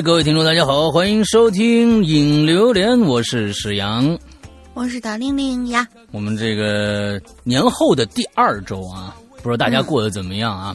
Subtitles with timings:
[0.00, 4.18] 哎，各位听众，大家好，欢迎收听《影榴莲》，我是史阳，
[4.72, 5.86] 我是大玲玲呀。
[6.10, 10.74] 我们这个年后的第二周啊，不知道大家过得怎么样啊？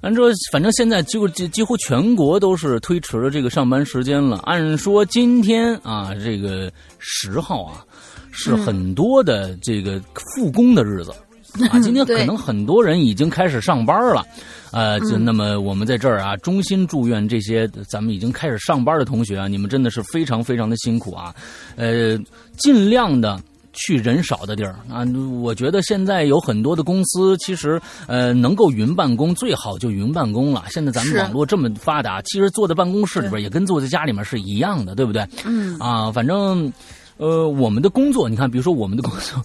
[0.00, 4.38] 按照反正现在几乎几几乎全国都是推迟了这个上班时间了。
[4.44, 7.84] 按说今天啊，这个十号啊，
[8.30, 10.00] 是很多的这个
[10.34, 11.12] 复工的日子。
[11.70, 14.26] 啊，今天可能很多人已经开始上班了，
[14.72, 21.32] 呃，就那么我们在这儿啊，衷心祝愿这些咱们已经开始上班的同学啊，你们真的是非常非常的辛苦啊，
[21.76, 22.18] 呃，
[22.56, 23.40] 尽量的
[23.72, 25.04] 去人少的地儿啊。
[25.40, 30.64] 我觉得现在有很多的公司，其实呃能够云办公最好就云办公了。
[30.70, 35.24] 现在咱们网络这么发达，其实坐在办公室里边也跟坐在家里面是一样的，对不对？
[35.44, 36.72] 嗯啊，反正
[37.16, 39.40] 呃我们的工作，你看，比如说我们的工作。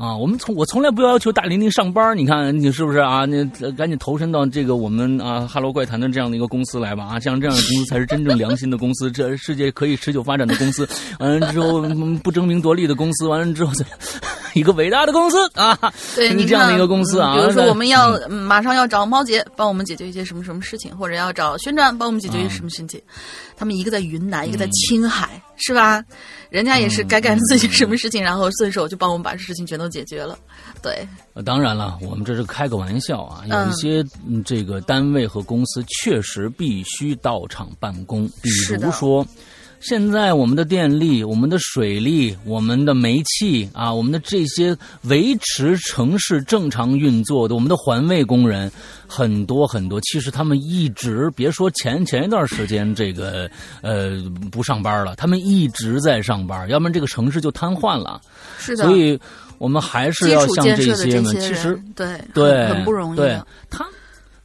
[0.00, 3.26] 啊，我们从我从来不要求大玲玲上班，你看你是不是啊？
[3.26, 3.44] 你
[3.76, 7.20] 赶紧投身到这个我们啊《哈喽怪谈》的这样的一个公司来吧啊！
[7.20, 10.88] 像这样的公司才是真正良心的公司，这世界可以持久发展的公司。
[11.18, 11.82] 完了之后
[12.24, 13.70] 不争名夺利的公司，完了之后
[14.54, 15.78] 一个伟大的公司啊！
[16.16, 17.36] 对，你这样的一个公司啊。
[17.36, 22.98] 比如说我们要马上要找猫姐帮我们解决一些什么什么事情，或者要找宣传帮我们解决一些什么事情，
[23.54, 26.02] 他们一个在云南，一个在青海，是吧？
[26.48, 29.88] 人家也是该干自己什么事情，然后顺手就帮我们把事情全都。
[29.90, 30.38] 解决了，
[30.80, 31.06] 对。
[31.44, 33.42] 当然了，我们这是开个玩笑啊。
[33.46, 34.04] 有一些
[34.44, 38.48] 这个单位和公司确实必须到场办公，比
[38.80, 39.26] 如说。
[39.80, 48.70] 现在我们的电力、我们的水利、我们的煤气啊，我们的这些维持城市正常运作的，我们的环卫工人
[49.08, 49.98] 很多很多。
[50.02, 53.50] 其实他们一直别说前前一段时间这个
[53.80, 54.22] 呃
[54.52, 58.20] 不上班了，他们一直在上班，要不然这个城市就瘫痪了。
[58.58, 59.18] 是的，所以
[59.56, 63.16] 我们还是要向这些们，其实对对很不容易。
[63.16, 63.40] 对
[63.70, 63.86] 他。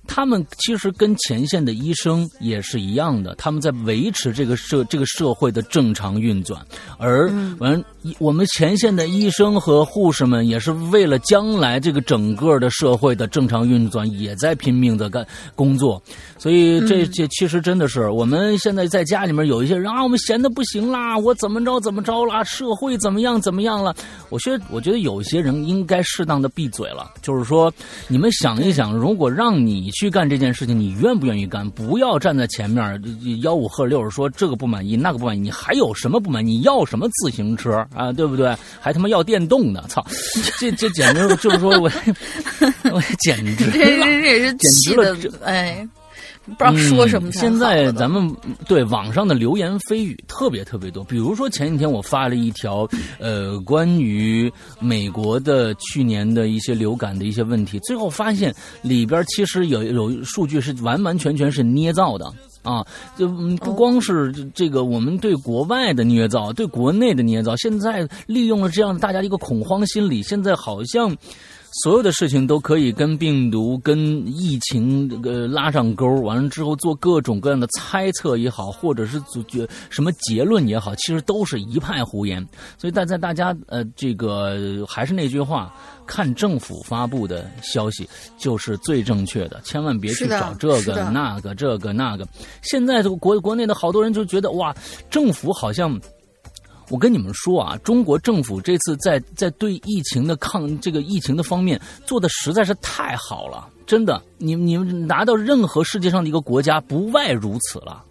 [0.07, 6.65] 他们其实跟前线的医生也是一样的，他们在维持这个社这个社会的正常运转，
[6.97, 7.83] 而完
[8.19, 16.01] 我们前线的医生和护士们也是为了将来这个整个的社会的正常运转，也在拼命的干工作。
[16.37, 23.95] 所以这这其实真的是我们现在在家里面有一些人啊，我们闲的不行啦，我怎么着怎么着啦，社会怎么样怎么样了？
[24.29, 27.73] 我觉得我觉得有些人应该适当的闭嘴了，就是说
[28.07, 29.85] 你们想一想，如果让你。
[29.95, 31.69] 去干这件事情，你愿不愿意干？
[31.69, 32.83] 不要站在前面
[33.41, 35.39] 吆五喝六，说这个不满意，那个不满意。
[35.39, 36.57] 你还有什么不满意？
[36.57, 38.11] 你要什么自行车啊？
[38.11, 38.55] 对不对？
[38.79, 39.83] 还他妈要电动呢！
[39.87, 40.05] 操，
[40.59, 41.89] 这这简直就是说我，
[42.91, 45.87] 我简直，这这也是气的，哎。
[46.47, 47.31] 不知道说什么。
[47.31, 48.31] 现在咱们
[48.67, 58.53] 对网上的流言蜚语特别特别多，比如说前几天我发了一条，呃，关于美国的去年的一些流感的一些问题，最后发现
[58.83, 62.31] 里边其实有有数据是完完全全是捏造的
[62.65, 71.15] 啊，就不光是这个我们对国外的捏造，对国内的捏造，现在利用了这样大家一个恐慌心理，现在好像。
[71.83, 82.41] 所有的事情都可以跟病毒、跟疫情呃拉上钩，完了之后做各种各样的猜测也好，或者是决什么结论也好，其实都是一派胡言。
[82.77, 85.73] 所以，大在大家呃，这个还是那句话，
[86.07, 88.07] 看政府发布的消息
[88.37, 92.25] 就是最正确的，千万别去找这个那个这个那个。
[92.61, 94.73] 现在这个国国内的好多人就觉得哇，
[95.09, 95.99] 政府好像。
[96.89, 108.03] 我跟你们说啊，中国政府这次在在对疫情的抗这个疫情的方面做的实在是太好了，真的，你你们拿到任何世界上的一个国家不外如此了。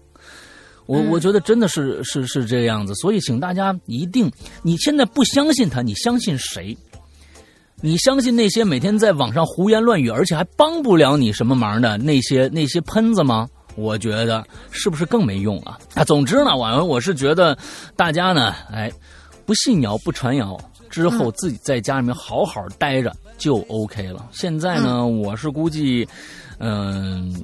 [0.87, 4.31] 我我觉得真的是是是这样子，所以请大家一定，
[4.63, 6.77] 你现在不相信他，你相信谁？
[7.81, 13.49] 你相信那些每天在网上胡言乱语，而且还帮不了你什么忙的那些那些喷子吗？
[13.77, 15.79] 我觉得是不是更没用啊？
[15.95, 17.57] 啊，总之呢，我我是觉得
[17.97, 18.93] 大家呢，哎，
[19.45, 20.59] 不信谣不传谣，
[20.91, 24.29] 之后自己在家里面好好待着就 OK 了。
[24.33, 26.09] 现在呢，我是估计，
[26.59, 27.35] 嗯。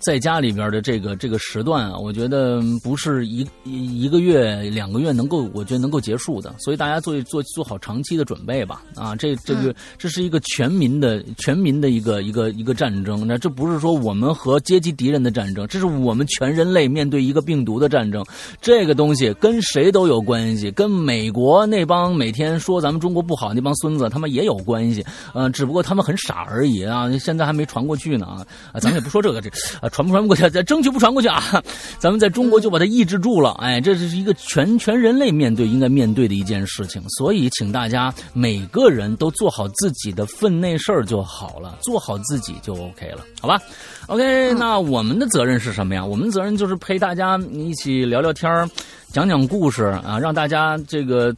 [0.00, 6.54] 在家里边的这个这个时段啊，我觉得不是一一个月两个月能够，我觉得能够结束的。
[6.58, 8.82] 所以大家做做做好长期的准备吧。
[8.94, 13.26] 啊，这这个这是一个全民的全民的一个一个一个战争。
[13.26, 18.24] 那这不是说我们和阶级敌人的战争，这是我们全人类面对一个病毒的战争。
[18.62, 25.04] 这个东西跟谁都有关系，跟美国那帮每天说咱们中国不好那帮孙子他们也有关系。
[25.34, 27.10] 呃，只不过他们很傻而已啊。
[27.18, 28.46] 现在还没传过去呢啊。
[28.80, 29.50] 咱们也不说这个这。
[29.82, 31.60] 啊，传不传不过去，再争取不传过去啊！
[31.98, 33.50] 咱们在中国就把它抑制住了。
[33.60, 43.60] 哎，这是一个全全人类面对应该面对的一件事情，所以请大家每个人都做好自己的分内事儿就好了，做好自己就 OK 了，好吧
[44.06, 46.04] ？OK，那我们的责任是什么呀？
[46.04, 48.70] 我们责任就是陪大家一起聊聊天儿，
[49.12, 51.34] 讲讲故事啊，让大家这个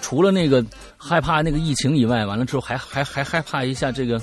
[0.00, 0.64] 除了那个
[0.96, 4.22] 害怕那个疫情以外，完了之后还还还害怕一下这个。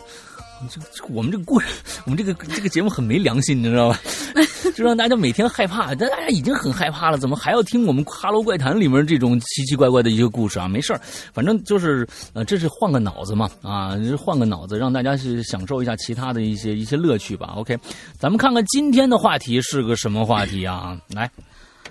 [0.69, 0.80] 这
[1.10, 1.68] 我们这个故事，
[2.06, 4.00] 我们这个 这个节目很没良心，你知道吧？
[4.75, 10.68] 就让大家每天害怕，但大家已经很害怕了，怎么还要听我们《哈喽怪谈》里面这种奇奇怪怪的一个故事啊？
[10.68, 10.98] 没事
[11.34, 17.54] 反正就是呃，这是换个脑子嘛，啊，换个脑子，让大家去享受一下其他的一些一些乐趣吧。
[17.58, 17.78] OK，
[18.18, 20.98] 咱们看看今天的话题是个什么话题啊？
[21.10, 21.30] 来，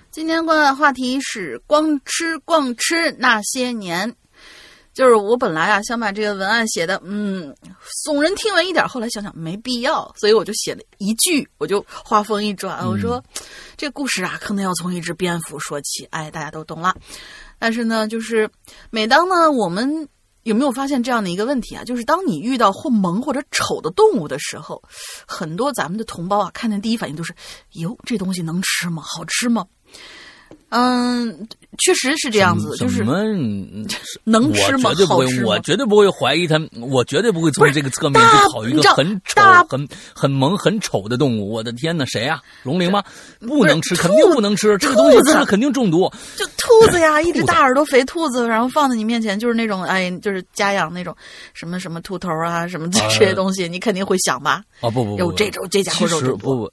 [0.09, 4.15] 今天的话题是光吃光吃那些年。
[4.93, 7.55] 就是我本来啊想把这个文案写的嗯
[8.05, 13.23] 耸人听闻一点，后来想想没必要，所以我就写了一句，我就话锋一转，我说
[13.77, 16.95] 这故事啊可能要从一只蝙蝠说起，哎，大家都懂了。
[17.57, 18.49] 但是呢，就是
[18.89, 20.09] 每当呢我们
[20.43, 21.83] 有没有发现这样的一个问题啊？
[21.83, 24.83] 就是当你遇到或萌或者丑的动物的时候，
[25.25, 27.33] 很多咱们的同胞啊看见第一反应都是
[27.73, 29.01] 哟，这东西能吃吗？
[29.05, 29.65] 好吃吗？
[30.69, 31.47] 嗯，
[31.79, 33.03] 确实是这样子，就是
[34.23, 34.91] 能吃吗？
[35.07, 41.51] 好吃我绝对不会怀疑他，我绝对不会从这个侧面去考一个很丑、很很萌、很丑的动物。
[41.51, 42.41] 我的天哪，谁啊？
[42.63, 43.03] 龙鳞吗？
[43.39, 44.77] 不能吃，肯定不能吃。
[44.77, 46.09] 这个东西吃了肯定中毒。
[46.37, 51.13] 就兔子呀， 一只大耳朵肥兔子，然后放在你面前，就是那种哎，就是家养那种
[51.53, 54.63] 什么什么兔头啊，什么这些东西，你肯定会想吧？
[54.79, 56.71] 啊不不，有这种这家伙肉不不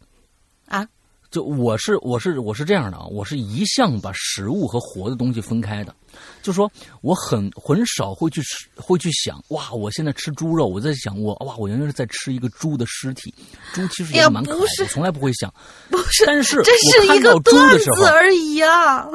[0.69, 0.87] 啊。
[1.31, 5.95] 就我是我是我是这样的啊，我是一向把食物和活的东西分开的，
[6.43, 6.71] 就说
[7.03, 13.35] 我很很少会去吃会去想哇，我现在吃猪肉，我在想我哇，我原来是在吃一个猪的尸体，
[13.75, 15.53] 猪其实也蛮可爱，我从来不会想，
[15.91, 19.07] 不是，但是这是一个段子而已啊，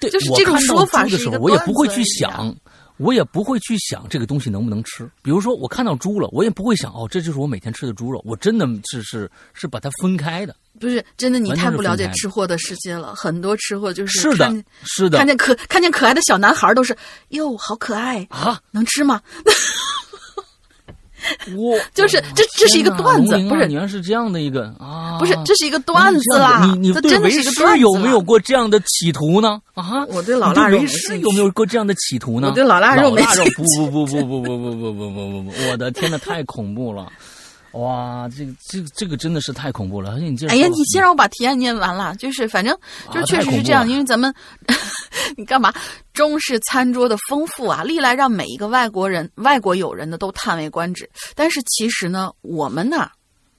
[0.00, 2.54] 对，就是这种说法的时候，我也不会去想。
[2.98, 5.08] 我也不会去想这个东西能不能吃。
[5.22, 8.22] 比如说，我看到猪了，我也不会想哦，这就是我每天吃的猪肉。
[8.24, 10.54] 我真的是是是把它分开的。
[10.78, 13.14] 不是真的，你太不了解吃货的世界了。
[13.14, 16.96] 很多吃货就是是的，是的，看见可看见可爱的小男孩都是
[17.28, 19.20] 哟，好可爱啊，能吃吗？
[21.56, 23.68] 我 就是这，这是一个段子，不是？
[23.68, 26.70] 原来是这样的一个啊，不是，这是一个段子啦。
[26.74, 29.60] 你你对为师有没有过这样的企图呢？
[29.74, 32.48] 啊，我对老腊肉为师有没有过这样的企图呢？
[32.48, 33.22] 我对老腊肉没。
[33.56, 35.70] 不不不不不不不不不不不不！
[35.70, 37.10] 我的天呐，太恐怖了！
[37.76, 40.12] 哇，这个这个这个真的是太恐怖了！
[40.12, 40.48] 而且你这……
[40.48, 42.14] 哎呀，你先让我把提案念完了。
[42.16, 42.76] 就是反正
[43.12, 44.32] 就是确实是这样，因为咱们
[45.36, 45.72] 你干嘛？
[46.14, 51.08] 中式餐桌的丰富啊，历来让每一个外国人、外国友人呢都叹为观止。
[51.34, 53.10] 但是其实呢，我们呢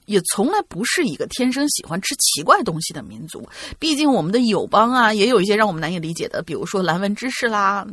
[0.06, 3.48] 也从来不是一个天生喜欢吃奇怪东西的民族。
[3.78, 7.86] 毕竟我们的友邦啊，也有一些让我们难以理解的，比如说蓝纹芝士啦，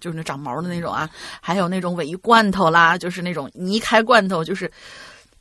[0.00, 1.10] 就是那长毛的那种啊，
[1.42, 4.70] 还有那种尾鱼罐头啦，就是那种泥开罐头就是。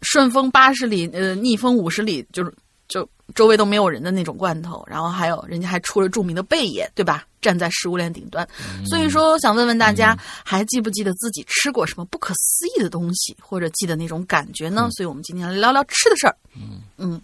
[0.01, 2.53] 顺风八十里，呃，逆风五十里，就是
[2.87, 4.83] 就周围都没有人的那种罐头。
[4.87, 7.25] 然后还有人家还出了著名的贝爷，对吧？
[7.41, 8.47] 站在食物链顶端。
[8.87, 14.89] 所以说，想问问大家，还记不记得自己吃过什么不可思议的东西，或者记得那种感觉呢？
[14.91, 16.35] 所以我们今天来聊聊吃的事儿。
[16.55, 17.21] 嗯嗯，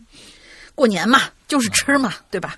[0.76, 2.56] 过年嘛，就是吃嘛，对吧？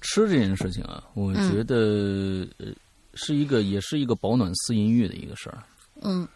[0.00, 2.68] 吃这件事情啊，我觉得呃，
[3.14, 5.62] 是一个，也是一个保暖思淫欲的一个事儿。
[6.02, 6.26] 嗯，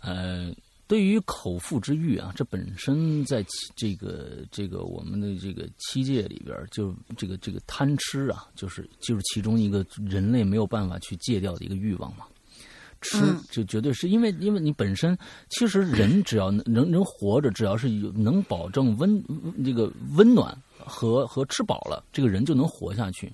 [0.00, 0.52] 呃。
[0.86, 3.42] 对于口腹之欲啊，这本身在
[3.74, 12.26] 这个这个我们的这个七界里边，就这个这个贪吃啊，就是就是其中一个人类没有办法去戒掉的一个欲望嘛。
[13.00, 13.18] 吃
[13.50, 15.16] 就绝对是因为因为你本身
[15.48, 19.24] 其实人只要能能活着，只要是有能保证温
[19.64, 23.32] 这个温暖和和吃饱了，这个人就能活下去。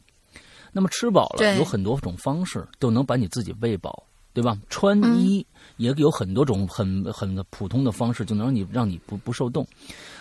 [0.72, 4.06] 那么吃饱了有很多种方式都能把你自己喂饱。
[4.32, 4.56] 对吧？
[4.68, 5.44] 穿衣
[5.80, 9.66] 也有很多种很很普通的方式，就能让你让你不不受冻。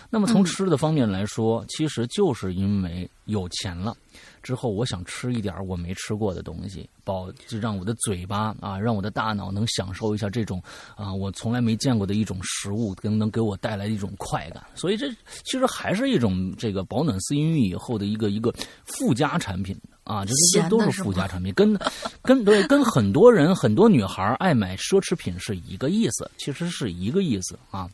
[0.09, 3.95] 那么从吃的方面来说，其实就是因为有钱了
[4.41, 10.63] 之后，我想吃一点我没吃过的东西，保就让我的嘴巴啊，让我的大脑能享受一下这种
[10.95, 14.63] 啊我从来没见过的一种食物，能能给我带来一种快感。
[14.73, 15.11] 所以这
[15.43, 18.51] 其实还是一种这个保暖思淫欲以后的一个一个
[18.85, 19.79] 附加产品。
[20.09, 21.77] 啊，这这都是附加产品，跟
[22.23, 27.87] 跟对跟很多人很多女孩爱买奢侈品是一个意思，其实是一个意思啊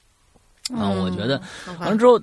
[0.74, 0.90] 啊！
[0.90, 1.42] 我觉得
[1.78, 2.14] 完了之后，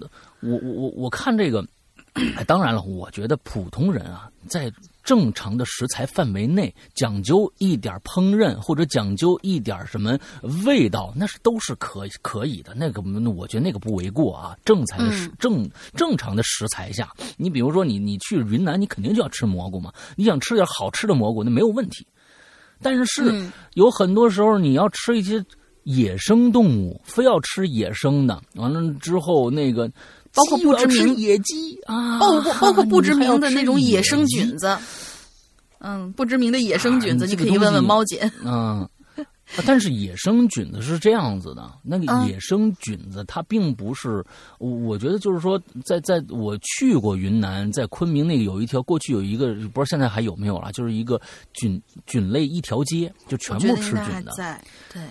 [0.40, 1.62] 我我我我看这个，
[2.48, 10.18] 当然了，我觉得普通人啊，在正常的食材范围内，讲究一点烹饪或者讲究一点什么
[10.64, 12.72] 味道，那是都是可以可以的。
[12.74, 14.56] 那个我觉得那个不为过啊。
[14.64, 19.92] 正材的食正正常的食材下，你比如说你你去云南，你肯定就要吃蘑菇嘛。
[20.16, 22.06] 你想吃点好吃的蘑菇，那没有问题。
[22.80, 25.44] 但是有很多时候你要吃一些
[25.84, 29.90] 野生动物，非要吃野生的，完了之后那个。
[30.34, 34.76] 包括不知名野鸡啊，包括包括不知名的那种野生菌子，
[35.80, 38.30] 嗯，不知名的野生菌子，你可以问问猫姐。
[38.44, 38.88] 嗯，
[39.66, 44.24] 但是野生菌子是这样子的，那个野生菌子它并不是，
[44.58, 51.20] 我觉得就是说，在在我去过云南，在昆明那个有一条，过去有一个，不知道现在还有没有了，就是一个
[51.52, 54.58] 菌菌类一条街，就全部吃菌的，在
[54.92, 55.02] 对。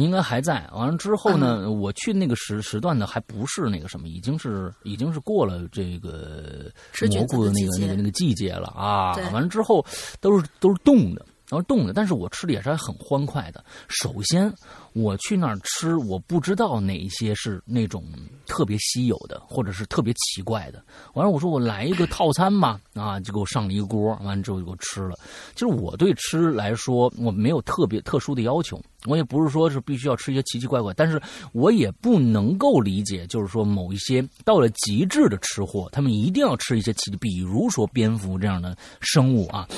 [0.00, 0.68] 应该还在。
[0.72, 6.70] 完了之后呢，我去那个时时段呢，还不是那个什么，已经是已经是过了这个
[7.10, 9.14] 蘑菇的那个那个那个季节了啊。
[9.32, 9.84] 完了之后
[10.20, 11.26] 都是都是冻的。
[11.52, 13.62] 然后冻的，但是我吃的也是很欢快的。
[13.86, 14.50] 首先，
[14.94, 18.02] 我去那儿吃，我不知道哪一些是那种
[18.46, 20.82] 特别稀有的，或者是特别奇怪的。
[21.12, 25.18] 完了，我说我来一个套餐吧，啊，就给我上了一个锅，完了之后就给我吃了。
[25.52, 31.20] 其实我对吃来说，我没有特别特殊的要求，我也不是说是必须要吃一些奇奇怪怪，但是
[31.52, 39.68] 我也不能够理解，就是说某一些到了极致的吃货，他们一定要吃一些奇，比如说蝙蝠这样的生物啊。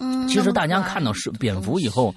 [0.00, 2.14] 嗯，其实大家看到是蝙蝠以后，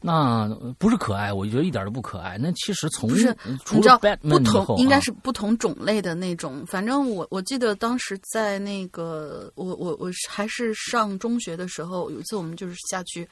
[0.00, 0.48] 那
[0.78, 2.36] 不是可爱，我觉得一点都不可爱。
[2.36, 6.64] 那其实从不是，你知道不同应该是不同种类的那种。
[6.66, 13.24] 反正我我记得当时在那个我我我还是上中学的时候，有一次我们就是下去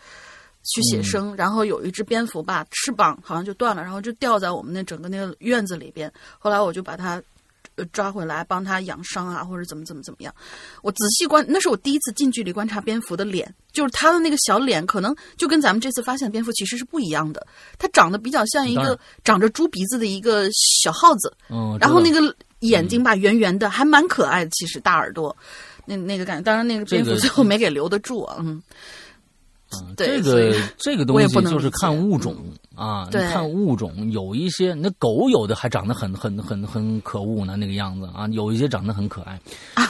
[0.62, 6.12] 去写生，然后有一只蝙蝠吧，翅膀好像就断了，然后就掉在我们那整个那个院子里边。
[6.38, 7.20] 后来我就把它。
[7.87, 10.34] 抓回来帮他养伤啊，或者怎么怎么怎么样？
[10.82, 17.46] 我仔细观，那是我第一次近距离观察蝙蝠的脸，就是它的那个小脸，可能就跟咱们这次发现的蝙蝠其实是不一样的。
[17.78, 24.50] 它长得比较像一个长着猪鼻子的一个小耗子，嗯，然后那个眼睛吧圆圆的，还蛮可爱的。
[24.50, 25.37] 其实大耳朵，
[25.87, 28.62] 那那个感觉，当然那个蝙蝠最后没给留得住啊，嗯。
[29.72, 32.37] 嗯，这个这个东西就是看物种
[32.80, 39.38] 啊，你看物种，有一些那狗有的还长得很很很很可恶呢，那个样子啊，有一些长得很可爱，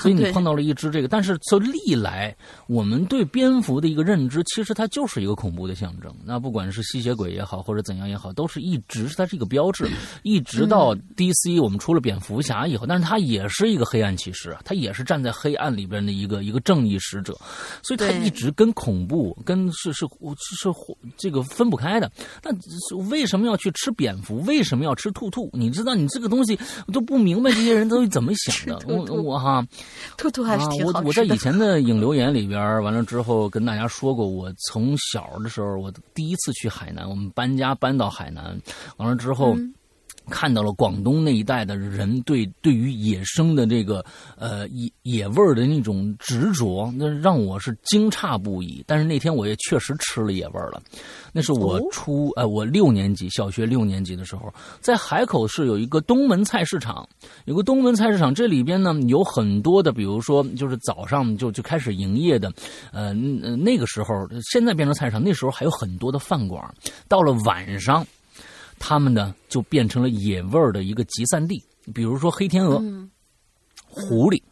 [0.03, 2.35] 所以你碰到了一只这个，但是从历来
[2.67, 6.13] 我们对蝙蝠的一个认知，其实它就是一个恐怖的象征。
[6.25, 9.89] 那不管是吸血鬼也好，或者怎样也好，都是一直它是一个标志，
[10.25, 17.39] 一直到 DC 我们出了蝙蝠侠以后，但是它也是一个黑暗骑士，它也是站在黑暗里边的一个一个正义使者，
[17.85, 20.05] 所以它一直跟恐怖跟是是
[20.61, 20.69] 是
[21.17, 22.11] 这个分不开的。
[22.43, 22.51] 那
[23.09, 24.41] 为什么要去吃蝙蝠？
[24.43, 25.51] 为什么要吃兔兔？
[25.53, 28.87] 你知道，你这个东西我都不明白，这些人都是怎么想的。
[28.89, 29.67] 我我哈，
[30.17, 38.61] 兔兔还是挺好我我在以前的影留言里边，完了之后跟大家说过，我从小的时候，我第一次去海南，我们搬家搬到海南，
[38.97, 39.57] 完了之后。
[40.29, 44.05] 看到了广东那一带的人对对于野生的这个
[44.37, 48.85] 呃野野味儿的那种执着，那让我是惊诧不已。
[48.87, 50.83] 但是那天我也确实吃了野味儿了，
[51.33, 57.09] 那是我初呃我六年级小学六年级的时候，在海口市有一个东门菜市场，
[57.47, 62.53] 有个东门菜市场，这里边呢有很多的，比如说就是早上就就开始营业的，
[62.93, 66.63] 呃那个时候现在变成菜市场，那时候还有很多的饭馆，
[67.09, 68.07] 到了晚上。
[68.81, 71.63] 他们呢，就变成了野味儿的一个集散地。
[71.95, 72.83] 比如说黑天鹅、
[73.87, 74.43] 狐狸、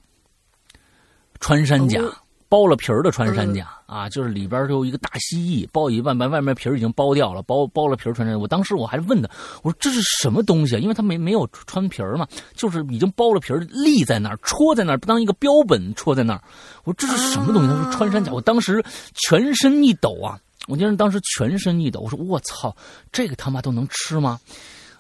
[1.41, 2.01] 穿山甲，
[2.49, 8.39] 剥了皮儿的穿山甲啊，就是里边儿有一个大蜥蜴，剥一半，把外面皮儿已经剥掉了，剥剥了皮儿穿山。
[8.39, 9.29] 我当时我还问他，
[9.63, 10.79] 我说这是什么东西啊？
[10.79, 16.43] 因为他没没有穿皮儿嘛，就是已经剥了皮儿立在那儿，戳在那儿，当一个标本戳在那儿。
[16.85, 17.69] 我说这是什么东西？
[17.69, 18.33] 他说穿山甲。
[18.33, 20.39] 我当时全身一抖啊。
[20.69, 22.77] 我记得当时全身一抖，我说我操，
[23.11, 24.39] 这个他妈都能吃吗？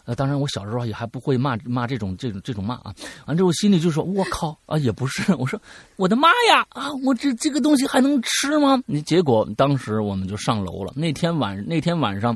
[0.04, 2.94] 呃，当然我小时候也还不会骂骂这种这种这种骂啊。
[3.26, 5.34] 完之后心里就说，我靠啊，也不是。
[5.34, 5.60] 我说
[5.96, 8.82] 我的妈呀啊，我这这个东西还能吃吗？
[8.86, 10.94] 你结果当时我们就上楼了。
[10.96, 12.34] 那天晚那天晚上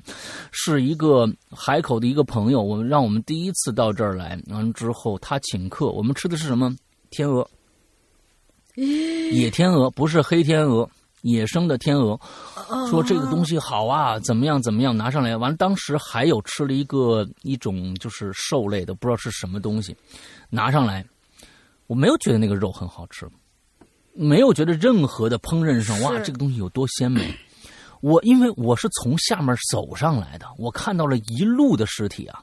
[0.51, 4.39] 是一个海口的一个朋友，我们让我们第一次到这儿来。
[4.49, 6.77] 完之后他请客，我们吃的是什么？
[7.09, 7.49] 天鹅，
[8.75, 10.87] 野天鹅，不是黑天鹅。
[11.23, 12.19] 野生的天鹅，
[12.91, 15.37] 说这个东西好啊，怎么样怎么样，拿上来。
[15.37, 19.97] 完了，当时还有吃了一个一种就是兽类的，不知道是什么东西，
[20.51, 21.05] 拿上来，
[21.87, 23.27] 我没有觉得那个肉很好吃，
[24.13, 27.35] 没有觉得任何的烹饪上哇，这个东西有多鲜美。
[28.01, 32.43] 我因为我是从下面走上来的，我看到了一路的尸体啊，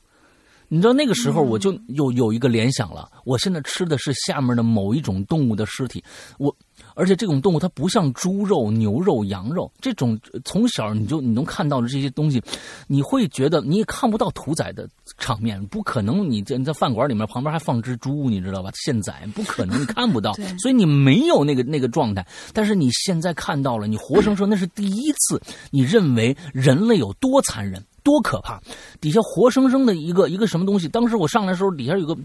[0.69, 6.01] 你知道那个时候我就有有一个联想了，我现在吃的是下面的某一种动物的尸体，
[6.37, 6.55] 我。
[6.99, 12.43] 而且这种动物它不像猪肉、牛肉、羊肉这种，从小你就你能看到的这些东西，
[12.87, 14.85] 你会觉得你也看不到屠宰的
[15.17, 16.29] 场面，不可能。
[16.29, 18.69] 你在在饭馆里面旁边还放只猪，你知道吧？
[18.75, 22.27] 现宰不可能，你看不到， 所以你没有那个那个状态。
[22.53, 25.41] 但是你现在看到了，你活生生那是第一次，
[25.71, 28.61] 你认为人类有多残忍、多可怕？
[28.99, 30.89] 底下活生生的一个一个什么东西？
[30.89, 32.17] 当时我上来的时候，底下有个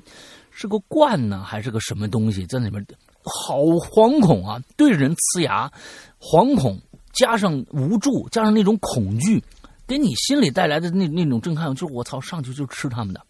[0.50, 2.84] 是个罐呢，还是个什么东西在里面？
[3.24, 4.62] 好惶恐啊！
[4.76, 5.72] 对着人呲牙，
[6.20, 6.78] 惶恐
[7.12, 9.42] 加上无助，加上那种恐惧，
[9.86, 13.20] 给你心里带来的那那种震撼，就是我操，上去就吃他们的，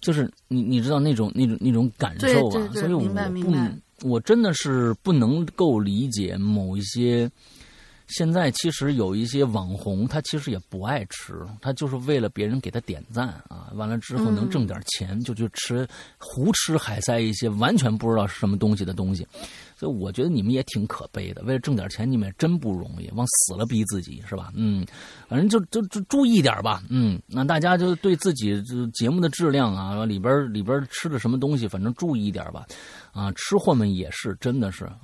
[0.00, 2.68] 就是你你知道那种那种那种感受啊！
[2.72, 7.30] 所以我不，我真的是不能够理解某一些。
[8.10, 15.88] 现在其实有一些网红，他其实也不爱吃，他就是为了别人给他点赞啊，完了之后能挣点钱，就去吃
[16.18, 19.26] 胡吃海塞一些完全不知道是什么东西的东西。
[19.76, 24.52] 所以我觉得你们也挺可悲的，为了挣点钱，你们也真不容易，往死了逼自己是吧？
[24.54, 24.86] 嗯，
[25.26, 26.82] 反正就就就注意点吧。
[26.90, 28.62] 嗯，那大家就对自己
[28.92, 32.66] 节目的质量啊，里边里边吃的什么东西，反正注意一点吧。
[33.12, 35.00] 啊，吃货们也是，真的是啊，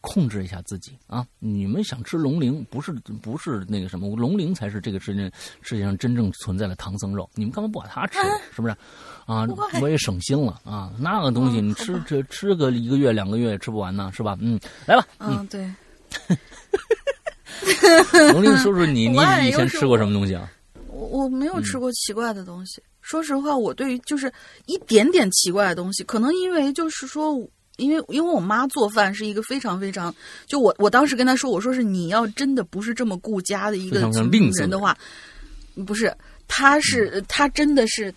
[0.00, 1.26] 控制一下自己啊。
[1.38, 2.92] 你们想吃龙鳞，不是
[3.22, 5.30] 不是那个什么，龙鳞才是这个世界
[5.62, 7.28] 世界上真正存在的唐僧肉。
[7.34, 8.18] 你们干嘛不把它吃？
[8.54, 8.76] 是不是？
[9.26, 9.46] 啊，
[9.80, 10.92] 我也省心了啊！
[10.98, 14.36] 那个东西你吃这吃个一个月两个月也吃不完呢，是吧？
[14.40, 15.06] 嗯，来吧。
[15.18, 15.70] 嗯，对。
[18.32, 19.16] 龙鳞， 叔叔你你
[19.46, 20.50] 以前吃过什么东西啊？
[20.88, 22.82] 我我没有吃过奇怪的东西。
[23.00, 24.32] 说实话，我对于就是
[24.66, 27.34] 一点点奇怪的东西，可能因为就是说，
[27.76, 30.14] 因为因为我妈做饭是一个非常非常，
[30.46, 34.96] 就我我当时跟她说，我说是你要真的不是这么顾家的一个人的话，
[35.86, 36.14] 不是，
[36.48, 38.12] 她是她真的是。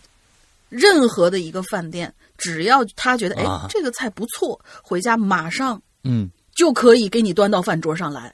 [0.76, 8.34] 任何的一个饭店，只要她觉得哎这个菜不错，回家马上嗯就可以给你端到饭桌上来，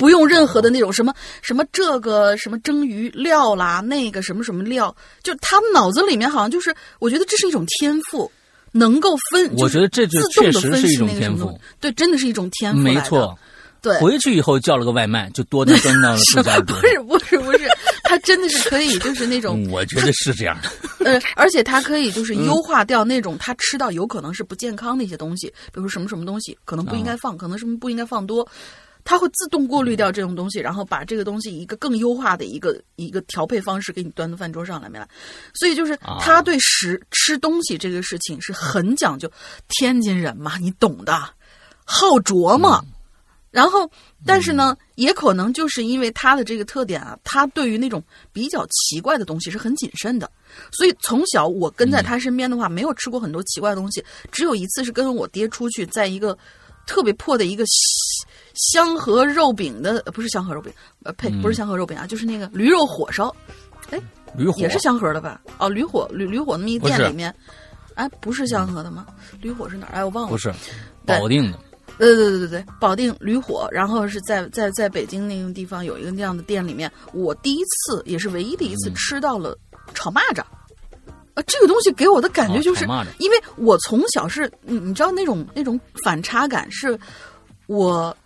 [0.00, 8.32] 不用任何的那种什么什么这个什么蒸鱼料啦，那个什么什么料，就他们脑子里面好像就是，我觉得这是一种天赋，
[8.72, 13.38] 能够分，我觉得这就确实是一种天赋，对，真的是一种天赋，没错。
[13.82, 16.78] 对，回去以后叫了个外卖，就多端到了 自家桌。
[16.78, 17.66] 不是不是不是，
[18.04, 19.66] 他真的是可以，就是那种。
[19.72, 20.68] 我觉得是这样的。
[21.02, 28.46] 呃，而且他可以就是优化掉那种他吃到有可能是不健康的一些东西，比如说什么什么东西可能不应该放，可能什么不应该放多，
[29.10, 35.08] 他会自动过滤掉这种东西，然后把这个东西一个更优化的一个一个调配方式给你端到饭桌上来没来。
[35.52, 39.28] 所以就是他对食吃东西这个事情是很讲究，
[39.66, 41.12] 天津人嘛，你懂的，
[41.84, 42.80] 好琢磨。
[43.50, 43.90] 然后，
[44.24, 48.00] 但是呢，也可能就是因为他的这个特点啊，他对于那种
[48.32, 50.30] 比较奇怪的东西是很谨慎的。
[50.70, 54.04] 所以从小我跟在他身边的话，没有吃过很多奇怪的东西。
[54.30, 56.38] 只有一次是跟我爹出去，在一个
[56.86, 57.64] 特别破的一个
[58.60, 60.72] 香河肉饼的，不是香河肉饼，
[61.04, 63.34] 呃，呸，不是香河肉饼啊，就是那个驴肉火烧。
[63.90, 63.98] 哎，
[64.36, 65.40] 驴火也是香河的吧？
[65.58, 67.34] 哦，驴火驴驴火那么一店里面，
[67.94, 69.06] 哎，不是香河的吗？
[69.40, 69.92] 驴火是哪儿？
[69.94, 70.30] 哎，我忘了。
[70.30, 70.52] 不是，
[71.06, 71.58] 保定的。
[71.98, 79.56] 对对对对对，保定驴火，然后是在在在北京那个地方有一个那样的店里面，我第一次也是唯一的一次吃到了
[79.92, 80.42] 炒蚂蚱，
[81.34, 82.86] 呃，这个东西给我的感觉就是，
[83.18, 86.98] 因为我从小是，你你知道那种那种反差感是，
[87.66, 88.16] 我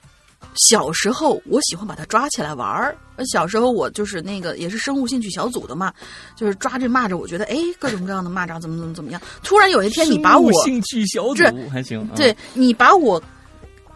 [0.55, 2.97] 小时候我喜欢把它抓起来玩儿，
[3.33, 5.93] 小时候我就是那个也是生物兴趣小组的嘛，
[6.37, 13.23] 就是抓这蚂蚱，我觉得哎各种各样的蚂蚱怎么怎么怎么样，突然有一天你把我兴趣小组还行，对你把我。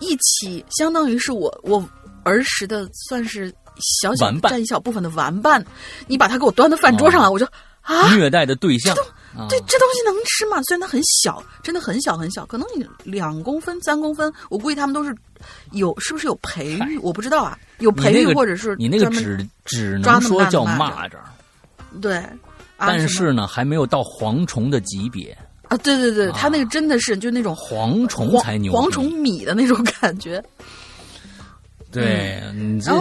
[0.01, 1.85] 一起，相当于是我我
[2.23, 3.53] 儿时的算是
[4.01, 5.61] 小小占一小部分的玩伴，
[6.07, 7.45] 你把它给我端到饭桌上来，我就
[7.83, 8.95] 啊，虐待的对象，
[9.49, 10.61] 对，这东西能吃吗？
[10.65, 15.15] 虽然它很小，真的很小很小，可能你两公分、三公分，我估计他们都是
[15.73, 16.99] 有，是不是有培育？
[16.99, 21.11] 我不知道啊，有培育或者是你那个只只能说叫蚂蚱，
[22.01, 22.23] 对，
[22.77, 25.37] 但是呢，还没有到蝗虫的级别。
[25.69, 30.43] 啊，对对对，它那个真的是就那种蝗虫才牛，蝗虫米的那种感觉。
[31.91, 32.93] 对，你这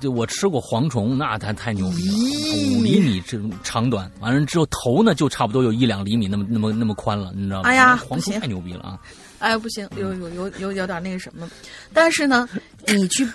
[0.00, 7.68] 这我吃过蝗虫，那它太牛逼了，五厘米这长短，完了之后头呢就差不多有一两厘米那么那么那么宽了，你知道吗？
[7.68, 8.98] 哎呀，蝗虫太牛逼了啊！
[9.40, 11.48] 哎呀，不行，有有有有有点那个什么，
[11.92, 12.48] 但是呢，
[12.86, 13.28] 你去。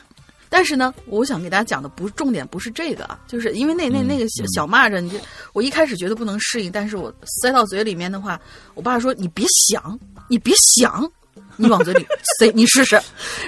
[0.48, 5.18] 但是呢，我想给大家讲的不重点不是这个啊，就是因为那那那个小小蚂蚱，你就
[5.54, 8.40] 我一开始觉得不能适应，但是我塞到嘴里面的话，
[8.74, 11.12] 我爸说你别想，你别想，
[11.58, 12.06] 你往嘴里
[12.40, 12.98] 塞，你试试。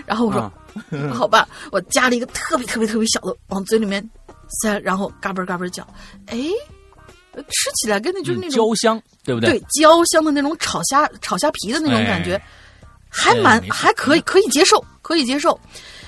[0.05, 0.51] 然后我说
[1.13, 4.07] 好吧，我加了一个特别特别特别小的往嘴里面
[4.61, 5.85] 塞，然后嘎嘣嘎嘣嚼，
[6.27, 6.37] 哎，
[7.35, 12.41] 吃起来跟那就是那种焦香，对不对焦香的那种炒虾炒虾皮的那种感觉，
[13.09, 15.59] 还蛮还可以可以接受，可以接受。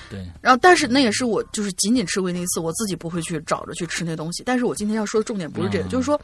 [0.08, 4.42] 对，然后但是那也是我就是仅仅吃过那一次，我自己不会去找着去吃那东西。
[4.44, 6.20] 但是我今天要说的重点不是这个，就是说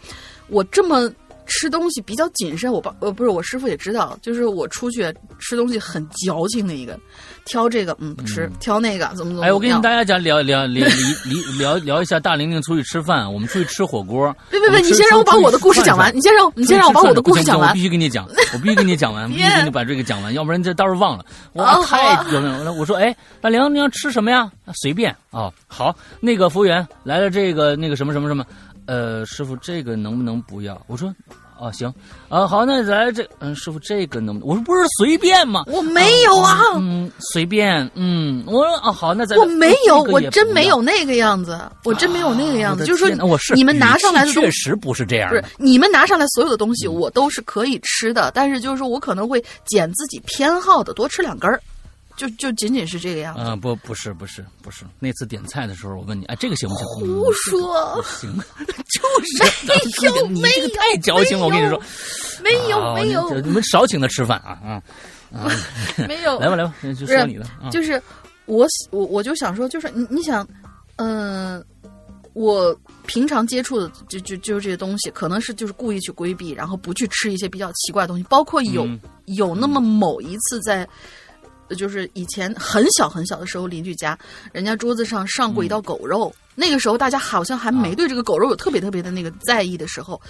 [0.48, 1.12] 我这么。
[1.46, 6.98] 吃东西比较谨慎，我爸呃不是我师傅也知道，就是我出去吃东西很矫情的一个，
[7.44, 9.44] 挑这个嗯不吃，挑那个怎么怎么。
[9.44, 10.86] 哎，我跟大家讲聊聊聊
[11.58, 14.34] 聊聊一下大玲玲出去吃饭，我们出去吃火锅。
[14.50, 17.70] 别别别，你先让我把我的故事讲完，你先让你先让我把我的故事讲完。
[17.70, 21.24] 我必须跟你讲， 我必须跟你讲完，必须跟你把这个讲完，要不然这到时候忘了。
[21.52, 24.50] 我太有了，我说哎，大玲你要吃什么呀？
[24.74, 28.44] 随便啊，好，那个服务员来了，这个那个什么什么什么。
[28.86, 30.80] 呃，师傅，这个能不能不要？
[30.86, 31.12] 我说，
[31.58, 31.92] 哦，行，
[32.28, 34.40] 啊，好，那咱这，嗯，师傅，这个能？
[34.42, 35.64] 我说不是随便吗？
[35.66, 51.60] 我没有啊，嗯，随便，嗯，我说，哦，好，那咱我没有，我真没有那个样子，我真没有那个样子，就是说，我是你们拿上来的确实不是这样，不是你们拿上来所有的东西，我都是可以吃的，但是就是说我可能会捡自己偏好的，多吃两根儿。
[52.16, 53.42] 就就仅仅是这个样子。
[53.44, 54.84] 嗯，不，不是，不是，不是。
[54.98, 56.86] 那次点菜的时候，我问你，哎，这个行不行？
[56.86, 58.34] 胡说，行，
[58.88, 61.44] 就是 没有，你这个太矫情了。
[61.44, 61.80] 我跟你说，
[62.42, 64.82] 没有，没有，你们少请他吃饭啊啊
[65.32, 65.50] 啊！
[66.08, 67.44] 没有，来吧，来吧，就说你的。
[67.70, 68.02] 就是
[68.46, 70.46] 我，我我就想说，就是你，你想，
[70.96, 71.62] 嗯，
[72.32, 72.74] 我
[73.04, 78.88] 平常接触的就就就是这些东西，可能是就是故意去规避，然后不去吃一些比较奇怪的东西，包括有
[79.26, 80.88] 有那么某一次在。
[81.74, 84.18] 就是以前很小很小的时候，邻居家
[84.52, 86.32] 人家桌子上上过一道狗肉。
[86.54, 90.20] 那个时候大家好像还没对这个狗肉有特别特别的那个在意的时候，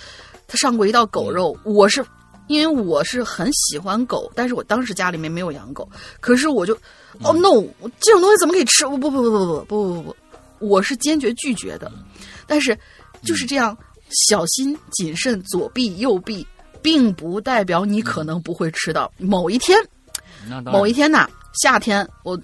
[0.48, 1.56] 他上过一道狗肉。
[1.62, 2.04] 我是
[2.48, 5.88] 因为我是很喜欢狗，但是我当时家里面没有养狗。
[6.20, 6.74] 可是我就
[7.20, 7.62] 哦 no，
[8.00, 8.84] 这种东西怎么可以吃？
[8.86, 10.16] 不不不不不不不不不，
[10.58, 11.90] 我是坚决拒绝的。
[12.46, 12.76] 但是
[13.22, 13.76] 就是这样
[14.28, 16.44] 小心谨慎，左避右避，
[16.82, 19.78] 并不代表你可能不会吃到某一天。
[20.64, 21.28] 某一天呐，
[21.62, 22.38] 夏天我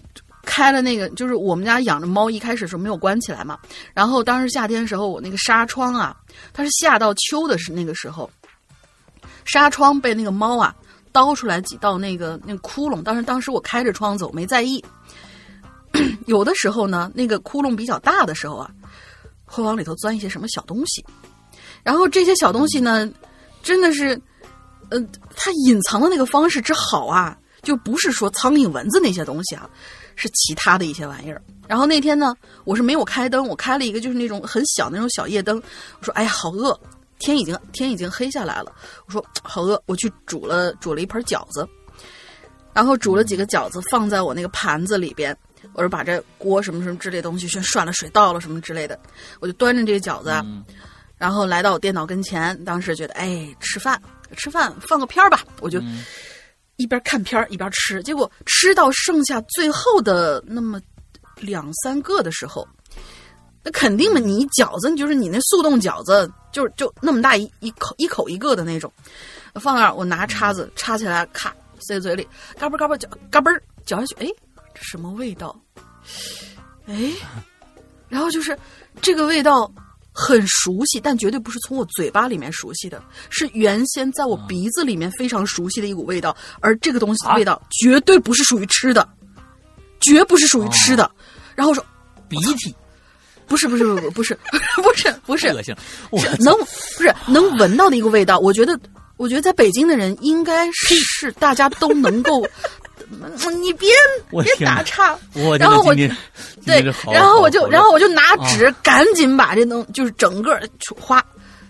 [0.45, 3.59] 开了那个，就是我们家养的猫，一开始是没有关起来嘛。
[3.95, 6.17] 然后当时夏天的时候，我那个纱窗啊，
[6.53, 8.29] 它是夏到秋的是那个时候，
[9.45, 10.75] 纱窗被那个猫啊
[11.13, 13.03] 叨出来几道那个那个窟窿。
[13.03, 14.85] 当时当时我开着窗子，我没在意。
[16.27, 18.71] 有的时候呢，那个窟窿比较大的时候啊，
[19.45, 21.05] 会往里头钻一些什么小东西。
[21.85, 23.09] 然后这些小东西呢，
[23.63, 24.21] 真的是，
[24.91, 27.39] 嗯，它隐藏的那个方式之好啊。
[27.63, 29.69] 就不是说苍蝇、蚊子那些东西啊，
[30.17, 31.41] 是其他的一些玩意儿。
[31.69, 35.57] 然后那天呢，我是没有开灯，我开了一个就是那种很小那种小夜灯。
[36.01, 36.79] 我说：“哎呀，好饿，
[37.19, 38.73] 天已经天已经黑下来了。”
[39.07, 41.67] 我说：“好饿，我去煮了煮了一盆饺子，
[42.75, 45.35] 然后煮了几个饺子放在我那个盘子里边。
[45.73, 48.99] 我说把这锅什么什么之类东西先涮了水倒了什么之类的，
[49.39, 50.45] 我就端着这个饺子，
[51.17, 52.63] 然后来到我电脑跟前。
[52.65, 54.03] 当时觉得，哎，吃饭
[54.37, 55.81] 吃饭放个片儿吧，我就。
[56.77, 60.81] 一边看片一边吃，结果吃到剩下最后的那么
[61.37, 62.67] 两三个的时候，
[63.63, 68.93] 那肯定嘛，你饺子就是你那速冻饺子，就就那么大一一口一口一个的那种，
[69.55, 72.27] 放那儿，我拿叉子插起来，咔塞嘴里，
[72.59, 74.27] 嘎嘣嘎嘣嚼，嘎嘣嚼下去，哎，
[74.75, 75.55] 这什么味道？
[76.87, 77.13] 哎，
[78.09, 78.59] 然后就是
[79.01, 79.71] 这个味道。
[80.13, 86.37] 很熟悉，但绝对不是从我嘴巴里面熟悉的，是原先在我鼻子里面非常熟悉的一股味道。
[86.61, 89.09] 而这个东西的味道绝对不是属于吃的，
[90.01, 91.11] 绝不是属于吃的。
[91.55, 91.85] 然后说
[92.29, 92.75] 鼻涕，
[93.47, 94.39] 不是不是不不不是
[94.77, 95.75] 不是 不是恶心，
[96.19, 98.39] 是能不是能闻到的一个味道。
[98.39, 98.79] 我觉得，
[99.17, 102.47] 我觉得在北京的人应该是是大家都能够。
[103.61, 103.89] 你别
[104.31, 105.19] 别打岔，
[105.59, 105.95] 然后我
[106.65, 110.61] 对，然后我就然后我就拿纸赶紧把这东就是整个
[111.01, 111.25] 哗，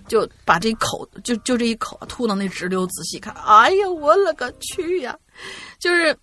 [0.07, 2.87] 就把这一口就就这一口吐到那直流。
[2.87, 5.17] 仔细看，哎呀，我勒个去呀！
[5.79, 6.17] 就是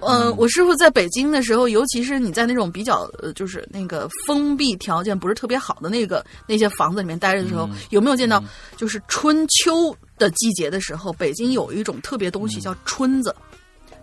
[0.00, 8.42] 嗯，我师傅在北京的时候，尤其是你在那种比较呃，就是那个封闭条件不是特别好的那个那些房子里面待着的时候，有没有见到？
[8.76, 13.34] 就是春秋的季节的时候，北京有一种特别东西叫春子。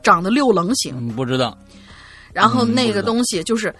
[0.03, 1.57] 长得六棱形，不知道。
[2.33, 3.73] 然后那个东西就是，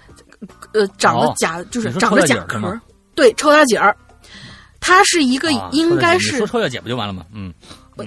[0.74, 2.80] 呃，长得甲就是长得甲壳，
[3.16, 3.96] 对，臭大姐儿。
[4.80, 7.26] 它是一个，应该是说臭大姐不就完了吗？
[7.34, 7.54] 嗯，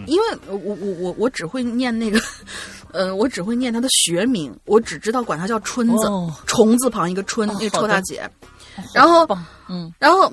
[0.06, 2.20] 因为我我我我只会念那个，
[2.92, 6.08] 呃，我只会念它的学名，我只知道管它叫春子，
[6.46, 8.28] 虫字旁一个春，那臭大姐。
[8.92, 9.24] 然后，
[9.68, 10.28] 嗯，然后，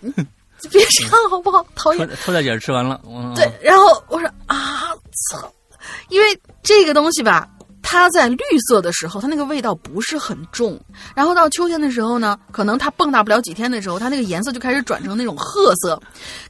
[0.72, 1.64] 别唱好不好？
[1.74, 2.08] 讨厌。
[2.24, 2.98] 臭大姐吃完了，
[3.34, 4.88] 对，然后我说啊，
[5.30, 5.52] 操。
[6.08, 7.48] 因为这个东西吧，
[7.82, 10.80] 它在绿色的时候，它那个味道不是很重，
[11.14, 16.00] 然后到秋天的时候呢，可能它蹦跶不了几天的时候，它那个颜色就开始转成那种褐色，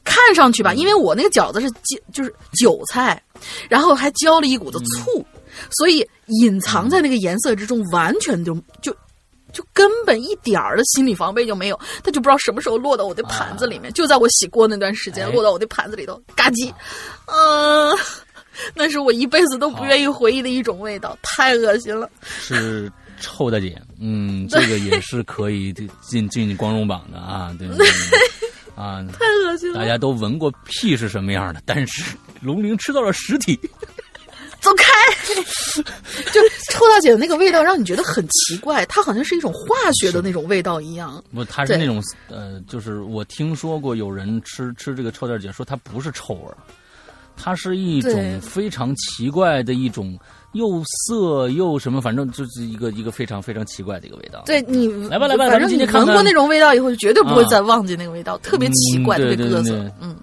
[0.03, 3.21] 看上去吧，因为我那个饺子是韭就是韭菜，
[3.69, 5.25] 然后还浇了一股子醋，
[5.71, 6.07] 所以
[6.41, 8.95] 隐藏在那个颜色之中，完全就就。
[9.53, 16.71] 就根本一点儿的心理防备就没有，他就不知道什么时候落到我的盘子里面，就在我洗锅那段时间落到我的盘子里头，嘎叽，
[17.25, 17.97] 嗯、
[18.75, 22.09] 那是我一辈子都不愿意回忆的一种味道，太恶心了。
[22.23, 27.87] 是臭大姐，嗯，这个也是可以进进光荣榜的啊，对对对
[28.75, 29.79] 啊，太恶心了！
[29.79, 33.59] 大家都闻过屁是什么样的，但是龙鳞吃到了实体，
[34.61, 34.85] 走开！
[36.31, 36.41] 就
[36.71, 41.23] 臭大姐的那个味道，让你觉得很奇怪，它好像是一种化学的那种味道一样。
[41.33, 46.57] 不，它是那种呃，就是我听说过有人吃吃这个臭大姐，说它不是臭味儿，
[47.37, 50.19] 它是一种非常奇怪的一种
[50.53, 54.43] 又涩又什么，反正就是一个一个非常非常奇怪的一个味道。
[54.45, 59.91] 对你来吧来吧反正你今天看看闻过那种味道以后，就绝对不会啊再忘记那个味道，特别奇怪，嗯对特别各色对对。
[60.01, 60.17] 嗯，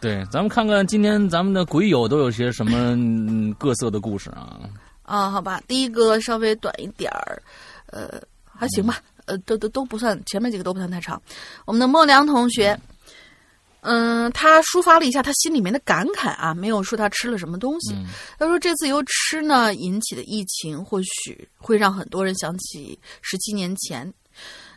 [0.00, 4.60] 对，咱们看看今天咱们的鬼友都有些什么嗯各色的故事啊？
[5.02, 7.40] 啊，好吧，第一个稍微短一点儿，
[7.86, 11.20] 呃，还行吧，呃，都都都不算，前面几个都不算太长。
[11.64, 12.78] 我们的莫良同学，
[13.88, 17.94] 嗯，他抒发了一下他心里面的感慨啊，没有说他吃了什么东西。
[17.94, 24.12] 嗯他说这次由吃呢引起的疫情，或许会让很多人想起十七年前。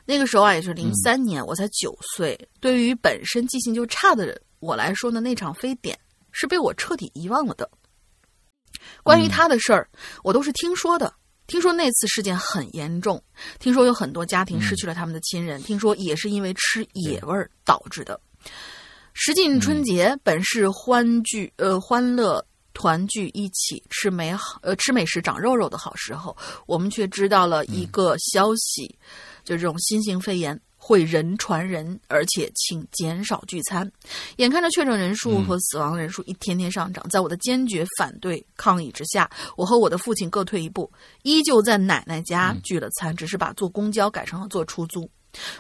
[0.06, 2.39] 那个时候啊，也是零三年，我才九岁。
[2.60, 5.98] 对于本身记性就差的我来说呢，那场非典
[6.32, 7.69] 是被我彻底遗忘了的。
[9.04, 9.89] 关于他的事儿，
[10.24, 11.12] 我都是听说的。
[11.48, 13.19] 听说那次事件很严重，
[13.60, 18.19] 听说有很多家庭失去了他们的亲人，听说也是因为吃野味儿导致的。
[19.13, 22.43] 时近春节，本是欢聚呃欢乐
[22.74, 28.95] 团聚一起吃美好呃吃美食长肉肉的好时候，我们却知道了一个消息，
[29.43, 33.91] 就这种新型肺炎会人传人，而且请减少聚餐。
[34.38, 40.89] 眼看着确诊人数和死亡人数一天天上涨，在我的坚决反对抗议之下，我和我的父亲各退一步，
[41.24, 45.10] 依旧在奶奶家聚了餐，只是把坐公交改成了坐出租。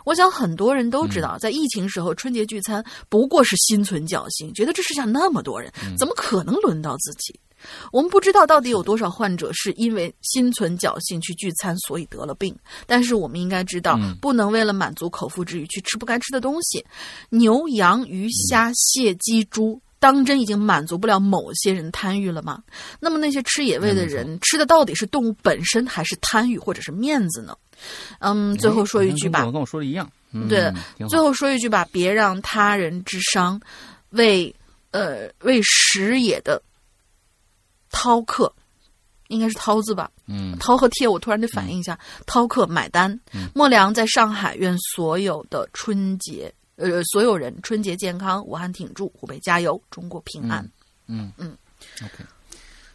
[0.05, 7.39] 我想很多人都知道，在疫情时候春节聚餐不过是心存侥幸，觉得这世上那么多人，怎么可能轮到自己？
[7.91, 12.55] 我们不知道到底有多少患者是因为心存侥幸去聚餐，所以得了病。
[12.87, 16.85] 但是我们应该知道，不能为了满足口腹之欲去吃不该吃的东西。
[17.29, 22.63] 牛、羊、鱼、虾、蟹、鸡、猪，当真已经满足不了某些人贪欲了吗？
[22.97, 27.53] 那么那些吃野味的人，吃的到底是动物本身，还是贪欲或者是面子呢？
[28.19, 30.09] 嗯，最后说一句吧跟我，跟我说的一样。
[30.31, 30.71] 嗯、对
[31.09, 33.59] 最后说一句吧，别让他人之伤
[34.11, 34.53] 为
[34.91, 36.61] 呃为食也的
[37.91, 38.53] 饕客，
[39.29, 40.11] 应该是饕字吧？
[40.27, 43.19] 嗯，饕和餮，我突然得反应一下，饕客买单。
[43.55, 50.63] 莫良在上海愿所有的春节，呃，所有人春节健康，武汉挺住，湖北加油，中国平安。
[51.07, 51.57] 嗯嗯
[52.03, 52.23] ，OK。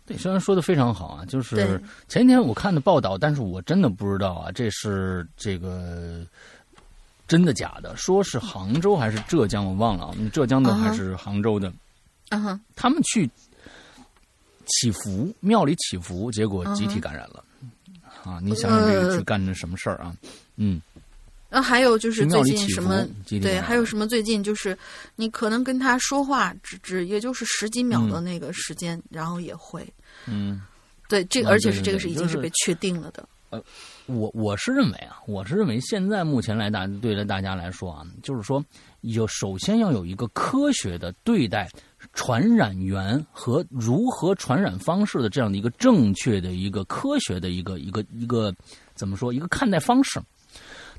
[0.07, 6.25] 对，虽然说的非常好啊，就是前几天我看的报道，但是我真的不知道啊，这是这个
[7.27, 7.97] 真的假的？
[7.97, 11.73] 说是杭州还是浙江，我忘了啊，浙江的还是杭州的，
[12.29, 13.29] 嗯哼，他们去
[14.67, 17.43] 祈福，庙里祈福，结果集体感染了。
[18.25, 19.19] 啊，你想想这个呃。
[19.19, 20.15] 去干的什么事儿啊？
[20.57, 20.81] 嗯，
[21.55, 24.77] 然后还有就是最近什么，对，还有什么最近就是
[25.15, 29.87] 你可能跟他说话，只只也就是十几秒的那个时间，然后也会，
[30.27, 30.61] 嗯，
[31.09, 33.29] 对这个，嗯而且是这个是已经是是被确定了的。
[33.51, 33.63] 呃
[34.07, 38.61] 我我是认为啊，我是认为现在目前来大对待大家来说啊，就是说
[39.03, 41.71] 有首先要有一个科学的对待
[42.15, 48.53] 传染源和如何传染方式的这样的一个正确的一个科学的一个一个一个
[48.97, 50.21] 怎么说一个看待方式。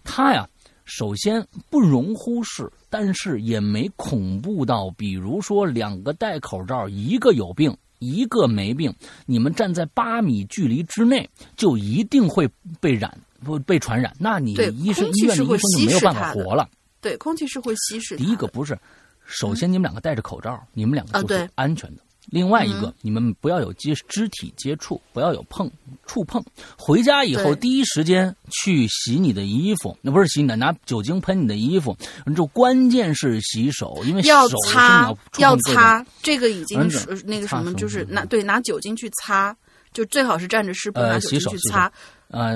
[0.06, 0.48] 它呀，
[0.86, 7.76] 首先不容忽视，但是也没恐怖到，比如说两个戴口罩，一个有病。
[8.00, 8.94] 一个没病，
[9.26, 12.48] 你们站在八米距离之内，就一定会
[12.82, 14.14] 被染不被传染。
[14.20, 16.70] 那你医生医院的医生就没有办法活了。
[17.00, 18.24] 对，空气是会稀释的。
[18.24, 18.78] 第一个不是，
[19.26, 22.02] 首先你们两个戴着口罩，你们两个就是安全的。
[22.28, 25.70] 另外一个嗯，你们不要有接肢体接触，不要有碰
[26.06, 26.44] 触碰。
[26.78, 31.96] 回家以后，第一时间去洗你的衣服，那不是洗你的，拿酒精喷你的衣服。
[32.36, 39.56] 就关键是洗手，因为要擦要擦，这个已经嗯是那个什么，就是嗯拿对拿酒精去擦，
[39.94, 41.92] 就最好是蘸着湿布呃拿酒精去擦，
[42.32, 42.52] 啊，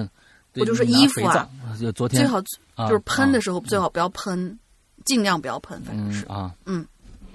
[0.52, 1.48] 对我就说衣服啊，
[1.80, 2.40] 就昨天最好
[2.76, 4.58] 啊就是喷的啊时候最好不要喷，
[5.06, 6.26] 尽量不要喷，反正是。
[6.28, 6.56] 嗯啊。
[6.66, 6.86] 嗯。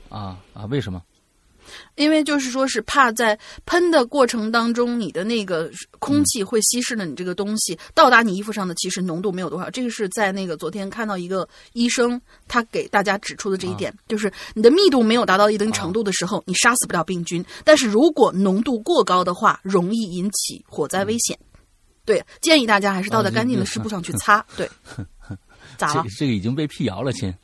[0.09, 1.03] 啊啊，为什么？
[1.97, 9.71] 因为就是说是怕在喷的过程当中，你的那个空气会稀释了你这个东西，到达你衣服上的其实浓度没有多少。
[9.71, 21.39] 这个是在那个昨天看到一个医生他给大家指出的这一点，就是你的密度没有达到一定程度的时候，你杀死不了病菌，但是如果浓度过高的话，容易引起火灾危险。
[22.05, 24.45] 对，建议大家还是倒在干净的湿布上去擦。
[24.57, 24.69] 对，
[25.79, 26.05] 咋了？
[26.19, 27.35] 这个已经被辟谣了，亲。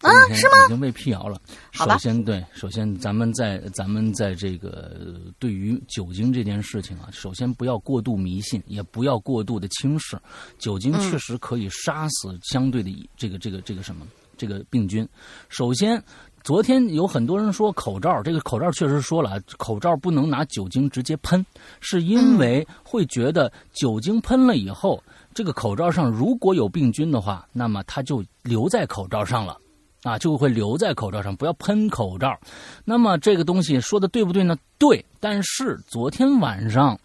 [0.00, 0.64] 啊，是吗？
[0.64, 1.40] 已经被辟谣了。
[1.72, 10.18] 首先，对，首先咱们在咱们在这个对于酒精这件事情啊，首先不要过度迷信，也不要过度的轻视。
[10.58, 14.06] 酒精确实可以杀死相对的这个这个这个什么
[14.38, 15.06] 这个病菌。
[15.50, 16.02] 首先，
[16.42, 21.44] 昨天有很多人说口罩，这个口罩确实说了，口罩不能拿酒精直接喷，
[21.80, 25.02] 是因为会觉得酒精喷了以后，
[25.34, 29.58] 这个口罩上如果有病菌的话，那么它就留在口罩上了。
[30.02, 32.38] 啊，就会留在口罩上，不要喷口罩。
[32.84, 34.56] 那么这个东西说的对不对呢？
[34.78, 35.04] 对。
[35.20, 36.98] 但是昨天晚上，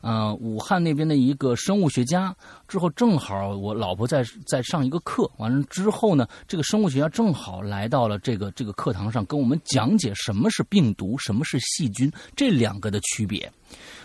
[0.00, 2.34] 呃，武汉那边的一个生物学家，
[2.66, 13.52] 之后正好我老婆在在上一个课，完了之后呢，这个生物学家正好来到了这个这个课堂上，跟我们讲解什么是病毒，什么是细菌这两个的区别。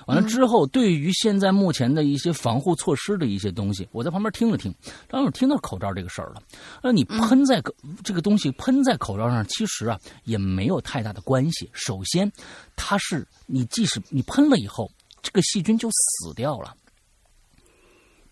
[0.07, 4.73] 完了之后，对于现在目前的一些防护措施的一些东西，我在旁边听了听，
[5.07, 6.41] 当时听到口罩这个事儿了。
[6.81, 7.61] 那你喷在
[8.03, 11.69] 这个东西喷在口罩上，其实啊也没有太大的关系。
[11.73, 12.31] 首先，
[12.75, 16.75] 它是你即使你喷了以后，这个细菌就死掉了。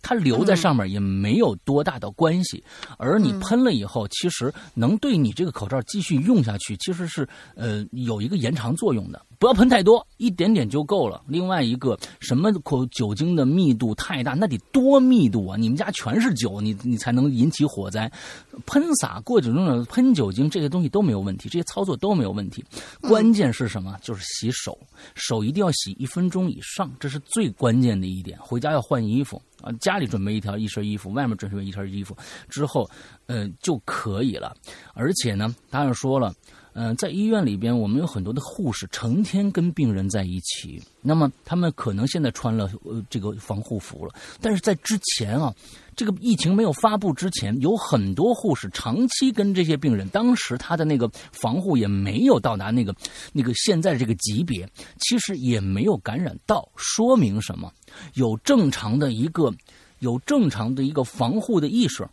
[0.03, 2.63] 它留在上面也没有多大的关系，
[2.97, 9.23] 而你喷了以后，其实能对你这个口罩继续用下去，其实是呃有一个延长作用的。
[9.41, 11.19] 不要喷太多，一点点就够了。
[11.27, 15.57] 另外一个，什么口酒精的密度太大，那得多密度啊！
[15.57, 18.11] 你们家全是酒，你你才能引起火灾。
[18.67, 22.63] 喷洒过程中喷酒精这些东西都没有问题，这些操作都没有问题。
[23.01, 23.97] 关键是什么？
[24.03, 24.77] 就是洗手，
[25.15, 28.37] 手一定要洗一分钟以上，这是最关键的一点。
[28.39, 32.15] 回家要换衣服啊，家里准备一条一身衣服，外面准备一身衣服
[32.47, 32.87] 之后，
[33.25, 34.55] 呃就可以了。
[34.93, 36.31] 而且呢，当然说了。
[36.73, 40.81] 嗯，在医院里边，我们有很多的护士成天跟病人在一起。
[41.01, 45.53] 那么他们可能现在穿了呃这个防护服了，但是在之前啊，
[45.97, 52.95] 这个疫情没有发布之前，有很多护士长期跟这些病人，当时他的那个防护也没有到达那个
[53.33, 54.65] 那个现在这个级别，
[54.97, 57.69] 其实也没有感染到，说明什么？
[58.13, 59.53] 有正常的一个
[59.99, 62.07] 有正常的一个防护的意识，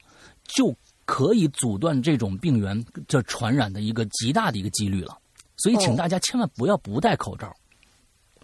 [0.49, 0.75] 就。
[1.09, 5.17] 可以阻断这种病源这传染的一个极大的一个几率了，
[5.57, 7.51] 所以请大家千万不要不戴口罩。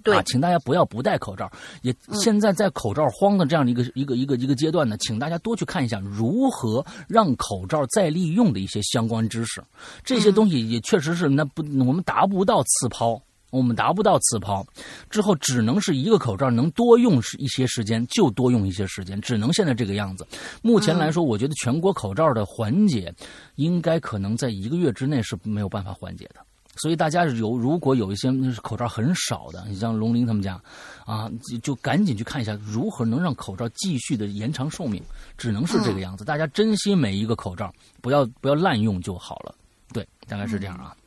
[0.03, 1.51] 对，请大家不要不戴口罩。
[1.83, 9.63] 也现在在口罩荒的这样的一个一个一个一个阶段呢，请大家多去看一下如何让口罩再利用的一些相关知识。
[10.03, 13.21] 这些东西也确实是那不我们达不到次抛。
[13.55, 14.67] 我们达不到次抛，
[15.09, 20.27] 之后只能是一个口罩能多用一些时间就多用一些时间，只能现在这个样子。
[20.61, 23.15] 目前来说，我觉得全国口罩的缓解，
[23.55, 26.41] 应该可能在一个月之内是没有办法缓解的。
[26.77, 28.29] 所以大家有如果有一些
[28.61, 30.61] 口罩很少的，你像龙鳞他们家，
[31.07, 31.31] 啊，
[31.63, 35.01] 就赶紧去看一下如何能让口罩继续的延长寿命，
[35.39, 36.25] 只能是这个样子。
[36.25, 39.55] 大家珍惜每一个口罩，不要不要滥用就好了。
[39.93, 40.97] 对，大概是这样啊。
[40.97, 41.04] 嗯，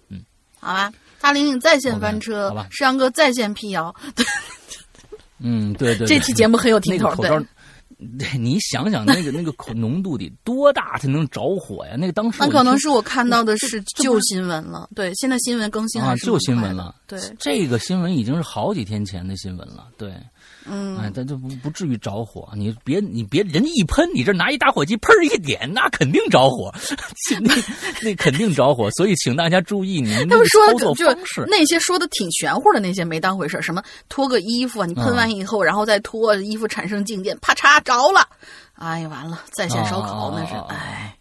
[0.60, 0.92] 好吧。
[1.20, 2.54] 大玲玲在线翻车？
[2.70, 3.94] 石阳哥在线辟谣。
[5.40, 6.08] 嗯，对对。
[6.08, 7.16] 这期节目很有听头。
[8.20, 11.96] 对，你想想那个那个口浓度得多大才能着火呀？
[11.98, 14.88] 那个当时那可能是我看到的是旧新闻了。
[14.94, 16.94] 对，现在新闻更新啊，旧新闻了。
[17.08, 19.88] 对，这个新闻已经是好几天前的新闻了。
[19.98, 20.14] 对。
[20.70, 22.50] 嗯，哎，但就不不至于着火。
[22.56, 26.74] 你别，你别，人家一喷，你这拿一打火机，喷一点，那肯定着火，
[27.42, 27.54] 那
[28.02, 28.90] 那肯定着火。
[28.92, 31.46] 所以，请大家注意，你们操作方式。
[31.48, 38.28] 那些说的挺玄乎的那些没当回事什么脱个衣服，你喷完以后，然后再脱衣服产生静电，啪嚓着了，
[38.76, 41.17] 哎呀，完了，在线烧烤那是，哎。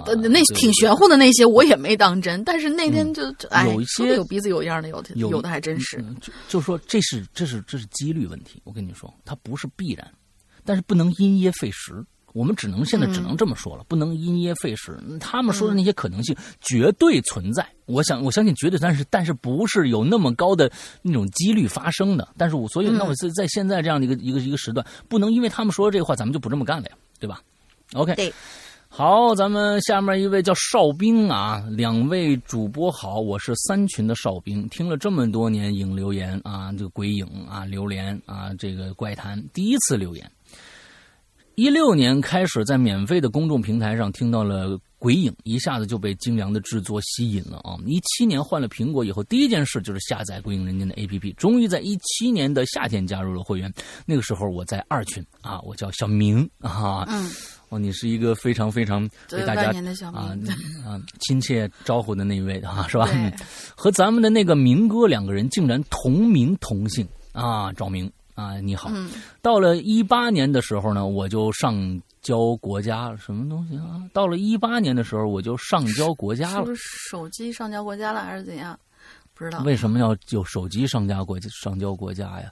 [0.00, 6.02] 就那挺玄乎的那些我也没当真，但是那天就哎，有一些有鼻子有样的，有的有的还真是。
[6.20, 10.10] 就就说这是这是这是几率问题，我跟你说，它不是必然，
[10.64, 12.04] 但是不能因噎废食。
[12.34, 14.98] 我们只能现在只能这么说了，不能因噎废食。
[15.20, 22.26] 他们说的那些可能性绝对存在，我想我相信绝对，但是但是不是有那么高的那种几率发生的。
[22.38, 27.42] 但是我所以那我在在现在这样的一个一个一个时段，不能因为他们说这个话，咱们就不这么干了呀，对吧
[27.92, 28.14] ？OK。
[28.14, 28.32] 对。
[28.94, 40.30] 好，咱们下面一位叫哨兵啊，两位主播好，我是三群的哨兵，听了这么多年影留言啊，这个鬼影啊，榴莲啊，这个怪谈，第一次留言。
[41.54, 47.76] 一六年开始在免费的公众平台上听到了鬼影一下子就被精良的制作吸引了啊！
[47.86, 51.34] 一七年换了苹果以后，第一件事就是下载《鬼影人间》的 APP。
[51.36, 53.72] 终于在一七年的夏天加入了会员。
[54.04, 57.06] 那个时候我在二群啊，我叫小明啊。
[57.08, 57.30] 嗯，
[57.72, 59.72] 哦，你是一个非常非常为大家
[60.12, 60.36] 啊
[60.84, 63.08] 啊亲切招呼的那一位啊，是吧？
[63.74, 68.90] 和咱们的那个明哥两个人竟然同名同姓啊，赵明啊，你好。
[68.92, 69.10] 嗯，
[69.40, 72.00] 到了一八年的时候呢，我就上。
[72.22, 73.98] 交国家什么东西啊？
[74.12, 76.64] 到了一八年的时候，我就上交国家了。
[76.64, 78.78] 是不是手机上交国家了，还是怎样？
[79.34, 79.60] 不知道。
[79.64, 82.48] 为什么要有手机上交国上交国家呀？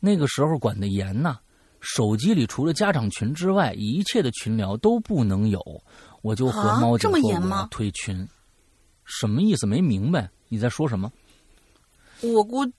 [0.00, 1.38] 那个时候管得严呐，
[1.84, 5.60] 手机里除了家长群之外，一切的群聊都不能有。
[6.22, 8.26] 我就和猫姐说我要退群。
[9.04, 9.66] 什么意思？
[9.66, 11.12] 没明白你在说什么？
[12.22, 12.72] 我估计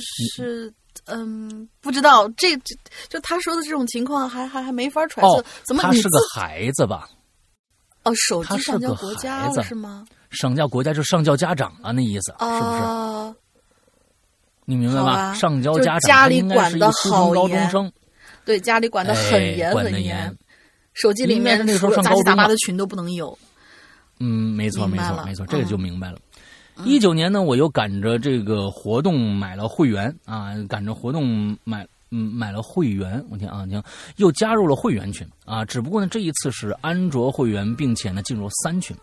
[0.00, 0.72] 是。
[1.06, 2.74] 嗯，不知道这这
[3.08, 5.44] 就他说的这种情况，还还还没法揣测。
[5.66, 7.10] 怎么他是个孩子吧？
[8.04, 10.06] 哦，手机上交国家是吗？
[10.30, 13.34] 上交国家就上交家长了，那意思是不是？
[14.66, 15.34] 你明白吧？
[15.34, 17.68] 上交家长，家里管的好严，
[18.44, 20.36] 对，家里管的很严很严。
[20.92, 23.36] 手机里面那个时候上杂七杂八的群都不能有。
[24.20, 26.18] 嗯，没错，没错，没错，这个就明白了。
[26.84, 33.82] 一九年呢，我又赶着这个活动买了会员啊，赶着活动买嗯买了会员，我听啊听，
[34.16, 35.64] 又加入了会员群啊。
[35.64, 38.96] 只不过呢，这一次是安卓会员，并且呢进入三群，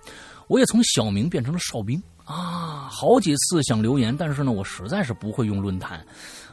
[0.47, 2.87] 我也从小明变成了哨兵啊。
[2.89, 6.05] 好几次想留言，但是呢，我实在是不会用论坛。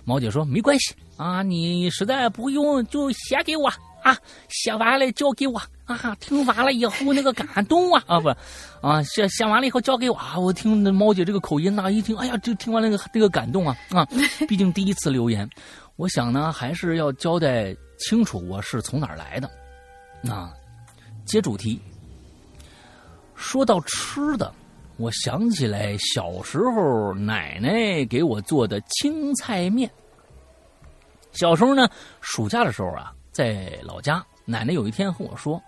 [0.09, 3.70] 毛姐说没关系啊，你实在不用就写给我。
[4.00, 4.16] 啊，
[4.48, 6.16] 写完了交给我啊！
[6.20, 8.28] 听完了以后那个感动啊啊不，
[8.80, 10.38] 啊写写完了以后交给我啊！
[10.38, 14.06] 我听那猫姐这个口音呐，一听哎呀，就听完那个那个感动啊啊！
[14.48, 15.46] 毕竟第一次留言，
[15.96, 19.50] 我想呢还是要交代清楚我是从哪儿来的
[20.32, 20.54] 啊。
[21.26, 21.78] 接主题，
[23.34, 24.54] 说到吃的，
[24.99, 29.90] 我想起来小时候奶奶给我做的青菜面。
[31.32, 31.88] 小时候呢，
[32.20, 33.14] 暑假的时候啊。
[33.30, 35.62] 在老家，奶奶有一天和我说：“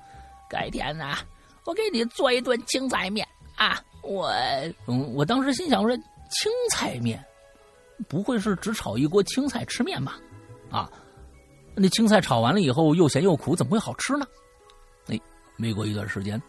[0.50, 1.14] 改天呢，
[1.64, 3.24] 我给你做一顿青菜面
[3.54, 4.28] 啊！”我，
[4.88, 7.24] 嗯，我当时心想：“说青菜面，
[8.08, 10.18] 不会是只炒一锅青菜吃面吧？
[10.68, 10.90] 啊，
[11.76, 14.26] 那青菜炒完了以后又咸又苦，怎么会好吃呢？”
[15.06, 15.20] 哎，
[15.56, 16.42] 没过一段时间，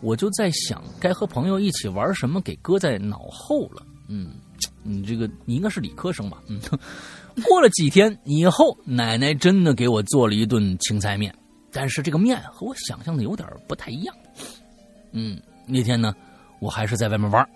[0.00, 3.82] 我就在想，该和朋友一起玩什么给搁在脑后了。
[4.08, 4.36] 嗯，
[4.82, 6.42] 你这个你应该是理科生吧？
[6.46, 6.60] 嗯。
[7.44, 11.32] 过了几天以后，奶奶真的给我做了一顿青菜面，
[11.70, 14.16] 但是这个面和我想象的有点不太一样。
[15.12, 16.14] 嗯，那天呢，
[16.58, 17.48] 我还是在外面玩，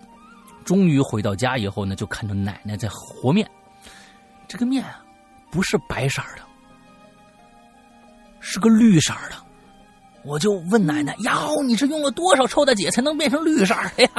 [0.64, 3.49] 终于回到家以后呢，就看到奶奶在和面。
[4.47, 5.05] 这个面啊，
[5.51, 6.43] 不是白色的，
[8.38, 9.36] 是个绿色的。
[10.25, 14.11] 我就问奶奶：“哟，你是用了多少臭大姐才能变成绿色的呀？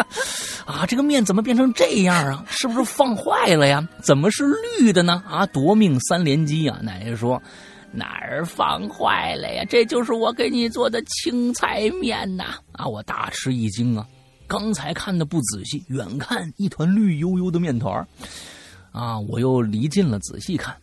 [0.66, 2.46] 啊，这个面怎么变成这样啊？
[2.50, 3.88] 是不是放坏了呀？
[4.02, 4.44] 怎么是
[4.80, 5.24] 绿的呢？
[5.28, 7.42] 啊，夺命三连击啊！”奶奶说
[7.92, 9.64] ：“哪儿放坏了呀？
[9.70, 14.06] 这就是我给你做的青菜面呐！”啊，我大吃一惊啊！
[14.46, 18.06] 刚才看的不仔细，远看一团绿油油的面团
[18.92, 20.76] 啊，我又离近了仔细看，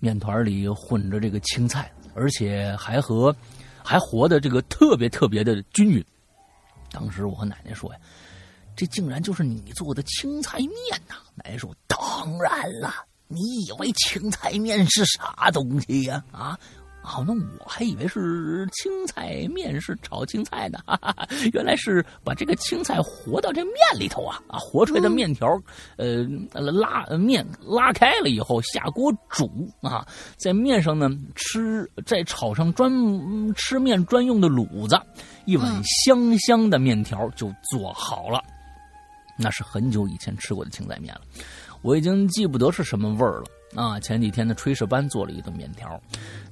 [0.00, 3.34] 面团里混着这个青菜，而且还和。
[3.84, 6.04] 还活得这个特别特别的均匀。
[6.90, 8.00] 当时我和奶奶说呀
[8.74, 10.70] ：“这竟然就是你做的青菜面
[11.08, 11.98] 呐！”奶奶说：“当
[12.40, 12.92] 然了，
[13.28, 16.24] 你以为青菜面是啥东西呀？
[16.32, 16.58] 啊？”
[17.02, 25.48] 哦，那我还以为是青菜面是炒青菜呢，哈哈原来是把这个青菜和到这面里头啊啊，和出来的面条，
[25.96, 32.92] 呃，拉面拉开了以后下锅煮啊，在面上呢吃，再炒上专
[33.54, 35.00] 吃面专用的卤子，
[35.46, 38.42] 一碗香香的面条就做好了。
[39.38, 41.22] 那是很久以前吃过的青菜面了，
[41.80, 43.44] 我已经记不得是什么味儿了。
[43.74, 46.00] 啊，前几天的炊事班做了一顿面条，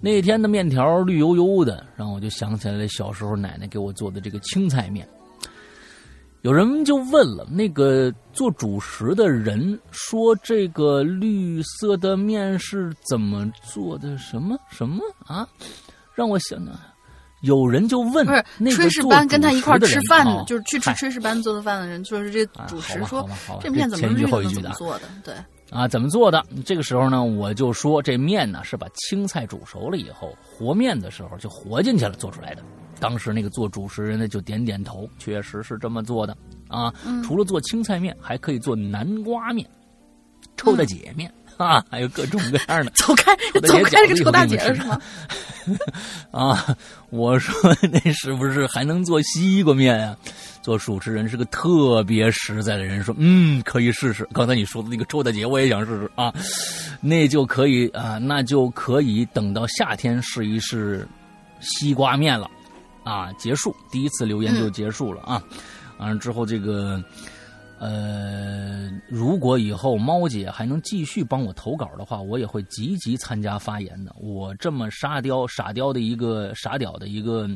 [0.00, 5.08] 那天的面条绿油油的，让我就想起来了小时候奶奶给我做的这个青菜面。
[6.42, 14.16] 有人就问了，那个做主食的人说这个绿色的面是怎么做的？
[14.16, 15.46] 什么什么啊？
[16.14, 16.72] 让我想想，
[17.42, 18.44] 有人就问，不是
[18.76, 23.28] 炊事班跟他一块吃饭的，就是去吃炊事班做的饭的人，就是这主食说
[23.60, 24.50] 这面怎么绿的？
[24.52, 25.08] 怎么做的？
[25.24, 25.34] 对。
[25.70, 26.42] 啊，怎么做的？
[26.64, 32.62] 这个时候呢，我就说这面呢是把青菜煮熟了以后，和面的时候就和进去了做出来的。
[32.98, 36.36] 当时那个做主持人呢就点点头，确实是这么做的
[36.68, 36.92] 啊。
[37.22, 39.68] 除了做青菜面，还可以做南瓜面、
[40.56, 42.90] 臭大姐面啊，还有各种各样的。
[42.96, 44.98] 走开，走开，这个臭大姐是吗？
[46.30, 46.76] 啊，
[47.10, 47.54] 我说
[47.92, 50.16] 那是不是还能做西瓜面啊？
[50.62, 54.26] 做主持人是个特别实在的人，说嗯，可以试试。
[54.32, 56.32] 刚才你说的那个臭大姐，我也想试试啊，
[57.00, 61.06] 那就可以啊，那就可以等到夏天试一试
[61.60, 62.48] 西瓜面了
[63.02, 63.32] 啊。
[63.32, 65.42] 结束，第一次留言就结束了啊。
[65.98, 67.02] 完了之后这个。
[67.78, 74.14] 呃，如果以后猫姐还能继续帮我投稿的话，我也会积极参加发言的。
[74.20, 77.48] 我这么沙雕傻雕的一个傻屌的一个。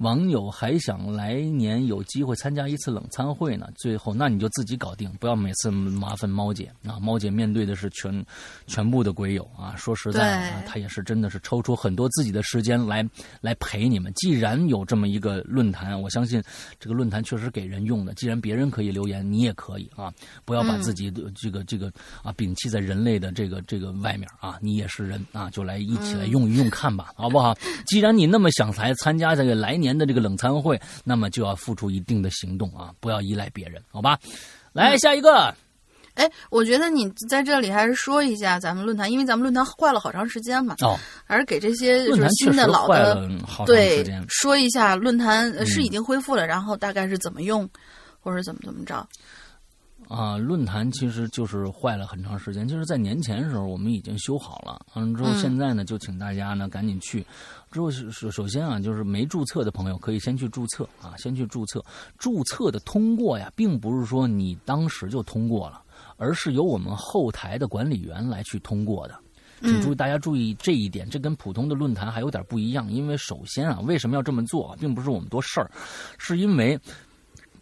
[0.00, 6.98] 网友还想来年有机会参加一次冷餐会呢，最后那你就自己搞定，不要每次麻烦猫姐啊。
[6.98, 8.24] 猫姐面对的是全
[8.66, 13.06] 全部的鬼友啊，说实在啊，她也是真的是抽出很多自己的时间来
[13.42, 14.10] 来陪你们。
[14.14, 16.42] 既然有这么一个论坛，我相信
[16.78, 18.14] 这个论坛确实给人用的。
[18.14, 20.10] 既然别人可以留言，你也可以啊，
[20.46, 21.92] 不要把自己的这个这个
[22.22, 27.54] 啊摒弃在人类的这个这个外面啊，你也是人啊，就来一起来用一用看吧，好不好？
[27.86, 29.89] 既然你那么想来参加这个来年。
[29.96, 34.18] 的这个冷餐会，那么就要付出一定的行动啊，不要依赖别人，好吧？
[34.72, 35.54] 来下一个，
[36.14, 43.28] 哎，我觉得你在这里还是说一下咱们论坛，因为咱们论坛坏了好长时间嘛，哦，还是给这些就是新的老的
[43.66, 47.68] 对说一下，论坛是已经恢复了，然后大概是怎么用，
[48.20, 49.06] 或者怎么怎么着。
[50.08, 57.24] 啊，论坛其实就是坏了很长时间，就是在年前的时候我们已经修好了，完了之后现在呢就请大家呢赶紧去。
[57.70, 61.84] 之后首首先啊，就是没注册的朋友可以先去注册啊，先去注册。
[62.18, 65.82] 注册的通过呀，并不是说你当时就通过了，
[66.16, 69.18] 而是由我们后台的管理员来去通过的。
[69.62, 72.90] 请注意，大家注意这一点，这跟普通的论坛还有点不一样。
[72.90, 75.70] 因为首先啊，为什么要这么做，并不是我们多事儿，
[76.18, 76.78] 是因为。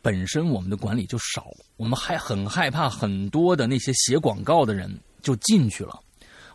[0.00, 4.88] 本身我们的管理就少，我们还很害怕很多的那些写广告的人
[5.20, 5.98] 就进去了，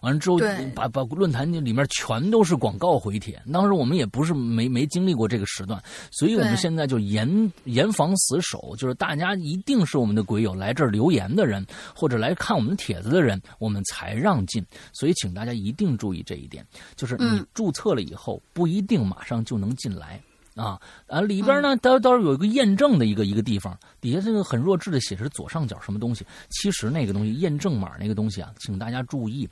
[0.04, 0.38] 完了之后
[0.76, 3.42] 把把论坛里面全都是广告回帖。
[3.54, 5.82] 当时我们也不是没没经历过这个时段，
[6.12, 14.62] 所以我们现在就严严防死守，就是大家一定是我们的鬼友来这儿留言的人，或者来看我们帖子的人，我们才让进。
[14.92, 20.22] 所以请大家一定注意这一点，就是你注册了以后不一定马上就能进来。
[20.56, 21.20] 啊啊！
[21.20, 26.24] 里边呢，到到时候有一个验证的一个一个地方，底下这个很弱智的写是左上角什么东西？
[26.52, 29.50] 其实那个东西验证码那个东西啊，请大家注意，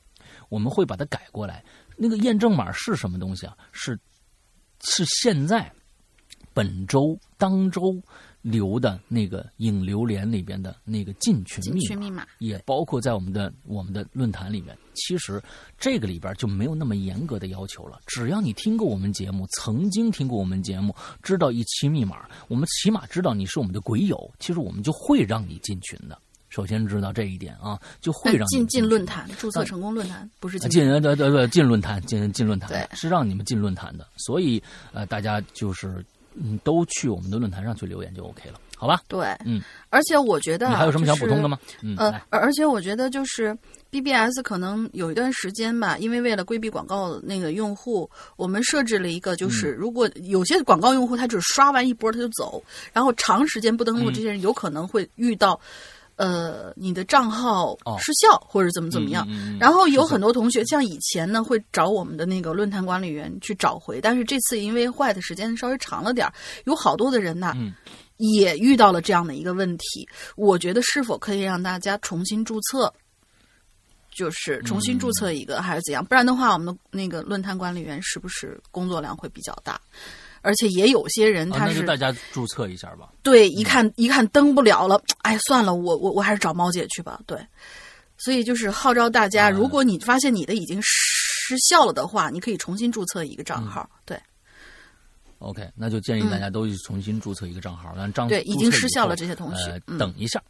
[0.51, 1.65] 我们会把它改过来。
[1.97, 3.57] 那个验证码是什么东西啊？
[3.71, 3.99] 是
[4.83, 5.71] 是现在
[6.53, 7.99] 本周当周。
[8.43, 11.63] 留的那个影流连里边的那个进群
[11.95, 14.75] 密码，也包括在我们的我们的论坛里面。
[14.95, 15.39] 其实
[15.77, 20.91] 这个里边就没有那么严格的要求了，只要你听过我们节目，曾经听过我们节目，
[21.21, 26.19] 知道一期密码，我们起码知道你是我们的鬼友，其实我们就会让你进群的。
[26.51, 34.61] 首先知道这一点啊，就会让进进论坛注册成功论坛不是进进对对对进论坛进进论坛是让你们进论坛的，所以
[34.93, 36.05] 呃大家就是。
[36.33, 39.01] 嗯，都去我们的论坛上去留言就 OK 了，好吧？
[39.09, 41.59] 对，嗯，而且我觉得你还有什么想补充的吗？
[41.97, 43.53] 呃，而且我觉得就是
[43.91, 55.59] BBS 可能有一段时间吧，因为为了规避广告那个用户，我们设置了一个，就是如果有些广告用户他只刷完一波他就走，然后长时间不登录，这些人有可能会遇到。
[56.21, 59.27] 呃，你的账号失效或者怎么怎么样，
[59.59, 66.33] 然后有很多同学像以前呢会找我们的那个论坛管理员去找回，但是这次因为坏的时间稍微长了点儿
[66.65, 67.55] 有好多的人呐
[68.17, 70.07] 也遇到了这样的一个问题。
[70.35, 72.93] 我觉得是否可以让大家重新注册，
[74.11, 76.05] 就是重新注册一个还是怎样？
[76.05, 79.81] 不然的话，我们的那个论坛管理员是不是工作量会比较大？
[80.41, 83.09] 而且也有些人，他是大家注册一下吧。
[83.21, 87.19] 对，一看一看登不了了，哎，算了，我我我还是找猫姐去吧。
[87.25, 87.37] 对，
[88.17, 93.89] 所以就是号召大家，如果你发现你的已经失效了的话，你可以重新注册一个账号。
[94.05, 94.19] 对
[95.39, 100.41] ，OK，那就建议大家都重新注册一个账号，让账对已经失效了这些同学等一下。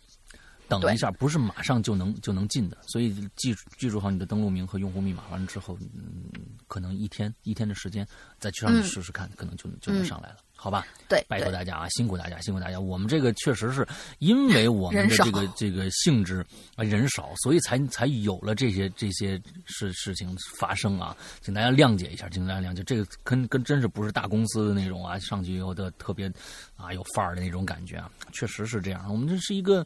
[0.79, 6.23] 等一下，不是马上就能就能进的，所以记记住好你的登录名和用户密码，完了之后，嗯，
[6.67, 8.07] 可能一天一天的时间
[8.39, 10.37] 再去上去试试看，可能就就能上来了。
[10.63, 12.79] 好吧，对，拜托大家啊，辛苦大家，辛苦大家。
[12.79, 13.83] 我们这个确实是
[14.19, 16.45] 因为我们的这个这个性质
[16.75, 22.83] 啊人少，所以才才有了这些这些事事情发生啊，请大家谅解一下，请大家谅解。
[22.83, 26.31] 这个跟跟真是不是大公司的那种啊，上去以后的特别
[26.77, 29.03] 啊有范儿的那种感觉啊，确实是这样。
[29.09, 29.83] 我们这是一个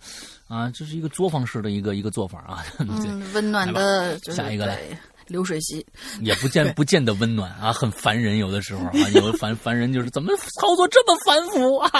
[0.49, 4.81] 啊，这是一个作坊式的一个一个做法啊，嗯， 温暖的，下一个来。
[5.27, 5.85] 流水席
[6.21, 8.37] 也不见不见得温暖啊，很烦人。
[8.37, 11.91] 有的时候啊，有的烦烦人就是怎么操作这么繁复啊，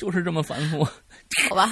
[0.00, 0.86] 就是这么繁复。
[1.48, 1.70] 好吧，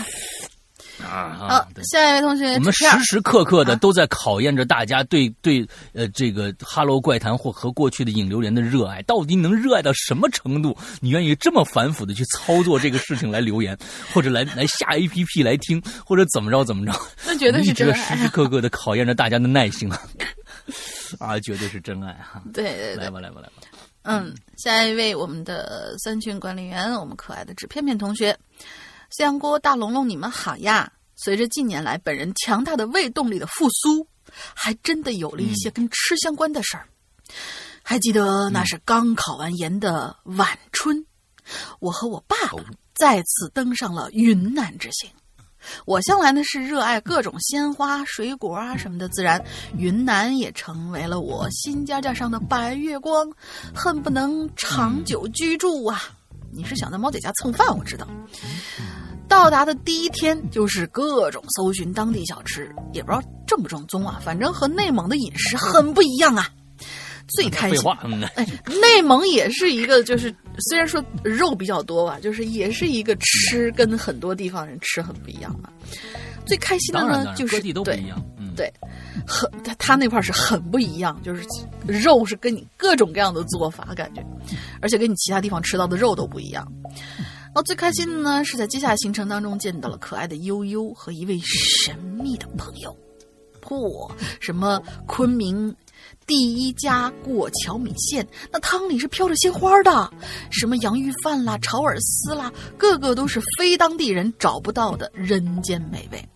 [1.03, 1.69] 啊好啊！
[1.93, 10.77] 下一位同学，我们时时刻刻的啊都在考验着大家对对呃这个《哈喽怪谈》或和过去的影榴莲的热爱，到底能热爱到什么程度？
[11.01, 13.77] 你愿意这么反复的去操作这个事情来留言，
[14.13, 16.93] 或者来来下 A P P 来听，或者怎么着怎么着？
[17.27, 18.29] 那绝对是真一直时时。
[18.29, 20.01] 刻刻的考验着大家的耐心啊！
[21.19, 22.43] 啊，绝对是真爱哈！
[22.53, 23.55] 对对对来，吧来吧来吧！
[24.03, 28.37] 嗯，下一位我们的三群管理员，我们可爱的纸片片同学，
[29.11, 30.93] 四阳锅大龙龙，你们好呀！
[31.15, 34.07] 随着近年来本人强大的胃动力的复苏，
[34.55, 36.87] 还真的有了一些跟吃相关的事儿。
[37.83, 41.07] 还记得那是刚考完研的晚春，
[41.81, 42.63] 我和我爸爸
[42.95, 45.11] 再次登上了云南之行。
[45.85, 49.43] 我向来呢是热爱各种鲜花、水果啊什么的，自然
[49.77, 53.31] 云南也成为了我心尖尖上的白月光，
[53.75, 56.03] 恨不能长久居住啊！
[56.53, 57.67] 你是想在猫姐家蹭饭？
[57.77, 58.07] 我知道。
[59.29, 66.49] 到达的第一天就是各种搜寻当地小吃，也不知道正不正宗啊，反正和内蒙的饮食很不一样啊。
[67.29, 68.47] 最 开心废话，嗯，哎，
[68.81, 70.35] 内蒙也是一个，就是
[70.69, 75.73] 虽然说肉比较多吧， 就是也是一个吃跟很多地方人吃很不一样啊。
[76.47, 77.97] 最开心的呢就是对
[78.55, 78.73] 对，
[79.27, 81.45] 很他他那块是很不一样，就是
[81.87, 84.25] 肉是跟你各种各样的做法感觉，
[84.81, 86.67] 而且跟你其他地方吃到的肉都不一样。
[86.85, 92.97] 然后最开心的呢，是在接下来行程当中见到了可爱的悠悠和一位神秘的朋友。
[93.63, 94.09] 嚯、
[94.41, 95.75] 什么昆明
[96.27, 100.11] 第一家过桥米线，那汤里是飘着鲜花的；
[100.51, 106.29] 什么洋芋饭啦、炒饵丝啦，个个都是非当地人找不到的人间美味。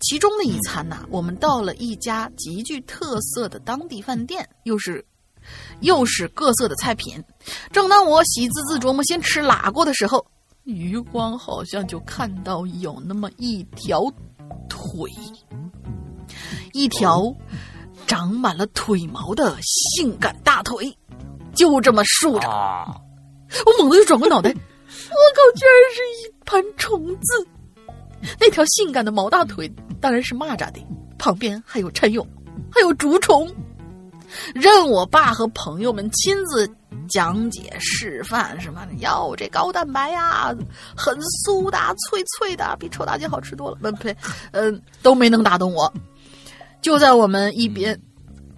[0.00, 5.04] 其中的一餐呐、我们到了一家极具特色的当地饭店，又是
[5.80, 7.22] 又是各色的菜品。
[7.70, 10.26] 正当我喜滋滋琢磨先吃哪个的时候，
[10.64, 14.12] 余光好像就看到有那么一条
[14.68, 15.08] 腿，
[16.72, 17.32] 一条
[18.06, 20.96] 长满了腿毛的性感大腿，
[21.54, 22.48] 就这么竖着。
[22.48, 22.86] 啊，
[23.66, 27.46] 我猛地就转过脑袋， 我靠，居然是一盘虫子！
[28.40, 30.80] 那条性感的毛大腿当然是蚂蚱的，
[31.18, 32.26] 旁边还有蚕蛹，
[32.70, 33.50] 还有竹虫，
[34.54, 36.68] 任我爸和朋友们亲自
[37.08, 40.54] 讲解示范，什么哟，这高蛋白呀，
[40.96, 41.78] 很酥的，
[42.08, 43.76] 脆脆的，比臭大街好吃多了。
[43.76, 44.16] 不呸，
[44.52, 45.92] 嗯、都没能打动我。
[46.84, 47.98] 就在我们一边、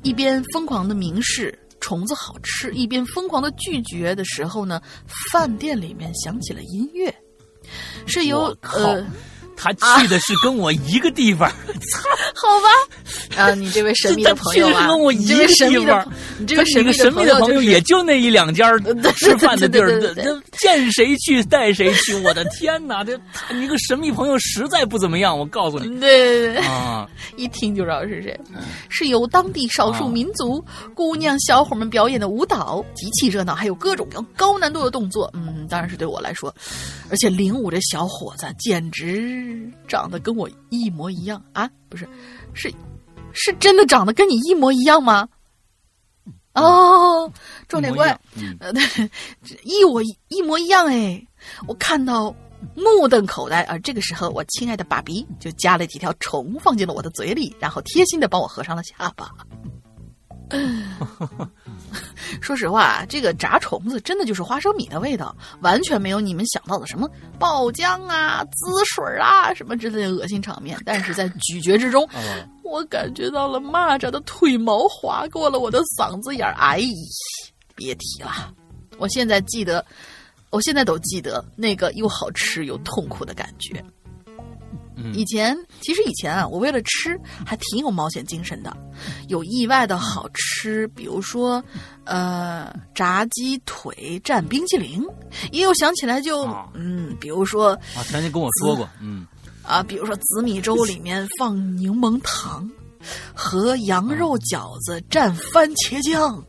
[0.02, 4.82] 一边疯狂的明示虫子好吃，一边疯狂的拒绝的时候呢，
[5.30, 7.14] 饭店里面响起了音乐，
[8.04, 9.06] 是由呃，
[9.56, 11.50] 他去的是跟我一个地方，
[12.34, 18.70] 好吧，啊，你这位神秘的朋友啊，这他去的跟我一个地方，你这个神秘的的朋友也就那一两家
[19.16, 20.00] 吃饭的地儿，
[20.60, 23.02] 见谁去带谁去，我的天哪！
[23.02, 26.00] 这他你个神秘朋友实在不怎么样，我告诉你。
[26.00, 28.38] 对对对，啊， 一听就知道是谁，
[28.88, 30.10] 是由当地少数啊。
[30.10, 35.30] 民族姑娘小伙们表演的舞蹈，极其热闹，还有各种各样高难度的动作。
[35.34, 36.54] 嗯，当然是对我来说，
[37.10, 39.45] 而且领舞这小伙子简直
[39.86, 41.70] 长得跟我一模一样啊！
[41.88, 42.08] 不是，
[42.54, 42.72] 是
[43.32, 45.28] 是真的长得跟你一模一样吗？
[46.54, 47.30] 哦，
[47.68, 48.80] 重点怪，嗯，呃， 对，
[49.62, 51.22] 一我一模一样哎！
[51.68, 52.34] 我看到
[52.74, 53.78] 目瞪口呆而！
[53.80, 59.30] 这个时候，我亲爱的爸比就夹了几条虫放进了我的嘴里，然后贴心的帮我合上了下巴。
[62.40, 70.78] 说实话啊，这个炸虫子真的就是花生米的味道，完全没有你们想到的什么爆浆啊、滋水啊什么之类的恶心场面。
[70.84, 72.20] 但是在咀嚼之中， 哦
[72.62, 76.82] 我感觉到了蚂蚱的腿毛划过了我的嗓子眼儿，哎，
[77.74, 78.52] 别提了。
[78.98, 79.84] 我现在记得，
[80.50, 83.82] 我现在都记得那个又好吃又痛苦的感觉。
[84.96, 85.14] 嗯。
[85.14, 88.76] 以前其实以前啊，我为了吃还挺有冒险精神的，
[89.28, 91.62] 有意外的好吃，比如说
[92.04, 95.04] 呃炸鸡腿蘸冰淇淋，
[95.52, 99.26] 也有想起来就啊嗯，比如说啊，曾经跟我说过，嗯，
[99.62, 102.68] 啊，比如说紫米粥里面放柠檬糖，
[103.34, 106.42] 和羊肉饺子蘸番茄酱。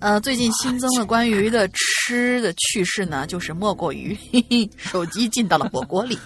[0.00, 6.18] 呃，最近新增了关于的吃的趣事呢，就是莫过于嘿嘿，手机进到了火锅里。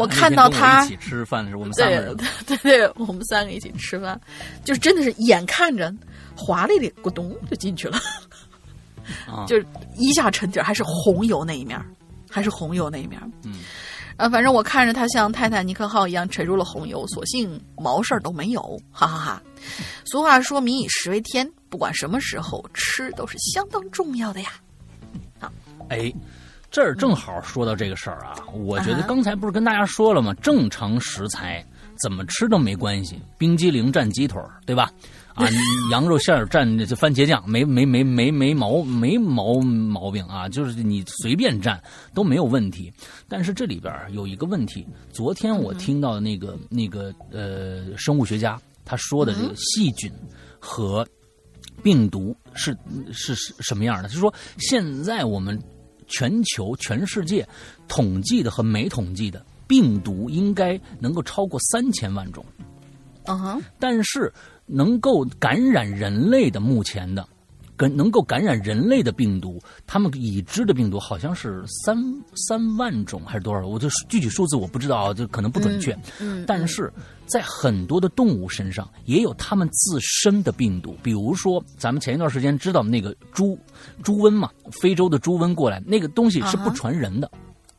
[0.00, 4.20] 我看到他一起吃饭的时候，我们三个对人，对对，我们三个一起吃饭，
[4.64, 5.92] 就是真的是眼看着
[6.36, 7.98] 华丽的咕咚就进去了，
[9.26, 11.84] 啊，就是一下沉底儿，还是红油那一面儿，
[12.30, 13.28] 还是红油那一面儿。
[13.44, 13.60] 嗯，
[14.16, 19.42] 啊，反正我看着他像泰坦尼克号一样沉入了红油，所幸毛事儿都没有，哈哈哈
[20.04, 24.50] 俗话说“民以食为天”，不管什么时候吃都是相当重要的呀。
[25.38, 25.52] 好
[25.88, 26.12] 哎，
[26.70, 30.32] 这儿正好说到这个事儿啊，我觉得刚才不是跟大家说了吗？
[30.34, 31.64] 正常食材
[32.02, 34.90] 怎么吃都没关系，冰激凌蘸鸡腿儿，对吧？
[35.34, 35.46] 啊，
[35.90, 41.78] 羊肉馅儿蘸这番茄酱，没没没没没毛没毛毛病啊，就是你随便蘸
[42.14, 42.92] 都没有问题。
[43.28, 50.12] 但是这里边有一个问题，昨天我听到那个那个呃生物学家他说的这个细菌
[50.58, 51.06] 和
[51.82, 52.76] 病毒是
[53.12, 54.08] 是是什么样的？
[54.08, 55.58] 就是说现在我们
[56.10, 57.48] 全球全世界
[57.88, 62.44] 统计的和没统计的病毒应该能够超过三千万种。
[63.24, 64.32] 嗯哼，但是
[64.66, 67.26] 能够感染人类的目前的，
[67.80, 71.96] 跟能够感染人类的病毒，他们已知的病毒好像是三
[72.46, 73.66] 三万种还是多少？
[73.66, 75.98] 我这具体数字我不知道啊，就可能不准确。
[76.20, 76.92] 嗯，但是
[77.24, 83.58] 在很多的动物身上也有它们自身的病毒，比如说咱们前一段时间知道那个猪
[84.02, 84.50] 猪瘟嘛，
[84.82, 87.30] 非洲的猪瘟过来，那个东西是不传人的。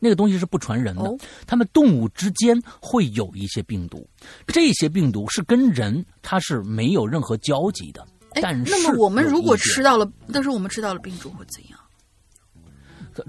[0.03, 4.03] 那个东西是不传人的哦，它们动物之间会有一些病毒，
[4.47, 8.03] 这些病毒是跟人它是没有任何交集的。
[8.31, 11.79] 哎但，是那么我们如果吃到了，但是我们吃到了病猪会怎样？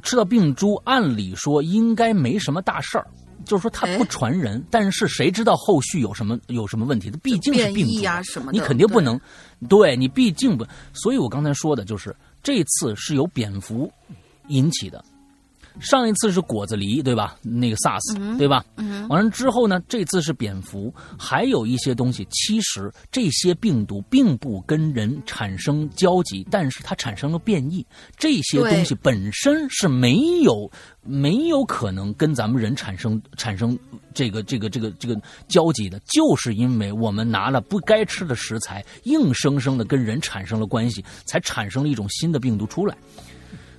[0.03, 3.07] 吃到病猪，按理说应该没什么大事儿，
[3.45, 7.11] 就是说它不哎传人，但是谁知道后续有什么有什么问题？
[7.11, 9.21] 它毕竟是病毒啊什么的，你肯定不能，
[9.69, 13.93] 对你毕竟不，所以我刚才说的就是这次是由蝙蝠
[14.47, 15.05] 引起的，
[15.81, 17.37] 上一次是果子狸，对吧？
[17.43, 18.65] 那个 SARS，、对吧？
[18.77, 27.85] 嗯完了之后呢，这次是蝙蝠，还有一些东西，其实这些病毒并不跟人产生交集，但是它产生了变异。
[28.17, 30.71] 这些东西本身是没有
[31.03, 33.79] 没有可能跟咱们人产生产生
[34.15, 42.97] 这个这个这个这个交集的，就是因为我们拿了不该吃的食材，硬生生的跟人产生了关系，才产生了一种新的病毒出来。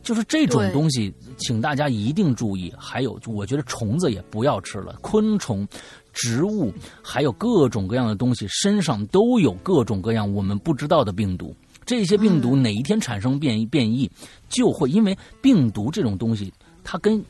[0.03, 2.71] 就是这种东西，请大家一定注意。
[2.77, 5.67] 还有，我觉得虫子也不要吃了，昆虫、
[6.11, 11.55] 植物，还有各种各样的东西，身上都有各种各样我们不知道的病毒。
[11.85, 14.09] 这些病毒哪一天产生变异，变异
[14.49, 17.21] 就会因为病毒这种东西，它跟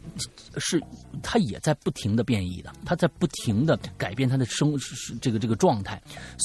[0.58, 0.80] 是
[1.24, 4.78] 它也在不停的变异的，它在不停的改变它的生
[5.20, 6.00] 这个这个状态。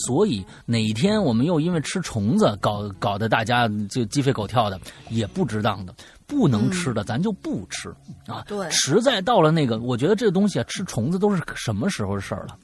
[0.06, 5.94] 所以哪一天我们又因为吃虫子搞搞得大家就鸡飞狗跳的，也不值当的。
[6.28, 7.88] 不能吃的，咱就不吃
[8.28, 8.44] 啊！
[8.46, 12.54] 对实在到了那个，我觉得这个东西啊，吃虫子都是什么时候的事儿了？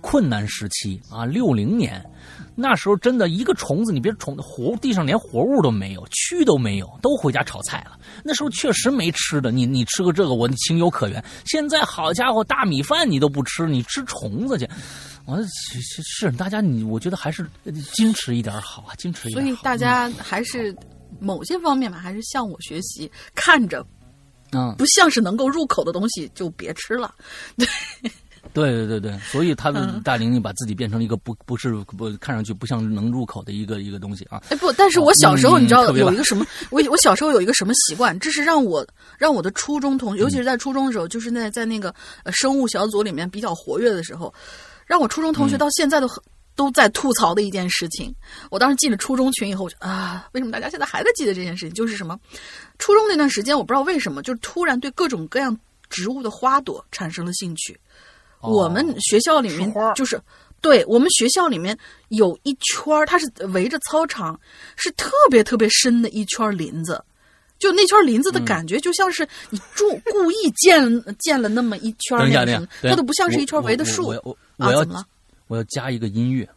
[0.00, 2.04] 困难时期啊，六零年，
[2.54, 7.98] 那时候真的一个虫子，你别虫活地上连活物都没有，蛆都没有，都回家炒菜了。
[8.22, 11.22] 那时候确实没吃的，你你吃个这个，我情有可原。
[11.44, 14.68] 现在好家伙，大米饭你都不吃，你吃虫子去，
[15.24, 19.50] 我是是大家你，我觉得还是矜持一点好啊，矜持一点好。
[19.50, 20.76] 所以大家还是
[21.20, 23.84] 某些方面吧，还是向我学习，看着
[24.52, 27.14] 嗯，不像是能够入口的东西就别吃了。
[27.56, 27.66] 对
[28.70, 34.40] 对对对对，所以他的嗯大玲玲把自己变成了一个不不是不看上去不像能入口的一个一个东西啊。
[34.50, 38.86] 哎不，但是我小时候嗯你知道有一个什么，我我小时候有一个什么习惯，这是让我
[39.18, 41.92] 让我的初中同，尤其是在初中的时候，就是在在那个
[42.22, 44.32] 呃生物小组里面比较活跃的时候，
[44.86, 46.22] 让我初中同学嗯到现在都很。
[46.56, 48.12] 都在吐槽的一件事情，
[48.50, 51.74] 我当时进了初中群以后，我就啊，为什么大家现在还在记得这件事情？
[51.74, 52.18] 就是什么，
[52.78, 55.56] 初中那段时间，我不知道为什么，就是突然对各种各样
[55.88, 57.78] 植物的花朵产生了兴趣。
[58.40, 60.20] 哦我们学校里面就是，
[60.60, 61.76] 对我们学校里面
[62.08, 64.38] 有一圈儿，它是围着操场，
[64.76, 67.02] 是特别特别深的一圈林子。
[67.58, 70.86] 就那圈林子嗯的感觉，就像是你注故意建
[71.18, 74.72] 建了那么一圈那个什么，等一下，等一下它都不像是一圈围的树我我我啊？
[74.78, 75.06] 怎么了？
[75.46, 76.48] 我要加一个音乐，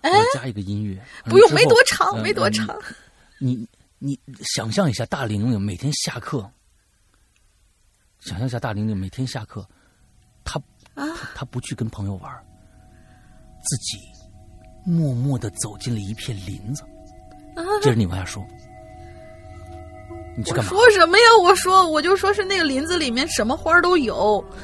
[0.00, 1.00] 哎我要加一个音乐。
[1.24, 2.78] 不用，没多长，嗯没多嗯长。
[3.38, 3.68] 你
[3.98, 4.18] 你
[4.54, 6.50] 想象一下，大玲玲每天下课，
[8.20, 9.66] 想象一下大玲玲每天下课，
[10.44, 10.58] 她
[10.94, 12.32] 啊她她不去跟朋友玩，
[13.62, 13.98] 自己
[14.84, 16.82] 默默的走进了一片林子。
[17.82, 18.46] 接着你往下说，
[20.36, 20.68] 你去干嘛？
[20.68, 21.24] 说什么呀？
[21.42, 24.56] 我说，我就说是那个林子里面什么花都有，是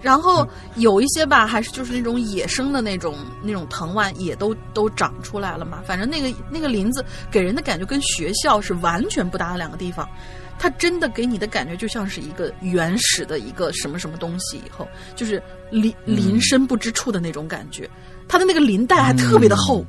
[0.00, 5.82] 然后有一些吧，还是就是那种野生的那种那种藤蔓也都都长出来了嘛。
[5.86, 10.08] 反正那个那个林子给人的感觉跟学校是完全不搭的两个地方。
[10.60, 17.88] 它真的给你的感觉就像是一个原始的一个什么什么东西，以后就是林林深不知处的那种感觉。
[18.26, 19.86] 它的那个林带还特别的厚。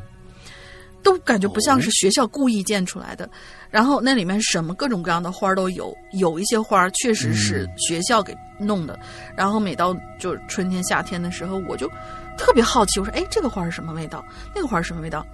[1.04, 3.30] 都感觉不像是学校故意建出来的，
[3.70, 9.00] 然后那里面什么各种各样的花儿都有，有一些花儿确实是学校给弄的。
[9.36, 11.89] 然后每到就是春天、夏天的时候，我就
[12.38, 14.24] 特别好奇，我说：“哎，这个花儿是什么味道？
[14.54, 15.26] 那个花什么味道？”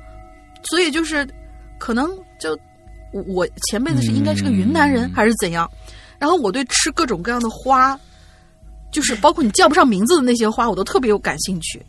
[0.69, 1.27] 所以就是
[1.77, 2.09] 可能
[2.39, 2.57] 就
[3.11, 5.69] 我我前辈子是应该是个云南人、嗯还是怎样，
[6.17, 7.99] 然后我对吃各种各样的花，
[8.91, 11.83] 就是包括你叫不上名字的那些花，我都特别有感兴趣。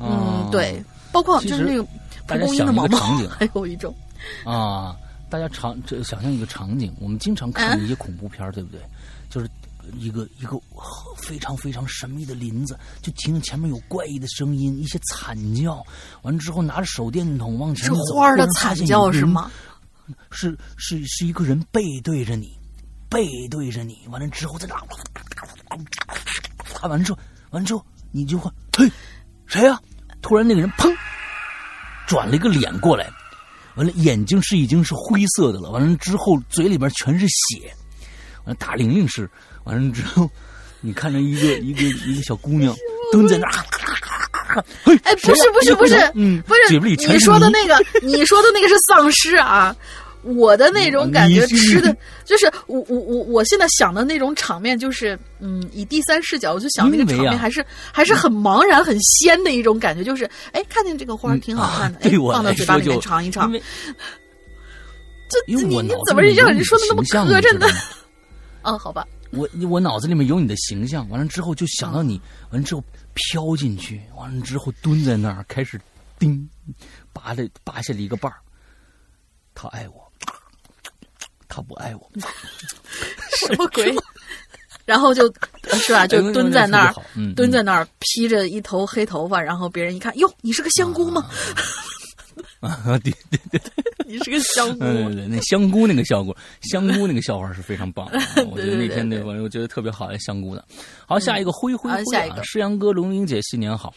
[0.00, 1.84] 嗯，对，包括就是那个
[2.28, 2.98] 蒲公英的毛毛，
[3.28, 3.94] 还 有一种
[4.44, 4.94] 啊，
[5.30, 8.80] 大家常这想象一个场景，我们经常看一些恐怖片，对不对？
[9.30, 9.50] 就是
[9.96, 10.60] 一个一个
[11.16, 15.84] 非常非常神秘的林子，就听前面有怪异的声音，一些惨叫，
[16.22, 19.50] 完了之后拿着手电筒往前走，是花的惨叫是吗？
[20.30, 22.56] 是是是一个人背对着你，
[23.08, 24.74] 背对着你，完了之后在那，
[26.88, 27.18] 完了之后，
[27.50, 28.90] 完了之后你就会嘿。
[29.46, 29.80] 谁呀？
[30.20, 30.94] 突然，那个人砰，
[32.08, 33.08] 转了一个脸过来，
[33.76, 35.70] 完了，眼睛是已经是灰色的了。
[35.70, 37.70] 完了之后，嘴里边全是血。
[38.44, 39.30] 完了，大玲玲是
[39.64, 40.28] 完了之后，
[40.80, 42.74] 你看着一个一个一个小姑娘
[43.12, 44.64] 蹲在那儿，
[45.04, 49.76] 哎，不是不是不是，嗯，不是，你说的那个，你说的那个是丧尸啊。
[50.22, 63.52] 我的那种感觉，吃的就是我我我我现在想的那种场面，就是嗯，以第三视角，我就想那个场面还是还是很茫然、很鲜的一种感觉，就是哎，看见这个花挺好看的，哎，放到嘴巴里面尝一尝。
[65.30, 67.66] 这你你怎么让人说的那么磕碜呢？
[68.62, 69.06] 啊， 好吧。
[69.30, 72.18] 我我脑子里面有你的形象，完了之后就想到你，
[72.50, 75.78] 完了之后飘进去，完了之后蹲在那儿开始
[76.18, 76.48] 叮，
[77.12, 78.38] 拔了拔下了一个瓣儿，
[79.54, 80.07] 他爱我。
[81.48, 82.10] 他不爱我，
[83.46, 83.94] 什么鬼？
[84.84, 85.30] 然后就
[85.72, 86.94] 是吧，就蹲在那儿，
[87.36, 91.28] 蹲在那儿，披着一头黑头发，然后别人一看，哟，你是个香菇吗？
[92.60, 93.60] 啊，对对对，
[94.06, 94.78] 你是个香菇。
[94.84, 98.08] 对对，那香菇那个效果，香菇那个笑话是非常棒。
[98.50, 100.64] 我觉得那天那个，我觉得特别好，香菇的。
[101.06, 103.94] 好，下一个灰灰灰啊，诗阳哥、龙玲姐，新年好。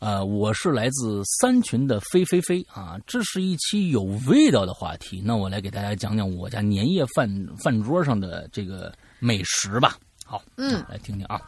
[0.00, 5.20] 呃，我是来自三群的飞飞飞啊，这是一期有味道的话题。
[5.24, 7.28] 那我来给大家讲讲我家年夜饭
[7.64, 9.96] 饭桌上的这个美食吧。
[10.24, 11.40] 好，嗯，来听听啊。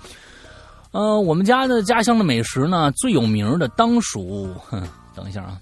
[0.90, 4.82] 呃，我们家的家乡的美食呢，最有名的当属，哼，
[5.14, 5.60] 等一下啊，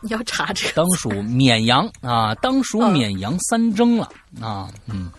[0.00, 4.08] 你要查这个，当属绵阳啊，当属绵阳三蒸了
[4.40, 5.12] 啊，嗯。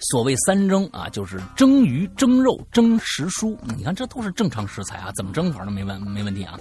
[0.00, 3.56] 所谓三蒸啊，就是蒸鱼、蒸肉、蒸时蔬。
[3.76, 6.58] 你看，这都是正常食材啊，怎么蒸法都没问没问题啊。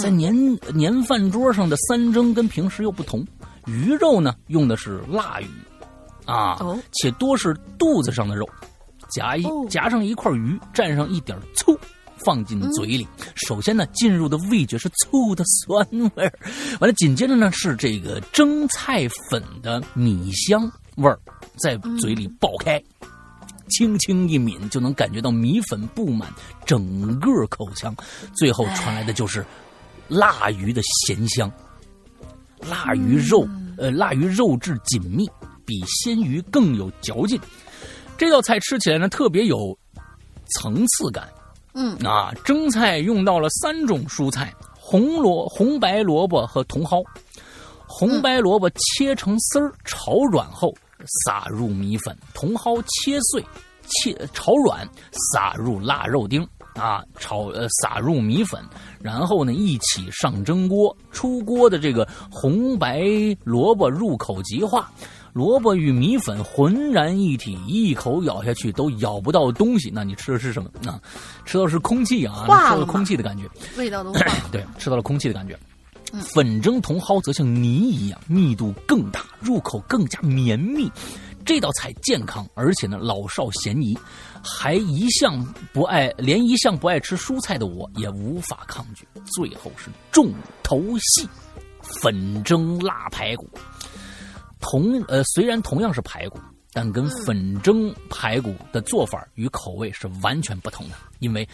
[0.00, 0.34] 在年
[0.74, 3.26] 年饭桌上的三蒸跟平时又不同，
[3.66, 5.48] 鱼肉呢用的是腊鱼，
[6.24, 6.58] 啊，
[6.92, 8.48] 且多是肚子上的肉，
[9.10, 11.78] 夹一夹上一块鱼，蘸上一点醋，
[12.24, 13.06] 放进嘴里。
[13.34, 16.32] 首先呢，进入的味觉是醋的酸味儿，
[16.80, 20.70] 完了紧接着呢是这个蒸菜粉的米香。
[20.98, 21.18] 味儿
[21.56, 22.82] 在嘴里爆开，
[23.70, 26.32] 轻轻一抿就能感觉到米粉布满
[26.66, 27.94] 整个口腔，
[28.36, 29.44] 最后传来的就是
[30.08, 31.50] 腊鱼的咸香。
[32.68, 33.46] 腊鱼肉，
[33.76, 35.30] 呃，腊鱼肉质紧密，
[35.64, 37.40] 比鲜鱼更有嚼劲。
[38.16, 39.78] 这道菜吃起来呢，特别有
[40.56, 41.28] 层次感。
[41.74, 47.04] 嗯，啊，蒸菜用到了三种蔬菜：红萝、红白萝卜和茼蒿。
[47.86, 50.74] 红白萝卜切成丝儿，炒软后。
[51.24, 53.44] 撒入米粉，茼蒿切碎，
[53.86, 54.86] 切炒软，
[55.32, 58.62] 撒入腊肉丁啊，炒呃撒入米粉，
[59.00, 60.96] 然后呢一起上蒸锅。
[61.10, 63.02] 出锅的这个红白
[63.44, 64.90] 萝卜入口即化，
[65.32, 69.90] 萝卜与米粉浑然一体，一口咬下去都咬不到东西。
[69.92, 71.00] 那你吃的是什么啊？
[71.44, 74.20] 吃到是空气啊，吃到空气的感觉，味道都化。
[74.52, 75.58] 对，吃到了空气的感觉。
[76.22, 80.90] 粉蒸茼蒿则像泥一样，密度更大，入口更加绵密。
[81.44, 83.98] 这道菜健康，而且呢老少咸宜，
[84.42, 85.42] 还一向
[85.72, 89.08] 不爱，连一向不爱吃蔬菜的我也无法抗拒。
[89.34, 90.32] 最后是重
[90.62, 91.26] 头戏，
[91.80, 93.48] 粉蒸腊排骨。
[94.60, 96.38] 同呃虽然同样是排骨，
[96.72, 101.48] 但跟粉蒸排骨的做法与口味是完全不同的，因为。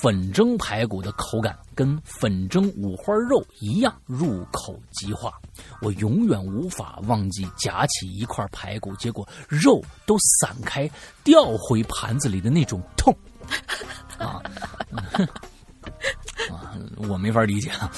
[0.00, 5.32] 粉蒸排骨的口感跟粉蒸五花肉一样入口即化，
[5.82, 10.90] 我永远无法忘记夹起一块排骨，结果肉都散开
[11.22, 13.14] 掉回盘子里的那种痛
[14.18, 14.40] 啊！
[16.50, 16.74] 啊，
[17.08, 17.92] 我没法理解啊！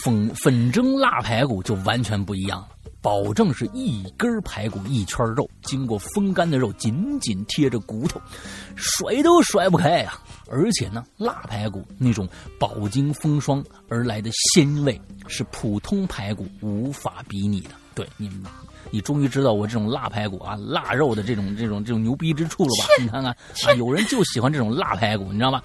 [0.00, 2.68] 粉粉蒸腊排骨就完全不一样了。
[3.02, 8.18] 保证是一根排骨一圈肉，经过风干的肉紧紧贴着骨头，
[8.76, 10.18] 甩都甩不开呀！
[10.48, 12.28] 而且呢，腊排骨那种
[12.58, 17.70] 饱经风霜而来的鲜味是普通排骨无法比拟的。
[17.94, 18.42] 对，你们
[18.90, 22.88] 你终于知道我这种腊排骨啊，腊肉的这种这种这种牛逼之处了吧？
[23.00, 25.62] 你看看啊，有人就喜欢这种腊排骨，你知道吗？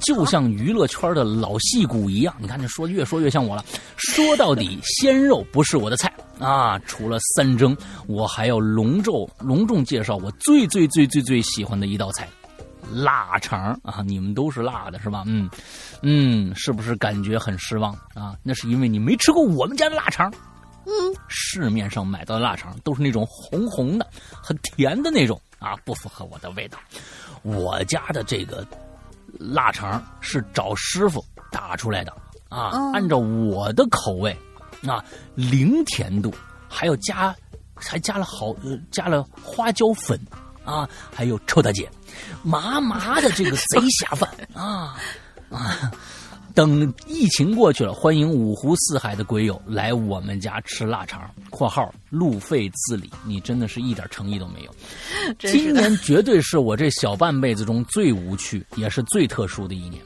[0.00, 3.64] 就像娱乐圈的老戏骨一样，你看这说越说越像我了。
[3.96, 6.78] 说到底，鲜肉不是我的菜啊！
[6.86, 12.28] 除了三蒸，我还要隆重隆重介绍我最最最最最喜欢的一道菜——
[12.92, 14.02] 腊肠啊！
[14.04, 15.24] 你们都是辣的是吧？
[15.26, 15.48] 嗯
[16.02, 18.36] 嗯，是不是感觉很失望啊？
[18.42, 20.32] 那是因为你没吃过我们家的腊肠。
[20.86, 20.92] 嗯，
[21.28, 26.78] 市面上买到的腊肠都是那种红红的、很甜的那种啊，不符合我的味道。
[27.42, 28.66] 我家的这个。
[29.38, 31.22] 腊肠是找师傅
[31.52, 32.10] 打出来的
[32.48, 34.34] 啊，按照我的口味
[34.86, 36.34] 啊，零甜度，
[36.66, 37.36] 还要加，
[37.74, 38.56] 还加了好
[38.90, 40.18] 加了花椒粉
[40.68, 41.88] 啊，还有臭大姐，
[42.42, 44.94] 麻麻的这个贼下饭啊
[45.50, 45.90] 啊！
[46.54, 53.10] 等疫情过去了，欢迎五湖四海的鬼友来我们家吃腊肠（括号路费自理）。
[53.24, 54.74] 你真的是一点诚意都没有。
[55.38, 60.02] 今年绝对是我这小半辈子中最无趣，也是最特殊的一年。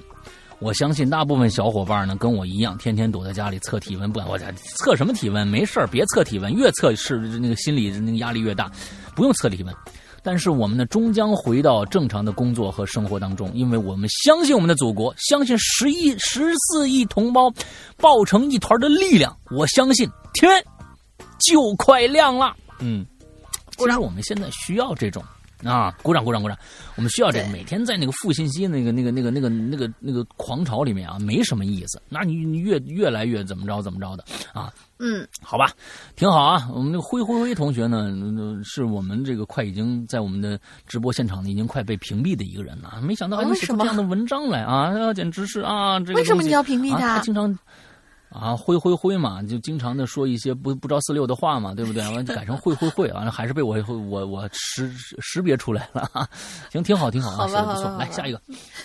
[0.61, 4.13] 我相信大部分小伙伴呢，跟我一样，天天躲在家里测体温。
[4.13, 5.45] 不敢，我家测什么体温？
[5.49, 8.71] 没事别测体温，越测是那个心理那个压力越大。
[9.17, 9.75] 不用测体温。
[10.23, 17.53] 但是我们呢，终将回到正常的工作和生活当中，因为我们相信我们的祖国，相信十亿、十四亿同胞
[17.97, 19.37] 抱成一团的力量。
[19.51, 20.65] 我相信天
[21.41, 22.55] 就快亮了。
[22.79, 23.05] 嗯，
[23.77, 25.23] 不然我们现在需要这种。
[25.65, 25.95] 啊！
[26.03, 26.57] 鼓掌，鼓掌，鼓掌！
[26.97, 32.01] 我们需要这个，每天在那个负信息那个、那个、那个、那个、那个、那个狂潮里面啊，没什么意思。
[32.09, 34.73] 那你你越越来越怎么着怎么着的啊？
[34.99, 35.71] 嗯，好吧，
[36.17, 36.69] 挺好啊。
[36.73, 38.13] 我们那个灰灰灰同学呢，
[38.65, 43.01] 是我们这个快已经在我们的直播现场呢，已经快被屏蔽的一个人了。
[43.03, 45.13] 没想到还能写出这样的文章来啊！
[45.15, 45.99] 简直是啊！
[46.01, 47.17] 这个为什么你要屏蔽他？
[47.17, 47.59] 他经常。
[48.33, 52.03] 啊，灰灰灰嘛，就经常的说一些不不着四六的话嘛，对不对？
[52.05, 56.09] 完了改成会会会，完了还是被我我我识识别出来了。
[56.71, 57.97] 行，挺好，挺好啊，写的不错。
[57.99, 58.41] 来下一个。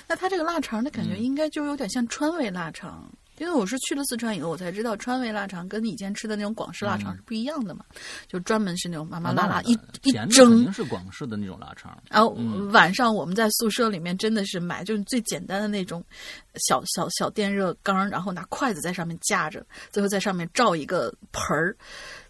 [0.07, 3.09] 那他这个腊肠的感觉，应该就有点像川味腊肠。
[3.37, 7.85] 因为我是去了四川以后，我才知道川味腊肠跟以前吃的那种广式腊肠是不一样的嘛，
[8.27, 9.71] 就专门是那种麻麻辣辣一
[10.03, 10.49] 一蒸。
[10.49, 11.97] 肯定是广式的那种腊肠。
[12.09, 12.29] 然后
[12.71, 16.03] 晚上我们在宿舍里面真的是买，就是最简单的那种
[16.55, 21.75] 小小小电热缸，然后拿筷子在上面架着，最后在上面罩一个盆儿，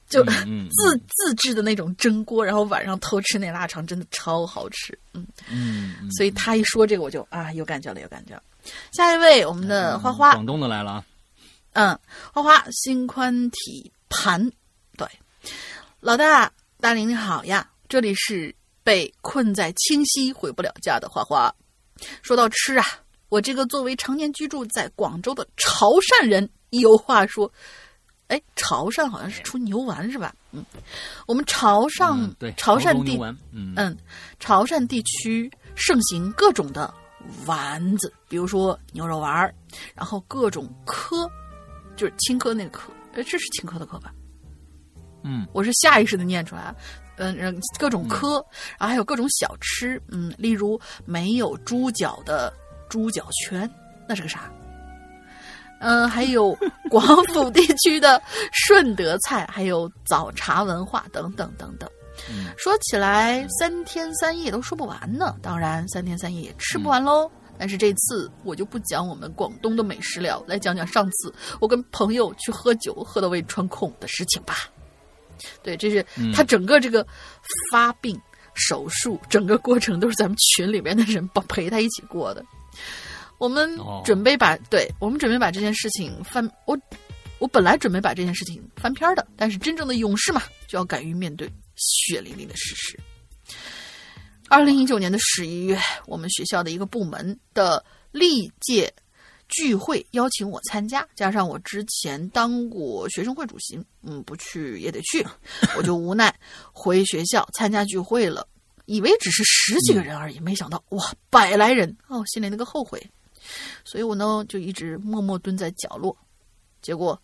[0.07, 4.97] 就自自制的那种蒸锅，然后晚上偷吃那腊肠，真的超好吃。
[5.13, 8.41] 嗯嗯，所以他一说这个，我就啊有感觉了，有感觉了。
[8.91, 11.05] 下一位，我们的花花，广东的来了啊。
[11.73, 11.99] 嗯，
[12.33, 14.49] 花花心宽体盘，
[14.97, 15.07] 对，
[15.99, 21.53] 老大大林你好呀，这里是被困在清溪回不了家的花花。
[22.21, 22.85] 说到吃啊，
[23.27, 27.51] 我这个作为常年居住在广州的潮汕人，有话说。
[28.27, 30.33] 哎，潮汕好像是出牛丸是吧？
[30.51, 30.65] 嗯，
[31.25, 33.19] 我们潮汕对潮汕地，
[33.51, 33.97] 嗯，
[34.39, 36.93] 潮汕地区盛行各种的。
[37.45, 39.53] 丸子，比如说牛肉丸儿，
[39.93, 41.29] 然后各种科，
[41.97, 44.13] 就是青稞那个科，哎，这是青稞的科吧？
[45.23, 46.73] 嗯，我是下意识的念出来，
[47.17, 48.35] 嗯，各种科，
[48.77, 52.53] 然后还有各种小吃，嗯，例如没有猪脚的
[52.87, 53.69] 猪脚圈，
[54.07, 54.49] 那是个啥？
[55.79, 56.57] 嗯，还有
[56.89, 58.21] 广府地区的
[58.51, 61.89] 顺德菜，还有早茶文化等等等等。
[62.57, 67.29] 说起来三天三夜都说不完呢，当然三天三夜也吃不完喽。
[67.59, 74.55] 但是这次我就不讲我们广东的美食了，来讲讲上次我跟朋友去喝酒喝到胃穿孔的事情吧。
[75.63, 77.05] 对，这是他整个这个
[77.71, 78.19] 发病
[78.53, 82.43] 手术整个过程都是咱们群里面的人帮陪他一起过的。
[83.37, 86.77] 我们准备把对我们准备把这件事情翻我
[87.39, 91.51] 我本来准备把这件事情翻篇的，但是真正的勇士嘛，就要敢于面对。
[91.75, 92.99] 血淋淋的事实。
[94.49, 98.91] 二零一九年的十一月，我们学校的一个部门的历届
[99.47, 105.23] 聚会邀请我参加，加上我之前当过学生会主席，嗯，不去也得去，
[105.77, 106.33] 我就无奈
[106.71, 108.47] 回学校参加聚会了。
[108.85, 112.99] 以为只是十几个人而已，没想到哇，百来人哦，心里那个后悔。
[113.83, 116.17] 所以我呢就一直默默蹲在角落，
[116.81, 117.21] 结果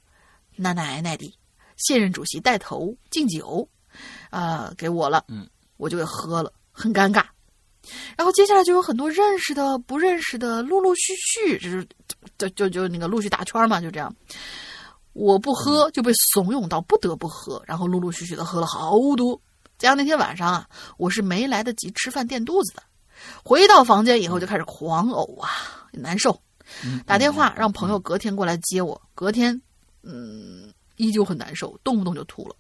[0.56, 1.38] 那奶奶的
[1.78, 3.68] 现任主席带头敬酒。
[4.32, 7.24] 啊，给我了，嗯，我就给喝了，很尴尬。
[8.18, 11.88] 然后接下来就有很多认识的、不认识的，陆陆续续，就是
[12.40, 14.12] 就就就那个陆续打圈嘛，就这样。
[15.12, 19.40] 我不喝就被怂恿到不得不喝，然后陆陆续续的喝了好多。
[19.78, 20.68] 加上那天晚上啊，
[20.98, 22.82] 我是没来得及吃饭垫肚子的，
[23.44, 25.50] 回到房间以后就开始狂呕啊，
[25.92, 26.42] 难受。
[27.06, 29.62] 打电话让朋友隔天过来接我，隔天，
[30.02, 32.56] 嗯，依旧很难受，动不动就吐了。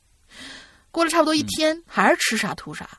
[0.91, 2.89] 过了差不多一天，还是吃啥吐啥。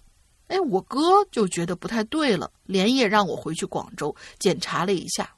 [0.49, 5.33] 哎，我哥就觉得不太对了，连夜让我回去广州检查了一下，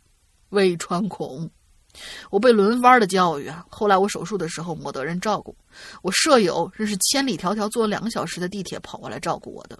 [0.49, 1.49] 胃穿孔。
[2.31, 3.65] 我被轮番的教育啊！
[3.71, 5.57] 后来我手术的时候没得人照顾，
[6.03, 9.79] 我舍友真是千里迢迢坐两个小时的地铁跑过来照顾我的。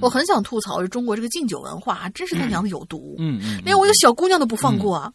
[0.00, 5.12] 我很想吐槽，中国这个敬酒文化真是他娘的有毒，嗯嗯，连我一个小姑娘都不放过啊！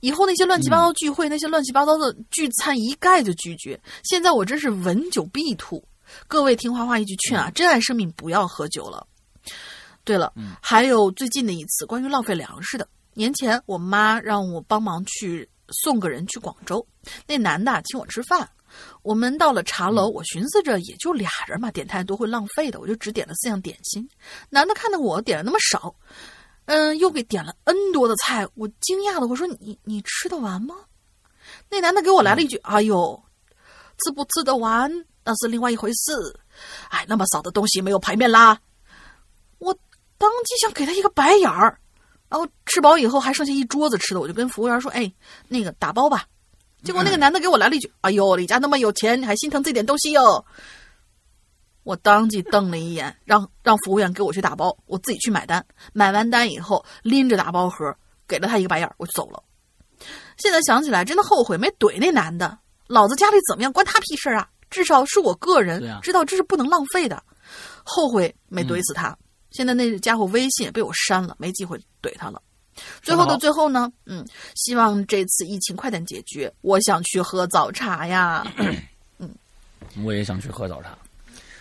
[0.00, 3.78] 以后那些乱七八糟聚会、那些乱七八糟的聚餐一概就拒绝。
[4.02, 5.82] 现在我真是闻酒必吐。
[6.26, 9.06] 各位听花花一句劝啊，珍爱生命，不要喝酒了。
[10.04, 12.88] 对了，还有最近的一次关于浪费粮食的。
[13.12, 15.46] 年前，我妈让我帮忙去
[15.82, 16.86] 送个人去广州，
[17.26, 18.48] 那男的请我吃饭。
[19.02, 24.08] 我们到了茶楼，我寻思着也就俩人嘛，点太多会浪费的，我就只点了四样点心。
[24.50, 25.94] 男的看到我点了那么少，
[26.66, 30.74] 嗯，又给点了 N 多的菜，我惊讶的我说：“你你吃得完吗？”
[31.70, 33.22] 那男的给我来了一句：“哎呦，
[33.98, 34.90] 吃不吃得完？”
[35.24, 36.40] 那是另外一回事，
[36.88, 38.58] 哎，那么少的东西没有排面啦！
[39.58, 39.74] 我
[40.16, 41.78] 当即想给他一个白眼儿，
[42.30, 45.12] 然后吃饱以后还剩下一桌子吃的，我就跟服务员说：“哎，
[45.48, 46.26] 那个打包吧。”
[46.82, 50.44] 结果那个男的给我来了一句：“哎呦，你家那么有钱，你还心疼这点东西哟！”
[51.84, 55.64] 我当即瞪了一眼，让让服务员给我去打包，我自己去买单。
[55.92, 59.42] 买完单以后，拎着打包盒给了他一个白眼，我就走了。
[60.36, 64.48] 现在想起来，真的后悔没怼那男的，老子家里怎么样，关他屁事啊！
[64.70, 67.22] 至少是我个人知道这是不能浪费的，
[67.82, 69.16] 后悔没怼死他。
[69.50, 72.42] 现在那家伙微信也被我删了，没机会怼他了。
[73.02, 74.24] 最后的最后呢，嗯，
[74.54, 76.52] 希望这次疫情快点解决。
[76.60, 78.46] 我想去喝早茶呀，
[79.18, 79.30] 嗯，
[80.04, 80.96] 我也想去喝早茶。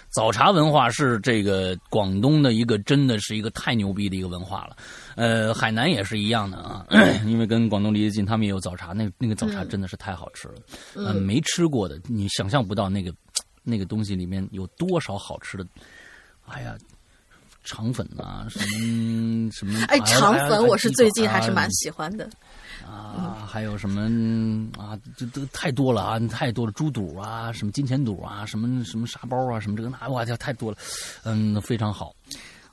[0.09, 4.76] 早茶文化是这个广东的一个，真的是一个太牛逼的一个文化了。
[5.15, 6.86] 呃，海南也是一样的啊，
[7.28, 8.93] 因为跟广东离得近，他们也有早茶。
[8.93, 10.55] 那那个早茶真的是太好吃了，
[10.95, 13.13] 嗯，没吃过的你想象不到那个
[13.63, 15.68] 那个东西里面有多少好吃的。
[16.47, 16.76] 哎呀，
[17.68, 19.80] 肠粉啊，什么什么？
[19.89, 22.28] 哎，肠粉我是最近还是蛮喜欢的。
[22.86, 24.01] 啊，还有什么
[24.78, 24.97] 啊？
[25.18, 26.72] 这这太多了啊，太多了！
[26.72, 30.78] 猪肚啊，什么金钱肚啊，什么什么沙包啊，什么这个那，我天，太多了。
[31.24, 32.15] 嗯，非常好。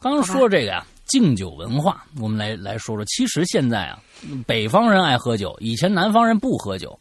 [0.01, 3.05] 刚刚说这个呀，敬酒文化，我们来来说说。
[3.07, 3.99] 其实现在啊，
[4.47, 6.97] 北方人爱喝酒，以前南方人不喝酒，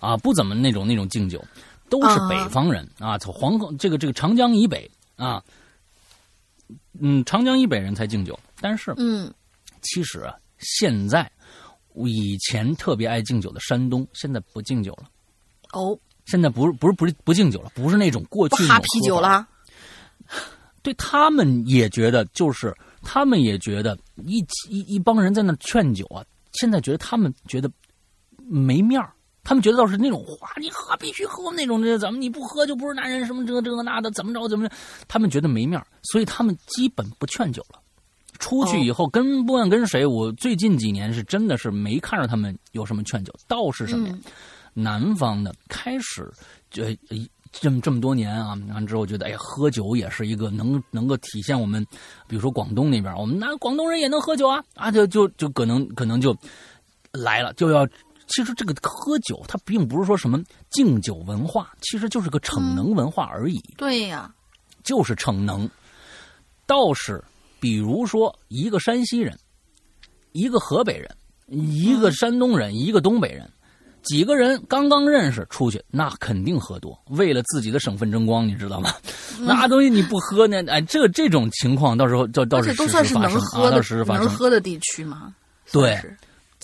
[0.00, 1.42] 啊，不怎么那种那种敬酒，
[1.88, 5.42] 都是北方人啊，从黄河这个这个长江以北啊，
[7.00, 8.38] 嗯，长江以北人才敬酒。
[8.60, 9.32] 但是，嗯，
[9.82, 11.30] 其实啊，现在。
[12.04, 15.08] 以前特别爱敬酒的山东，现在不敬酒了。
[15.72, 19.48] 哦，现在不是不是不是不敬酒了，不是那种过去哈啤酒了。
[20.82, 26.22] 对他们也觉得，就是他们也觉得一一一帮人在那劝酒啊。
[26.52, 27.70] 现在觉得他们觉得
[28.36, 29.10] 没面儿，
[29.46, 33.24] 他们觉得倒是那种话，你喝必须喝那种这，怎么你不喝就不是男人？
[33.24, 34.74] 什么这这个那的，怎么着怎么着？
[35.06, 37.78] 他们觉得没面儿，所以他们基本不劝酒了。
[38.40, 44.14] 出去以后跟不管跟谁，我最近几年是真的是没看着他们有什么劝酒，倒是什么呀？
[44.74, 46.28] 南方的开始
[46.68, 46.82] 就
[47.52, 51.86] 这么这么多年啊，完之后觉得哎呀，喝酒也是一个能能够体现我们，
[52.26, 56.36] 比如说广东那边，我们那广东人也能喝酒啊啊，就就就可能可能就
[57.12, 57.88] 来了，就要
[58.26, 63.62] 其实这个喝酒它并不是说什么敬酒文化，其实就是个逞能文化而已。
[63.76, 64.32] 对呀，
[64.82, 65.68] 就是逞能，
[66.66, 67.22] 倒是。
[67.58, 69.36] 比如说，一个山西人，
[70.32, 71.10] 一个河北人，
[71.48, 73.50] 一个山东人，一个东北人，
[74.02, 78.94] 几个人刚刚认识出去，那肯定喝多，为了自己的省份争光，你知道吗？
[79.40, 80.62] 那东西你不喝呢？
[80.68, 85.34] 哎，这这种情况到时候到倒是都算是能喝的，能喝的地区吗？
[85.72, 85.98] 对，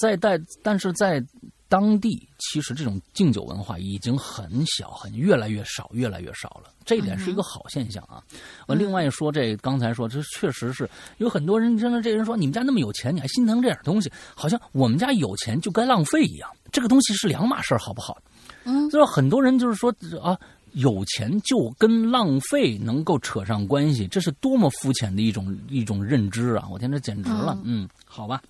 [0.02, 1.24] 在在，但是在。
[1.72, 6.70] 当地其实这种敬酒文化已经很小，很越来越少，越来越少了。
[6.84, 8.22] 这一点是一个好现象啊。
[8.66, 10.86] 我另外说，这刚才说，这确实是
[11.16, 16.50] 有很多人，真的，这人说你们家那么有钱，你还心疼这点东西，好像我们家有钱就该浪费一样。
[16.70, 18.18] 这个东西是两码事好不好？
[18.64, 19.90] 嗯，就是很多人就是说
[20.22, 20.38] 啊，
[20.72, 26.68] 有钱就跟浪费能够扯上关系，这是多么肤浅的一种一种认知啊！
[26.70, 27.58] 我天，这简直了。
[27.64, 28.42] 嗯，好吧，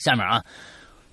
[0.00, 0.44] 下面啊。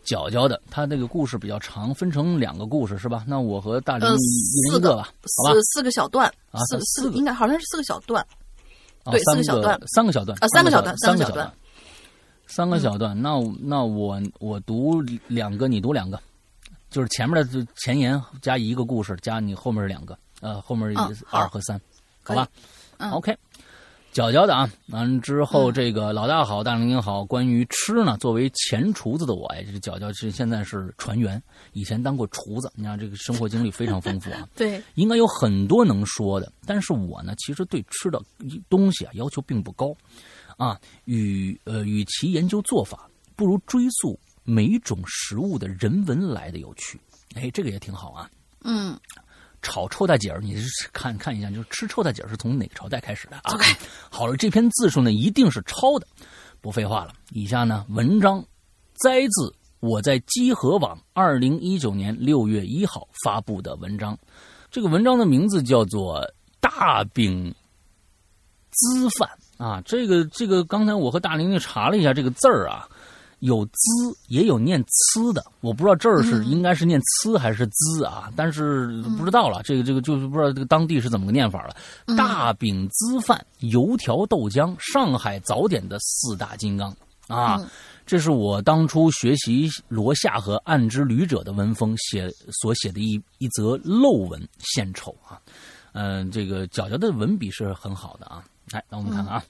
[0.03, 3.25] 角角的，他这个故事比较长，分成两个故事是吧？
[3.27, 5.59] 那我和大林一人一个吧，好吧？
[5.73, 8.25] 四个小段啊，四四应该好像是四个小段，
[9.11, 11.51] 对，四个小段，三个小段啊，三个小段，三个小段，
[12.45, 13.21] 三个小段。
[13.21, 16.17] 那那我我读两个，你读两个，
[16.89, 20.95] 就是前面的前言加一个故事，加你后面两个，呃，后面
[21.29, 21.77] 二和三，
[22.23, 22.47] 好吧
[22.95, 23.37] 嗯？OK。
[24.17, 27.23] 角角的啊，完之后这个老大好，大玲玲好。
[27.23, 31.39] 关于吃呢，作为前厨子的我，哎，这角角是现在是船员，
[31.73, 34.49] 以前当过厨子，你看这个生活经历非常丰富啊。
[34.57, 38.19] 对，应该有很多能说的，但是我呢，其实对吃的
[38.67, 39.95] 东西啊要求并不高，
[40.57, 46.99] 啊，与呃与其研究做法，不如追溯每种食物的人文来的有趣。
[47.35, 48.27] 哎，这个也挺好啊。
[48.63, 48.99] 嗯，
[49.67, 53.51] 炒臭大姐儿，你是看看一下，就是吃臭大姐儿是从哪个朝代开始的啊？
[54.09, 56.07] 好了，这篇字数呢一定是抄的，
[56.61, 57.11] 不废话了。
[57.31, 58.41] 以下呢文章
[59.03, 64.17] 摘自我在积禾网二零一九年六月一号发布的文章，
[64.71, 66.21] 这个文章的名字叫做
[66.61, 67.53] 《大饼
[68.71, 69.29] 滋饭》
[69.63, 69.81] 啊。
[69.85, 72.87] 这个这个，刚才我和大玲玲查了一下这个字儿啊。
[73.39, 74.83] 有“滋”也有念
[75.15, 79.61] “呲”的，我不知道这儿是应该是念“呲”还是“滋”啊，但是不知道了。
[79.63, 81.75] 这个这个就是不知道这个当地是怎么个念法了。
[82.15, 86.95] 大饼滋饭、油条豆浆，上海早点的四大金刚
[87.27, 87.59] 啊！
[88.05, 92.29] 这是我当初学习罗夏和暗之旅者的文风写
[92.61, 95.37] 所写的一一则漏文献丑啊。
[95.91, 98.41] 嗯，这个角角的文笔是很好的啊。
[98.71, 99.43] 来，那我们看看啊，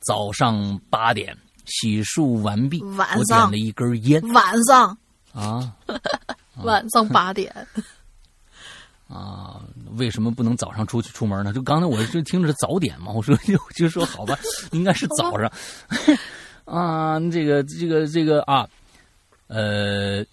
[0.00, 1.36] 早上八点。
[1.70, 4.20] 洗漱完毕，晚上点了一根烟。
[4.32, 4.96] 晚上
[5.32, 5.74] 啊，
[6.64, 7.54] 晚上八点
[9.08, 9.60] 啊，
[9.96, 11.52] 为什么不能早上出去出门呢？
[11.52, 14.38] 就刚才我就听着早点嘛，我说 就就说好吧，
[14.72, 15.50] 应该是早上
[16.64, 17.18] 啊。
[17.30, 18.68] 这个这个这个啊，
[19.48, 20.24] 呃，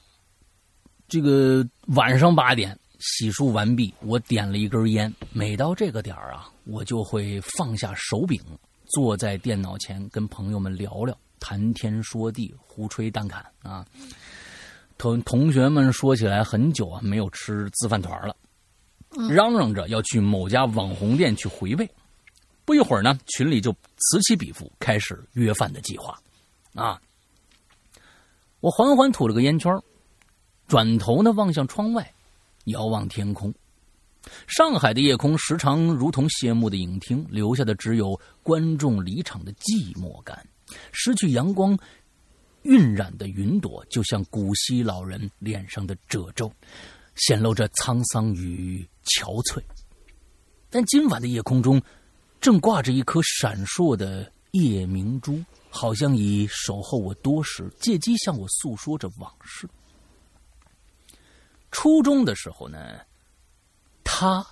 [1.08, 1.66] 这个
[1.96, 5.12] 晚上八点洗漱完毕，我点了一根烟。
[5.32, 8.40] 每到这个点儿啊，我就会放下手柄，
[8.94, 11.18] 坐在电脑前跟朋友们聊聊。
[11.40, 13.86] 谈天说地，胡吹淡侃啊！
[14.98, 18.36] 同同学们说起来很久啊，没有吃自饭团了，
[19.30, 21.90] 嚷嚷着要去某家网红店去回味。
[22.66, 26.20] 不一会儿呢，群里就此起彼伏，开始约饭的计划
[26.74, 27.00] 啊！
[28.60, 29.72] 我缓缓吐了个烟圈，
[30.68, 32.14] 转头呢望向窗外，
[32.66, 33.54] 遥望天空。
[34.48, 40.46] 上海的夜空时常如同谢幕的影厅，留下的只有观众离场的寂寞感。
[40.92, 41.78] 失去阳光
[42.64, 46.52] 晕染的云朵，就像古稀老人脸上的褶皱，
[47.16, 49.64] 显露着沧桑与憔悴。
[50.70, 51.82] 但今晚的夜空中，
[52.42, 59.70] 正挂着一颗闪烁的夜明珠，好像已守候我多时，借机向我诉说着往事。
[61.72, 63.00] 初中的时候呢，
[64.04, 64.46] 他，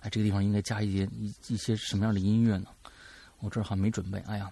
[0.00, 2.68] 哎，这个地方应该加一些一一些什么样的音乐呢？
[3.40, 4.18] 我这儿好像没准备。
[4.20, 4.50] 哎呀。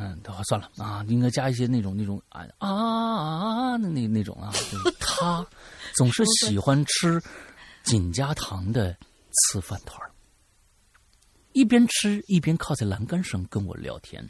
[0.00, 4.52] 嗯，好，算了啊，应该加一些那种那种啊啊啊的那那种啊。
[5.00, 5.44] 他
[5.96, 7.20] 总是喜欢吃
[7.82, 8.96] 锦家堂的
[9.52, 10.00] 糍饭团
[11.52, 14.24] 一边吃一边靠在栏杆上跟我聊天。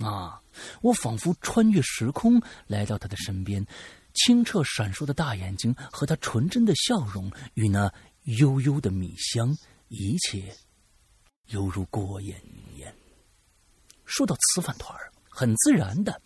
[0.00, 0.38] 啊，
[0.82, 3.66] 我仿佛穿越时空来到他的身边，
[4.12, 7.90] 清澈闪烁的大眼睛和他纯真的笑容与那
[8.38, 9.56] 悠悠的米香，
[9.88, 10.54] 一切
[11.46, 12.94] 犹如过眼云烟。
[14.08, 14.98] 说到吃饭团
[15.30, 16.20] 很自然的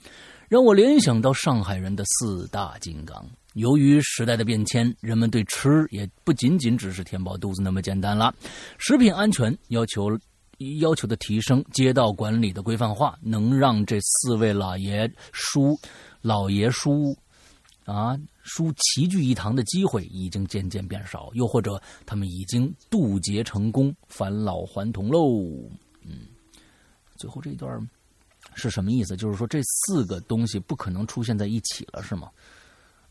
[0.49, 3.29] 让我联想到上海人的四大金刚。
[3.55, 8.35] 由于时代的变迁，人们对吃也不仅仅只是填饱肚子那么简单了。
[8.79, 10.09] 食品安全要求
[10.81, 15.79] 要求的提升，街道管理的规范化，能让这四位老爷叔
[16.21, 17.17] 老爷叔
[17.85, 25.71] 啊叔齐聚一堂的机会已经渐渐变少，又或者他们已经渡劫成功，返老还童喽。
[27.23, 27.25] 嗯。
[27.25, 27.89] 最后这一段
[28.55, 29.17] 是什么意思？
[29.17, 32.29] 就是说这四个东西不可能出现在一起了，是吗？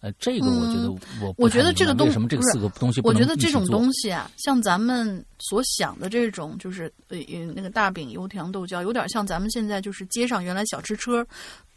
[0.02, 3.00] 呃，这个我觉得我我觉得这个东为什么这四个东西？
[3.04, 7.18] 我觉得这种东西啊，像咱们所想的这种，就是呃
[7.56, 11.26] 那个大饼、油条、豆浆，有点像咱们现在就是街上原来小吃车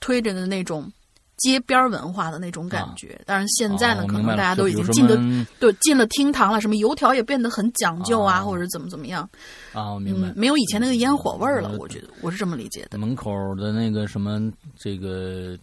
[0.00, 0.90] 推着的那种。
[1.36, 5.18] 街边文化的那种感觉，但是现在呢，可能大家都已经进的
[5.58, 9.28] 对进了厅堂了，什么油条也变得很讲究啊，或者怎么怎么样
[9.72, 11.76] 啊，我明白，没有以前那个烟火味儿了。
[11.78, 12.98] 我觉得我是这么理解的。
[12.98, 15.58] 门口的那个什么这个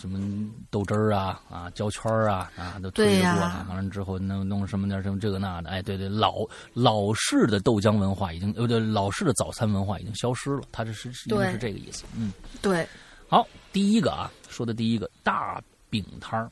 [0.00, 6.36] 什么豆汁儿啊啊焦圈啊啊都推过了，完了之后弄弄什么点什么这个那的，哎，对对，老
[6.72, 12.32] 老式的豆浆文化已经呃对老式的早餐文化已经消失了，它这是应该是这个意思，嗯，
[12.62, 12.86] 对。
[13.28, 15.60] 好，第一个啊，说的第一个大
[15.90, 16.50] 饼摊儿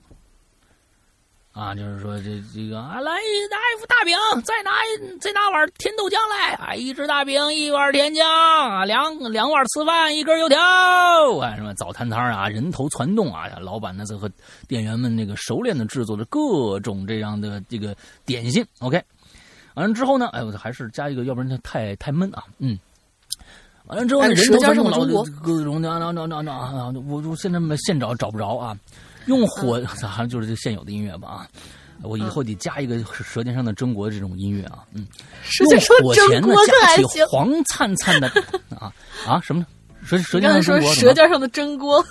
[1.52, 3.12] 啊，就是说这这个啊，来
[3.48, 4.72] 拿一副大饼，再拿
[5.20, 10.60] 再拿碗甜豆浆来啊，一只大饼，一碗甜浆啊，两两碗吃饭，一根油条
[11.38, 14.28] 啊，什么早餐摊啊，人头攒动啊，老板呢则和
[14.66, 18.66] 店员们那个熟练的制作着各种这样的这个点心。
[18.80, 19.00] OK，
[19.74, 22.42] 完了之后呢，哎，我还是加一个，要不然它太太闷啊。
[22.58, 22.76] 嗯，
[23.86, 28.76] 完了之后人头舌尖上的老中国各种那那那那那啊，我我现在没现找找不着啊。
[29.26, 31.48] 用火嗯 好像就是这现有的音乐吧啊。
[32.02, 35.06] 我以后得加一个《舌尖上的中国》这种音乐啊，嗯，
[35.70, 37.24] 用火中钳呢国可夹起。
[37.24, 38.28] 黄灿灿的
[38.78, 38.92] 啊
[39.26, 39.66] 啊什么呢？
[40.04, 42.04] 舌舌尖上的中国舌尖上的蒸锅，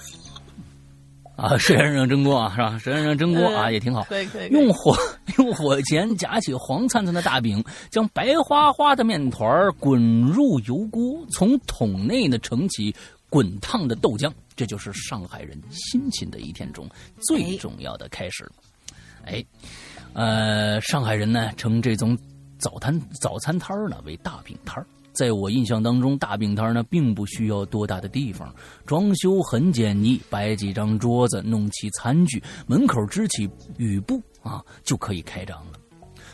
[1.35, 2.77] 啊，舌尖上蒸锅啊，是吧？
[2.77, 4.03] 舌尖上蒸锅啊嗯也挺好。
[4.03, 4.49] 可以可以。
[4.49, 4.95] 用火
[5.38, 12.95] 用火钳夹起黄灿灿的大饼，将白花花的面团儿滚入油锅，从桶内呢盛起
[13.30, 16.88] 滚烫的豆浆，这就是上海人辛勤的一天中
[17.19, 18.47] 最重要的开始。
[19.26, 19.43] 哎，
[20.14, 22.15] 呃，上海人呢称这种
[22.60, 24.85] 早餐早餐摊儿呢为大饼摊儿。
[25.14, 28.53] 在我印象当中，大饼摊呢并不需要多大的地方，
[28.85, 35.73] 装修很简易，摆几张桌子，弄齐餐具，门口支起雨布啊，就可以开张了。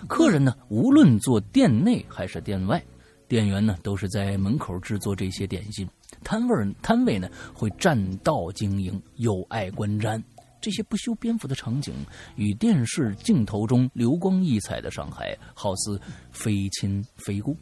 [0.08, 2.82] 客人呢，无论做店内还是店外，
[3.28, 5.88] 店员呢都是在门口制作这些点心，
[6.24, 10.22] 摊位摊位呢会占道经营，有碍观瞻。
[10.62, 11.94] 这些不修边幅的场景，
[12.36, 16.00] 与电视镜头中流光溢彩的上海，好似
[16.32, 17.56] 非亲非故。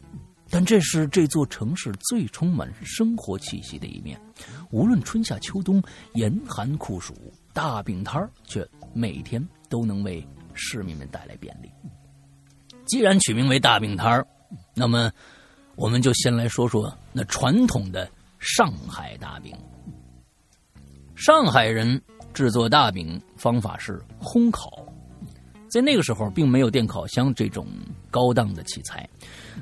[0.50, 4.18] 但这是这座城市最充满生活气息的一面。
[4.70, 5.82] 无论春夏秋冬、
[6.14, 7.14] 严寒酷暑，
[7.52, 11.70] 大饼摊儿却每天都能为市民们带来便利。
[12.86, 14.26] 既然取名为大饼摊儿，
[14.74, 15.12] 那么
[15.76, 19.54] 我们就先来说说那传统的上海大饼。
[21.14, 22.00] 上海人
[22.32, 24.70] 制作大饼方法是烘烤，
[25.68, 27.66] 在那个时候并没有电烤箱这种
[28.10, 29.06] 高档的器材，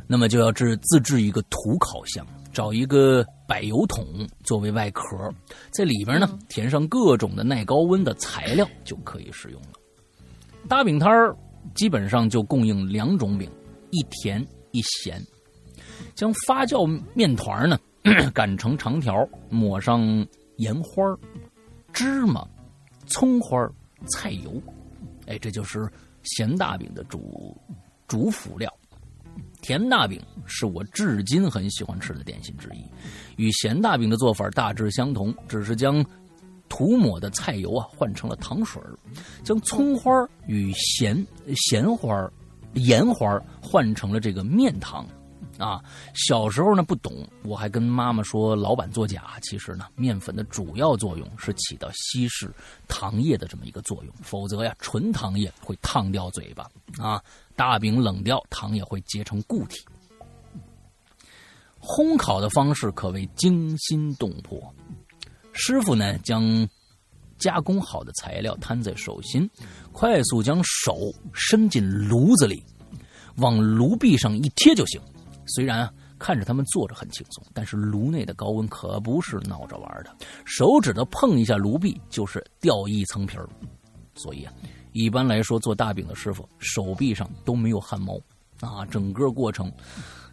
[0.06, 5.16] 那么就要制自制一个土烤箱，找一个柏油桶作为外壳，
[5.70, 9.68] 在里边呢填上各种的耐高温的材料就可以使用了。
[10.68, 11.36] 大饼摊儿
[11.74, 13.50] 基本上就供应两种饼，
[13.90, 15.22] 一甜一咸。
[16.14, 17.78] 将发酵面团呢
[18.34, 21.18] 擀成长条，抹上盐花儿
[21.92, 22.46] 芝麻、
[23.06, 23.72] 葱花儿
[24.08, 24.60] 菜油，
[25.26, 25.90] 哎，这就是
[26.22, 27.56] 咸大饼的主
[28.06, 28.72] 主辅料。
[29.66, 32.84] 甜大饼是我至今很喜欢吃的点心之一，
[33.34, 36.06] 与咸大饼的做法大致相同，只是将
[36.68, 38.80] 涂抹的菜油啊换成了糖水，
[39.42, 40.12] 将葱花
[40.46, 41.26] 与咸
[41.56, 42.30] 咸花、
[42.74, 45.04] 盐花换成了这个面糖。
[45.58, 45.82] 啊，
[46.14, 49.38] 小时候呢不懂，我还跟妈妈说老板作假。
[49.42, 52.52] 其实呢，面粉的主要作用是起到稀释
[52.86, 56.68] 糖液的这么一个作用，否则呀，纯糖液会烫掉嘴巴
[57.02, 57.20] 啊。
[57.56, 59.84] 大饼冷掉，糖也会结成固体。
[61.80, 64.60] 烘烤的方式可谓惊心动魄。
[65.52, 66.68] 师傅呢，将
[67.38, 69.48] 加工好的材料摊在手心，
[69.92, 70.98] 快速将手
[71.32, 72.62] 伸进炉子里，
[73.36, 75.00] 往炉壁上一贴就行。
[75.46, 80.14] 虽然啊，看着他们做着很轻松，但是炉内的高温可不是闹着玩的，
[80.44, 83.48] 手指头碰一下炉壁就是掉一层皮儿。
[84.14, 84.52] 所以啊，
[84.96, 88.18] 一般来说做大饼的师傅手臂上都没有汗毛
[88.60, 89.70] 啊，整个过程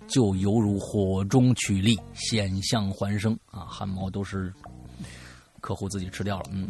[0.08, 4.54] 就犹如火中取栗，险象环生啊，汗毛都是
[5.60, 6.70] 客户自己吃掉了，嗯。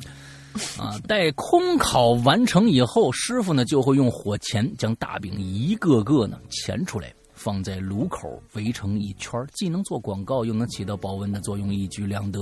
[0.77, 7.13] 啊，待空烤完成以后，师傅呢就会用火钳将大饼一个个呢钳出来，
[7.43, 12.39] 放在炉口围成一圈，既能做广告，又能起到保温的作用，一举两得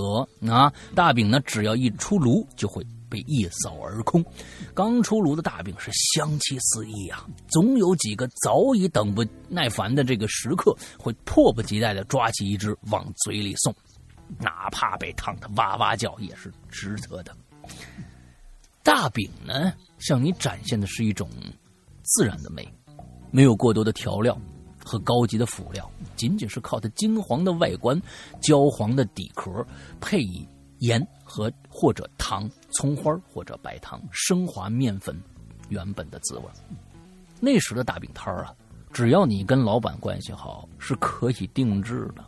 [0.48, 0.72] 啊！
[0.94, 4.24] 大饼呢，只要一出炉，就会被一扫而空。
[4.76, 13.74] 刚出炉的大饼是香气四溢啊，总有几个早已等不耐烦的这个食客会迫不及待的抓起一只往嘴里送，
[14.38, 17.36] 哪怕被烫的哇哇叫，也是值得的。
[18.84, 21.28] 大饼呢，向你展现的是一种
[22.04, 22.72] 自然的美，
[23.32, 24.40] 没有过多的调料
[24.84, 28.00] 和高级的辅料，仅仅是靠它金黄的外观、
[28.42, 29.66] 焦黄的底壳，
[30.00, 30.48] 配以
[30.80, 35.16] 盐和或者糖、葱花或者白糖，升华面粉
[35.70, 36.44] 原本的滋味。
[37.40, 38.54] 那时的大饼摊儿啊，
[38.92, 42.24] 只要你跟老板关系好，是可以定制的。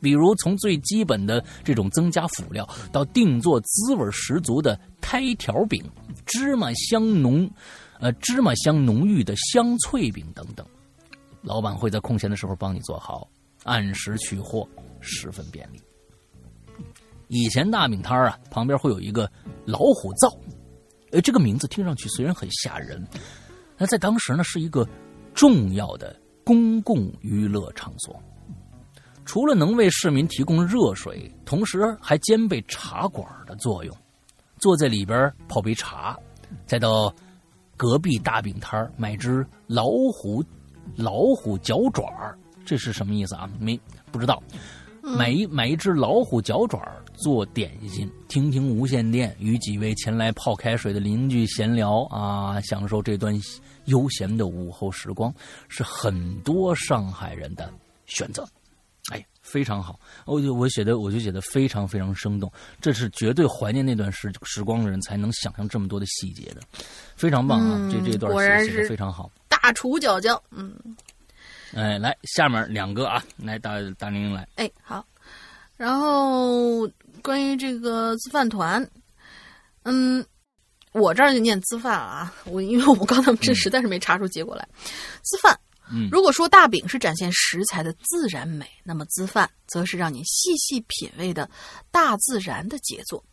[0.00, 5.80] 比如从最基本的这种增加辅料，到定做滋味十足的胎条饼、
[6.26, 7.48] 芝麻香浓，
[8.00, 10.66] 呃芝麻香浓郁的香脆饼等等，
[11.42, 13.28] 老板会在空闲的时候帮你做好，
[13.64, 14.66] 按时取货，
[15.00, 15.80] 十分便利。
[17.28, 19.30] 以前大饼摊啊，旁边会有一个
[19.64, 20.28] 老虎灶，
[21.10, 23.06] 呃，这个名字听上去虽然很吓人，
[23.76, 24.86] 那在当时呢是一个
[25.34, 26.14] 重要的
[26.44, 28.20] 公共娱乐场所。
[29.24, 33.96] 除了能为市民提供热水，同时还兼备茶馆的作用。
[34.58, 36.18] 坐在里边泡杯茶，
[36.66, 37.12] 再到
[37.76, 40.44] 隔壁大饼摊买只老虎
[40.96, 43.48] 老虎脚爪儿，这是什么意思啊？
[43.58, 43.78] 没
[44.10, 44.42] 不知道。
[45.04, 53.36] 买一买一只老虎脚爪儿做点心，听听无线电，与几位前来泡开水的邻居闲聊啊，享受这段
[53.86, 55.34] 悠闲的午后时光，
[55.68, 57.68] 是很多上海人的
[58.06, 58.46] 选择。
[59.10, 62.48] 哎，非常好，我就我写的我就写的非常非常生动，
[62.80, 66.60] 这是绝对怀念那段时时光的人才能想象这么多的细节的，
[67.16, 67.90] 非常棒啊！
[67.90, 68.32] 这这段
[68.64, 69.28] 写写的非常好。
[69.62, 70.74] 大厨脚脚，嗯，
[71.72, 75.06] 哎，来下面两个啊，来大大玲玲来，哎，好。
[75.76, 76.86] 然后
[77.22, 78.84] 关于这个自饭团，
[79.84, 80.24] 嗯，
[80.90, 84.68] 我这儿就念自饭啊，我因为我刚才这实在是没查出结果来，
[85.22, 85.56] 自饭。
[85.92, 91.48] 嗯，如果说大饼是展现食材的自然美，那么滋饭则是让你细细品味的
[91.92, 93.24] 大自然的杰作。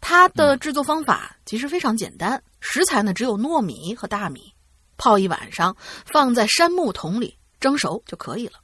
[0.00, 4.53] 它的制作方法其实非常简单，食材呢只有糯米和大米，
[4.96, 5.76] 泡一晚上，
[6.06, 8.58] 放在杉木桶里蒸熟就可以了。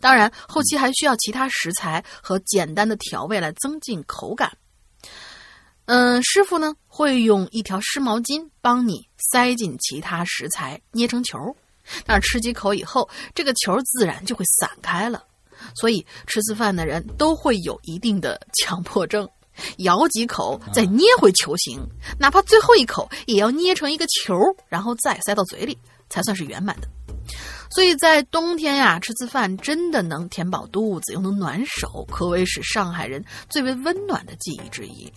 [0.00, 4.56] 当然，后期还需要其他食材和简单的调味来增进口感。
[5.86, 11.56] 嗯，师傅呢会用一条湿毛巾帮你塞进其他食材，捏成球。
[12.04, 15.24] 但是吃几口以后，这个球自然就会散开了。
[15.74, 19.28] 所以吃自饭的人都会有一定的强迫症，
[19.78, 21.80] 咬几口再捏回球形，
[22.18, 25.78] 哪怕最后一口也要捏成一个球，然后再塞到嘴里，
[26.08, 26.88] 才算是圆满的。
[27.70, 35.12] 所以在冬天呀，吃次饭真的能填饱肚子，又能暖手，可谓是上海人最为温暖的记忆之一。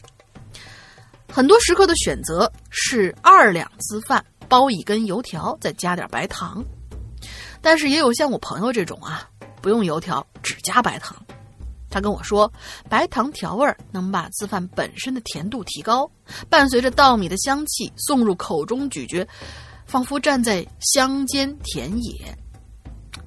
[1.32, 6.62] 很多食客的选择是二两滋饭，包一根油条，再加点白糖。
[7.62, 9.30] 但是也有像我朋友这种啊，
[9.62, 11.16] 不用油条，只加白糖。
[11.92, 12.52] 他跟我说，
[12.90, 16.10] 白糖调味能把滋饭本身的甜度提高，
[16.50, 19.28] 伴随着稻米的香气送入口中咀嚼，
[19.86, 22.36] 仿佛站在乡间田野。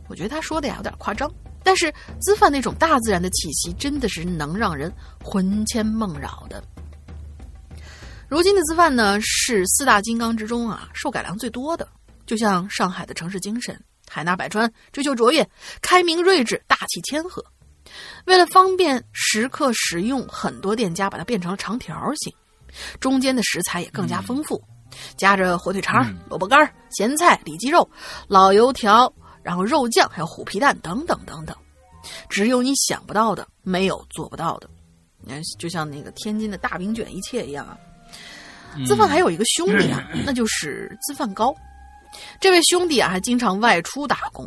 [0.09, 1.31] 我觉得他说的呀有点夸张，
[1.63, 4.93] 但是滋饭那种大自然的气息，真的是能让人
[5.23, 6.65] 魂牵梦绕的。
[8.29, 11.87] 如今的滋饭呢，是四大金刚之中啊受改良最多的，
[12.27, 13.79] 就像上海的城市精神，
[14.09, 15.47] 海纳百川，追求卓越，
[15.83, 17.45] 开明睿智，大气谦和。
[18.27, 22.33] 为了方便食客食用，很多店家把它变成了长条形，
[23.01, 24.63] 中间的食材也更加丰富，
[25.17, 27.89] 夹着火腿肠、萝卜干、咸菜、里脊肉、
[28.29, 29.13] 老油条，
[29.43, 31.57] 然后肉酱，还有虎皮蛋等等等等。
[32.29, 34.69] 只有你想不到的，没有做不到的。
[35.21, 37.79] 你看，就像那个天津的大饼卷一切一样啊。
[38.85, 41.55] 资饭还有一个兄弟啊， 那就是资饭高。
[42.41, 44.47] 这位兄弟啊，还经常外出打工，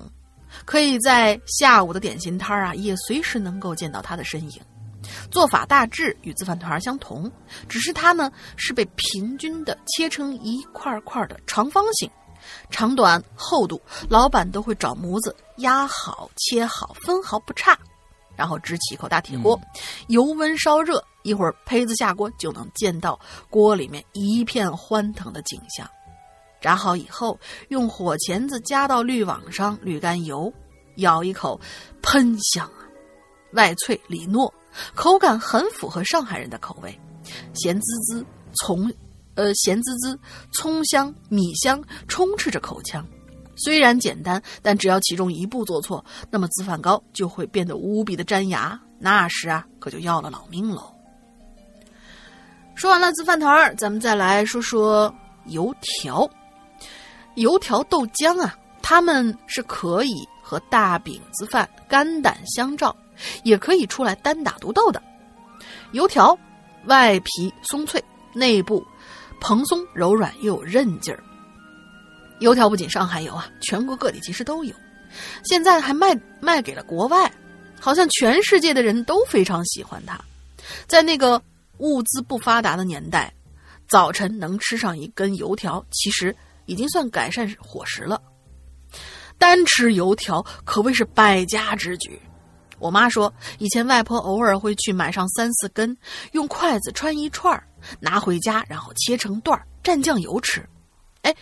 [0.68, 4.62] 可以在下午的点心摊啊，也随时能够见到他的身影。
[5.32, 7.32] 做法大致与自饭团相同，
[7.70, 12.12] 只是它呢是被平均的切成一块块的长方形，
[12.70, 17.80] 长短、厚度，老板都会找模子压好、切好，分毫不差。
[18.36, 19.58] 然后支起一口大铁锅，
[20.08, 23.18] 油温烧热，一会儿胚子下锅就能见到
[23.50, 25.90] 锅里面一片欢腾的景象。
[26.60, 27.40] 炸好以后，
[27.70, 30.52] 用火钳子夹到滤网上滤干油，
[30.98, 31.60] 咬一口，
[32.02, 32.82] 喷香啊，
[33.54, 34.52] 外脆里糯，
[34.96, 37.00] 口感很符合上海人的口味，
[37.54, 38.26] 咸滋滋
[38.56, 38.92] 葱，
[39.36, 40.20] 呃咸滋滋
[40.52, 43.06] 葱香米香充斥着口腔。
[43.56, 50.94] 虽然简单，但只要其中一步做错，那么滋饭糕就会变得无比的粘牙，那时啊，可就要了老命喽。
[52.76, 55.12] 说完了滋饭团儿，咱们再来说说
[55.46, 56.30] 油条。
[57.38, 62.96] 油条豆浆啊，他们是可以和大饼子饭肝胆相照，
[63.44, 65.02] 也可以出来单打独斗的。
[65.92, 66.38] 油条
[66.86, 68.04] 外皮松脆，
[68.34, 68.84] 内部
[69.40, 71.24] 蓬松柔软又有韧劲儿。
[72.40, 74.74] 油条不仅上海有啊，全国各地其实都有，
[75.46, 77.32] 现在还卖卖给了国外，
[77.80, 80.20] 好像全世界的人都非常喜欢它。
[80.88, 81.40] 在那个
[81.78, 83.32] 物资不发达的年代，
[83.88, 86.36] 早晨能吃上一根油条，其实
[86.68, 88.22] 已经算改善伙食了。
[89.40, 92.22] 单吃油条可谓是败家之举。
[92.78, 95.98] 我妈说，以前外婆偶尔会去买上三四根，
[96.34, 97.62] 用筷子穿一串
[98.00, 100.64] 拿回家，然后切成段蘸酱油吃。
[101.24, 101.36] 哎。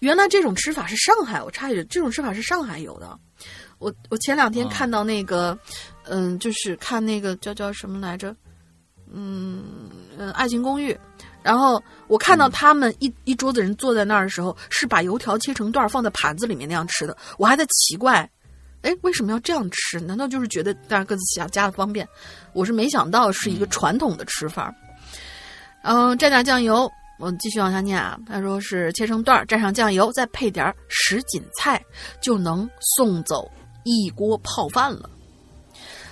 [0.00, 3.18] 原来这种吃法是上海，我插一句，这种吃法是上海有的。
[3.78, 5.58] 我我前两天看到那个，
[6.02, 8.36] 嗯，就是看那个叫叫什么来着，
[9.10, 9.88] 嗯
[10.18, 10.92] 嗯，《爱情公寓》，
[11.44, 17.16] 然后我看到他们一一桌子人坐在那儿的时候，是把油条切成段放在盘子里面那样吃的。
[17.38, 18.28] 我还在奇怪，
[18.80, 20.00] 哎，为什么要这样吃？
[20.00, 22.08] 难道就是觉得大家各自想家的方便？
[22.54, 24.74] 我是没想到是一个传统的吃法。
[25.82, 26.90] 嗯，蘸点酱油。
[27.20, 31.80] 我继续往下念啊，他说是切成段儿，蘸上酱油，再配点儿什锦菜，
[32.20, 33.48] 就能送走
[33.84, 35.08] 一锅泡饭了。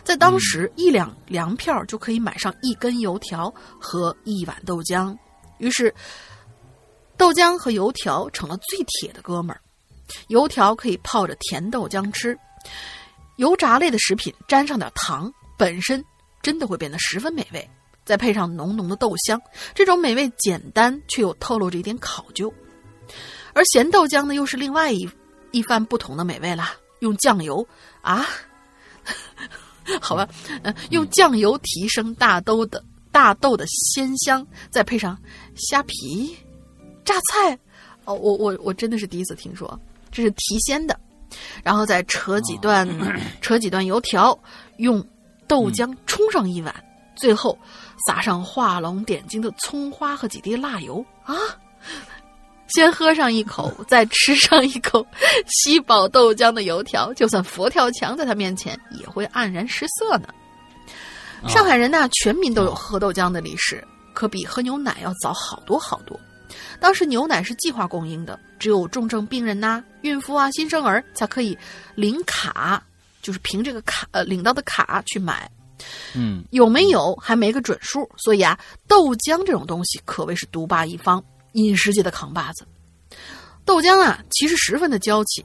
[0.05, 5.17] 在当时，一两粮票就可以买上一根油条和一碗豆浆，
[5.59, 5.95] 于是
[7.17, 9.61] 豆浆和油条成了最铁的哥们儿。
[10.29, 12.39] 油条可以泡着甜豆浆吃，
[13.37, 16.05] 油炸类的食品沾上点糖，本身
[16.43, 17.71] 真的会变得十分美味。
[18.05, 19.41] 再配上浓浓的豆香，
[19.75, 22.53] 这种美味简单却又透露着一点考究。
[23.55, 25.09] 而咸豆浆呢，又是另外一
[25.53, 26.75] 一番不同的美味啦。
[26.99, 27.65] 用酱油
[28.01, 28.27] 啊，
[30.01, 30.29] 好吧，
[30.63, 35.19] 呃，用酱油提升大豆的大豆的鲜香，再配上
[35.55, 36.37] 虾皮、
[37.05, 37.59] 榨菜，
[38.05, 39.79] 哦，我我我真的是第一次听说，
[40.11, 40.99] 这是提鲜的。
[41.63, 42.87] 然后再扯几段，
[43.41, 44.39] 扯几段油条，
[44.77, 45.03] 用
[45.47, 46.75] 豆浆冲上一碗，
[47.17, 47.59] 最后。
[48.05, 51.37] 撒上画龙点睛的葱花和几滴辣油啊！
[52.75, 55.07] 先喝上一口，再吃上一口
[55.47, 60.29] 吸饱豆浆的油条，就算佛跳墙在他面前也会黯然失色呢。
[61.49, 63.85] 上海人呐，全民都有喝豆浆的历史，
[64.15, 66.19] 可比喝牛奶要早好多好多。
[66.79, 71.57] 当时牛奶是计划供应的，只有重症病人呐、孕妇啊、新生儿才可以
[71.95, 72.83] 领卡，
[73.23, 75.51] 就是凭这个卡呃领到的卡去买。
[76.15, 81.23] 嗯，有没有还没个准数，所以啊，豆浆这种东西可谓是独霸一方，
[81.53, 82.67] 饮食界的扛把子。
[83.65, 85.45] 豆浆啊，其实十分的娇气，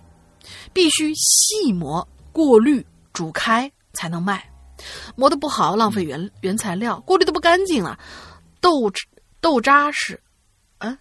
[0.73, 4.49] 必须细磨、过滤、煮开才能卖。
[5.15, 7.97] 磨的不好，浪费原原材料；过滤的不干净啊，
[8.61, 8.91] 豆
[9.41, 10.19] 豆渣是，
[10.77, 10.97] 啊，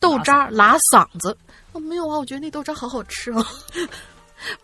[0.00, 1.36] 豆渣拉嗓子。
[1.72, 3.44] 哦，没有啊，我觉得那豆渣好好吃哦。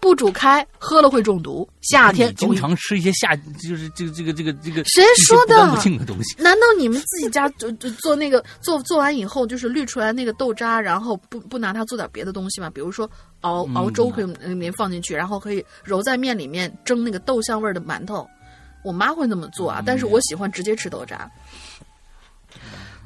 [0.01, 1.69] 不煮开，喝了会中毒。
[1.81, 5.70] 夏天经常吃一些夏，就是这个这个这个这个谁说的？
[5.70, 6.40] 不净的东西。
[6.40, 12.70] 难道你们自己家做做那个做做完以后，就是滤出来那个豆渣，然后不不拿它做点别的东西吗？
[12.70, 18.28] 比如说熬熬粥，可以里面放进去，然后可以揉在面里面蒸那个豆香味的馒头。
[18.85, 21.31] 我妈会那么做啊，但是我喜欢直接吃豆渣。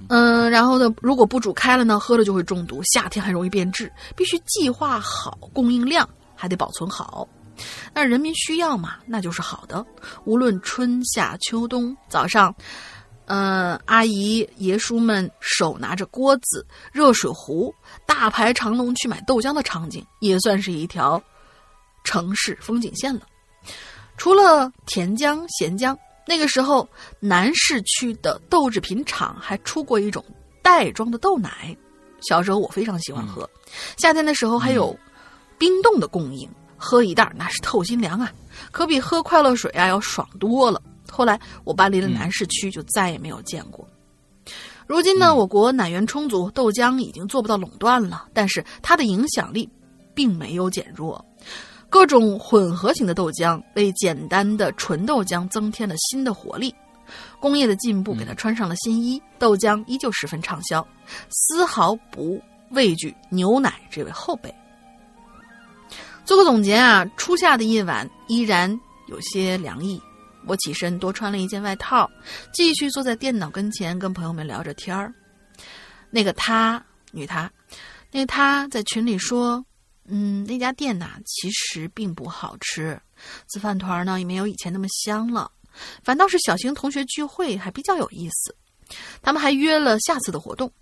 [0.09, 2.83] 嗯，然后呢，如果不煮开了呢，喝了就会中毒。
[2.85, 6.09] 夏天还容易变质，必须计划好供应量。
[6.37, 7.27] 还得保存好，
[7.95, 9.85] 那人民需要嘛，那就是好的。
[10.25, 12.55] 无论春夏秋冬，早上，
[13.25, 21.21] 呃，阿姨爷叔们手拿着锅子、热水壶，大排长龙去买豆浆的场景，也算是一条
[22.05, 23.23] 城市风景线了。
[24.19, 25.97] 除了甜浆、咸浆，
[26.27, 26.87] 那个时候
[27.21, 30.23] 南市区的豆制品厂还出过一种
[30.63, 31.77] 袋装的豆奶，
[32.21, 33.49] 小时候我非常喜欢喝。
[33.97, 34.95] 夏天的时候还有。
[35.59, 38.33] 冰冻的供应，喝一袋那是透心凉啊，
[38.71, 40.81] 可比喝快乐水啊要爽多了。
[41.11, 43.87] 后来我搬离了南市区，就再也没有见过。
[44.87, 49.69] 如今呢，我国奶源充足，豆浆已经做不到垄断了，但是它的影响力
[50.15, 51.25] 并没有减弱。
[51.89, 56.75] 各种混合型的豆浆为简单的纯豆浆增添了新的活力。
[57.41, 60.87] 工业的进步给它穿上了新衣，豆浆依旧十分畅销，
[61.31, 64.53] 丝毫不畏惧牛奶这位后辈。
[66.27, 68.69] 做个总结啊，初夏的夜晚依然
[69.07, 70.03] 有些凉意。
[70.45, 72.11] 我起身多穿了一件外套，
[72.53, 75.15] 继续坐在电脑跟前跟朋友们聊着天儿。
[76.11, 77.51] 那个她，女她，
[78.11, 79.65] 那个她在群里说
[80.07, 83.01] ：“嗯，那家店呐，其实并不好吃，
[83.49, 85.51] 糍饭团呢也没有以前那么香了，
[86.03, 88.55] 反倒是小型同学聚会还比较有意思。
[89.23, 90.73] 他们还约了下次的活动。”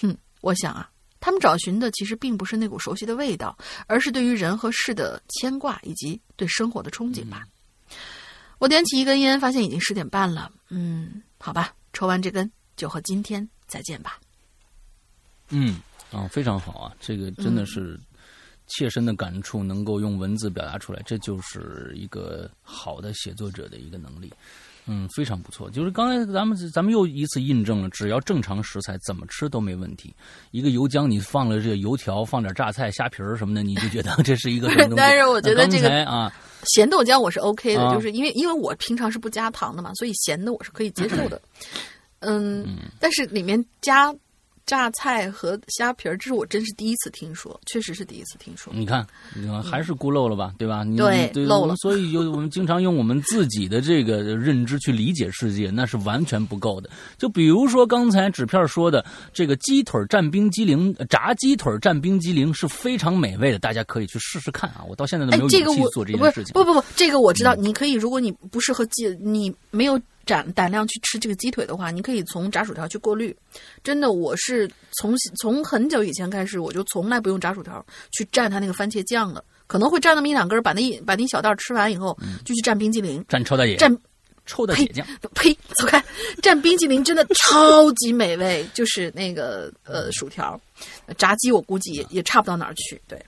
[0.00, 0.90] 哼，我想啊。
[1.26, 3.58] 他们找寻的其实并不是那股熟悉的味道，
[3.88, 7.44] 而是对于人和事的牵挂以及对生活的憧憬吧。
[8.58, 10.48] 我点起一根烟，发现已经十点半了。
[10.68, 14.20] 嗯，好吧，抽完这根就和今天再见吧。
[15.48, 15.80] 嗯，
[16.12, 17.98] 啊，非常好啊，这个真的是
[18.68, 24.32] 切身的感触，能够用文字表达出来，这就是一个好的写作者的一个能力。
[24.32, 24.38] 嗯，
[25.14, 25.70] 非常不错。
[25.70, 30.14] 就是刚才咱们咱们又一次印证了，只要正常食材，怎么吃都没问题。
[30.50, 34.96] 一个油浆，你放了这个油条，放点榨菜、虾皮儿什么的，你就觉得 这是一个什么东西？
[34.98, 36.32] 但是我觉得这个啊，
[36.64, 41.40] 咸豆浆我是 OK 的，就是因为因为我平常是不加糖的嘛，所以咸的我是可以接受的。
[42.20, 44.14] 嗯，但是里面加。
[44.66, 48.72] 榨菜和虾皮儿，这是我真是第一次听说，确实是第一次听说。
[48.74, 50.84] 你看，你看还是孤陋了吧，对吧？
[50.96, 51.76] 对，漏了。
[51.76, 56.90] 所以就我们经常用我们自己的这个认知去理解世界，那是完全不够的。
[57.16, 64.84] 就比如说刚才纸片说的这个鸡腿蘸冰激凌，炸鸡腿蘸冰激凌是非常美味的，大家可以去试试看啊！
[64.88, 66.52] 我到现在都没有勇气做这件事情。
[66.54, 70.00] 不不不，这个我知道，你可以，如果你不适合鸡，你没有。
[70.26, 73.34] 胆胆量去吃这个鸡腿的话，你可以从炸薯条去过滤。
[73.82, 83.96] 真的，我是从从很久以前开始，我就从来不用炸薯条去蘸它那个番茄酱了，可能会蘸那么一两根，把那一把那一小袋吃完以后，就去蘸冰激凌，蘸臭大姐，蘸
[84.44, 86.04] 臭大姐酱，呸，走开！
[86.42, 90.60] 蘸冰淇淋真的超级美味，就是那个呃薯条，
[91.16, 93.24] 炸鸡我估计也也差不到哪儿去，对。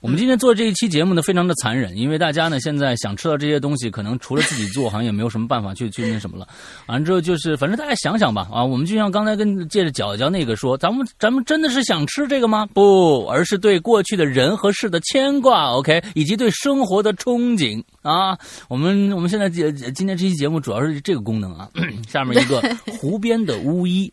[0.00, 6.48] 我们今天做这一期节目呢，非常的残忍，因为大家呢现在想吃到这些东西，可能除了自己做，好像也没有什么办法去去那什么了。
[6.86, 12.64] 完了之后就是，反正大家想想吧，啊，我们就像刚才跟借着角角那个说，咱们咱们真的是想吃这个吗？
[12.72, 18.38] 不，而是对过去的人和事的牵挂，OK，以及对生活的憧憬啊。
[18.68, 21.68] 我们我们现在今今天这期节目主要是这个功能啊。
[22.08, 24.10] 下面一个湖边的巫医，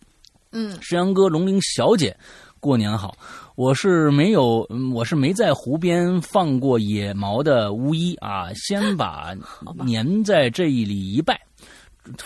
[0.52, 2.14] 嗯，石阳哥、龙鳞小姐，
[2.60, 3.18] 过年好。
[3.58, 8.54] 我是没有，我是没在湖边放过野毛的巫医啊！
[8.54, 9.34] 先把
[9.90, 11.42] 粘在这里一拜。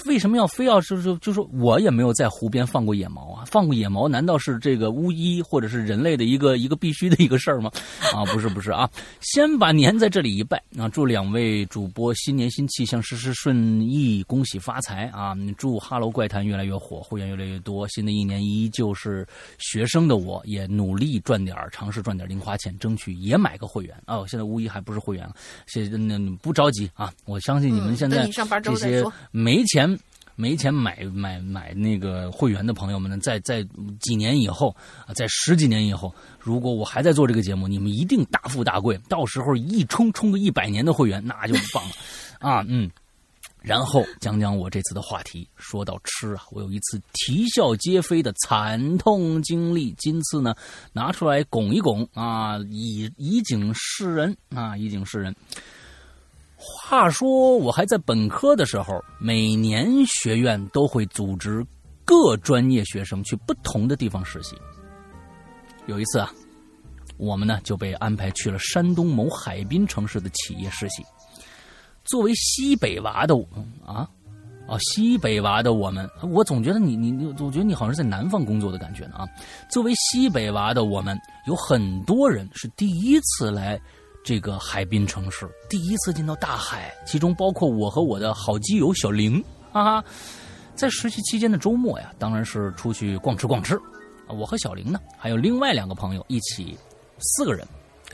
[0.05, 3.43] 为什么要非要就是说就是我也没有在湖边放过野毛啊？
[3.45, 7.71] 放过野毛难道是这个巫医或者是人类的一个 一个必须的一个事儿吗？
[8.13, 8.87] 啊，不是 不是啊！
[9.21, 10.87] 先把年在这里一拜啊！
[10.89, 15.35] 祝两位主播新年新气象，事事顺意，恭喜发财啊！
[15.57, 17.87] 祝哈喽怪谈越来越火，会员越来越多。
[17.87, 19.25] 新的一年依旧是
[19.57, 24.25] 学生的我，也努力赚点尝试赚点零花钱，争取也买个会员哦。
[24.27, 25.33] 现在巫医还不是会员了，
[25.65, 27.11] 谢那不着急啊！
[27.25, 28.27] 我相信你们现在
[28.61, 29.63] 这些没。
[29.71, 29.99] 钱
[30.35, 33.61] 没钱买买买那个会员的朋友们呢，在在
[33.99, 34.75] 几年以后
[35.05, 38.99] 啊，在十几年以后，如果我还在做这个节目，你们一定大富大贵。
[39.07, 41.91] 到时候一充充个一百年的会员，那就棒了
[42.39, 42.65] 啊！
[42.67, 42.89] 嗯，
[43.61, 45.47] 然后讲讲我这次的话题。
[45.57, 50.55] 说到吃啊，我有一次啼笑皆非的惨痛经历，今次呢
[50.91, 55.35] 拿出来拱一拱啊，以以警示人啊，以警示人。
[56.63, 61.65] 话说，我还在本科的时候，每年学院都会组织
[62.05, 64.55] 各专业学生去不同的地方实习。
[65.87, 66.31] 有一次啊，
[67.17, 71.03] 我们呢就被安排去了山东某海滨城市的企业实习。
[72.03, 73.47] 作为西北娃的我
[73.83, 74.07] 啊
[74.67, 79.25] 啊西北娃的我们，我总觉得你你你，总觉得你好像在南方工作的感觉呢啊。
[79.67, 83.81] 作为西北娃的我们，有很多人是第一次来。
[84.23, 90.05] 这个海滨城市第一次见到大海，其中包括我和我的好基友小玲，哈哈，
[90.75, 93.79] 在实习期间的周末呀，当然是出去逛吃逛吃。
[94.27, 96.77] 我和小玲呢，还有另外两个朋友一起，
[97.19, 97.67] 四个人，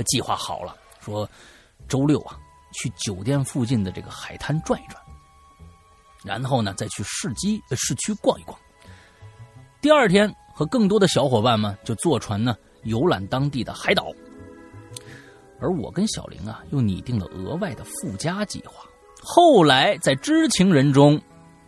[0.06, 1.30] 计划好了，说
[1.90, 2.40] 周六啊
[2.74, 5.00] 去酒店附近的这个海滩转一转，
[6.24, 8.58] 然后呢再去市基市区逛一逛。
[9.82, 14.12] 第二天和更多的小伙伴们就坐船呢游览当地的海岛。
[15.60, 18.86] 而我跟小玲啊，又拟定了额外的附加计划。
[19.22, 21.20] 后来在知情人中，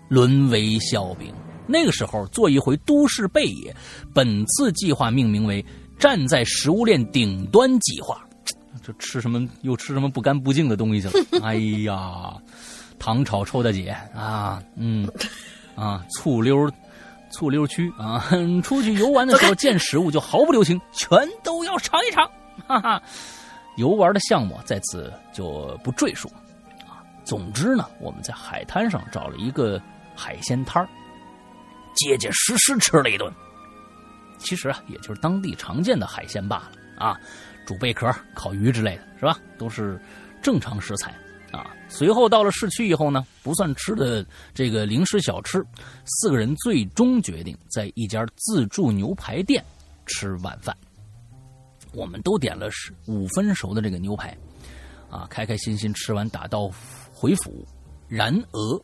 [0.07, 1.33] 沦为笑柄。
[1.67, 3.75] 那个时候做一回都市贝爷，
[4.13, 5.63] 本次计划命名为
[5.99, 8.19] “站在食物链顶端计划”。
[8.81, 9.47] 这吃什么？
[9.61, 11.25] 又吃什么不干不净的东西去了？
[11.45, 12.33] 哎呀，
[12.97, 15.07] 糖炒臭大姐啊，嗯，
[15.75, 16.71] 啊，醋溜，
[17.31, 18.23] 醋溜区啊，
[18.63, 22.27] 出去游玩的时候见食物就毫不留情，全都要尝一尝，
[22.67, 23.03] 哈哈。
[23.77, 26.27] 游玩的项目在此就不赘述，
[26.87, 29.81] 啊，总之呢，我们在海滩上找了一个
[30.15, 30.89] 海鲜摊儿，
[31.95, 33.31] 结结实实吃了一顿。
[34.37, 37.19] 其实啊，也就是当地常见的海鲜罢了啊，
[37.65, 39.37] 煮贝壳、烤鱼之类的是吧？
[39.57, 39.99] 都是
[40.41, 41.13] 正常食材
[41.51, 41.75] 啊。
[41.87, 45.65] 随后到了市区以后呢，不算吃的这个零食小吃，
[46.05, 49.63] 四个人最终决定在一家自助牛排店
[50.05, 50.75] 吃晚饭。
[51.93, 54.37] 我们都点了是五分熟的这个牛排，
[55.09, 56.69] 啊，开开心心吃完打道
[57.13, 57.65] 回府。
[58.07, 58.83] 然而，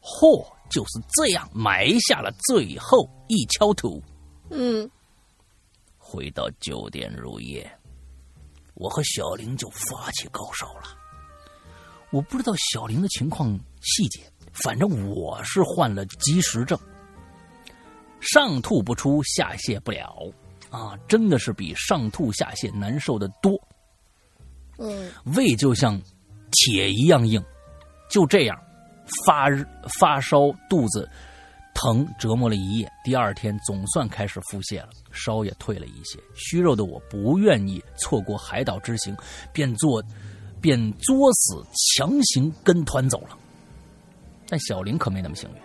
[0.00, 4.02] 祸就是这样埋下了最后一锹土。
[4.50, 4.90] 嗯，
[5.98, 7.70] 回到酒店入夜，
[8.74, 10.98] 我和小玲就发起高烧了。
[12.10, 14.20] 我不知道小玲的情况细节，
[14.52, 16.78] 反正我是患了积食症，
[18.20, 20.30] 上吐不出，下泻不了。
[20.74, 23.52] 啊，真的是比上吐下泻难受的多。
[24.76, 26.00] 嗯，胃就像
[26.50, 27.40] 铁一样硬，
[28.10, 28.60] 就这样
[29.24, 29.46] 发
[30.00, 31.08] 发烧、肚子
[31.74, 32.90] 疼折磨了一夜。
[33.04, 36.18] 第二天总算开始腹泻了，烧也退了一些。
[36.34, 39.16] 虚弱的我不愿意错过海岛之行，
[39.52, 40.02] 便做
[40.60, 41.64] 便作死
[41.94, 43.38] 强行跟团走了。
[44.48, 45.56] 但小林可没那么幸运，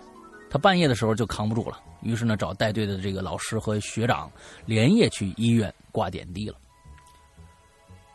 [0.48, 1.80] 他半夜的时候就扛不住了。
[2.02, 4.30] 于是呢，找带队的这个老师和学长
[4.66, 6.56] 连夜去医院挂点滴了。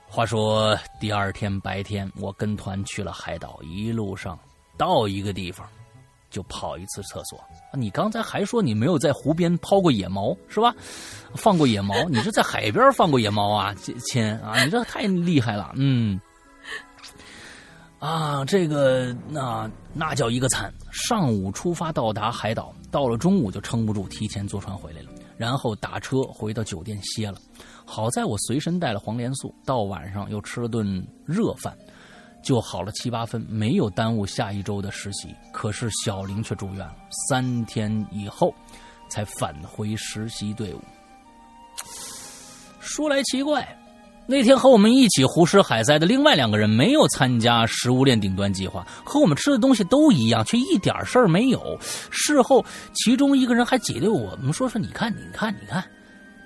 [0.08, 4.38] 话说第二天白天，我跟团去了海岛，一路上
[4.78, 5.68] 到一个地方
[6.30, 7.44] 就跑一次厕所。
[7.74, 10.74] 你刚才还说你没有在湖边抛过野猫是吧？
[11.36, 14.64] 放过野猫，你是在海边放过野猫啊，亲啊？
[14.64, 16.20] 你这太厉害了，嗯。
[18.06, 20.72] 啊，这个那那叫一个惨！
[20.92, 27.40] 上午出发到达海岛，到了中午就撑不住，提前坐船回来了，然后打车回到酒店歇了。
[27.84, 31.76] 好在我随身带了黄连素，到晚上又吃了顿热饭，
[32.44, 35.36] 就好了七八分，没有耽误下一周的实习。
[35.52, 36.96] 可是小玲却住院了，
[37.28, 38.54] 三天以后
[39.10, 40.82] 才返回实习队伍。
[42.80, 43.68] 说来奇怪。
[44.28, 51.78] 那天和我们一起胡吃海塞的另外两个人没有参加食物链顶端计划，和我们吃的东西都一样，却一点事儿没有。
[52.10, 55.84] 事后，其中一个人还挤兑我们说：“说你看，你看，你看，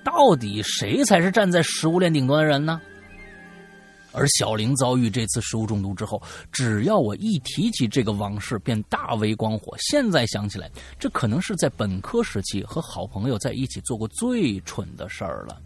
[0.04, 2.78] 到底谁才是站在食物链顶端的人呢？”
[4.12, 6.20] 而小玲遭遇这次食物中毒之后，
[6.52, 9.74] 只要我一提起这个往事，便大为光火。
[9.78, 15.56] 现在想起来，这可能是在本科时期和好朋友在一起做过最蠢的事儿了。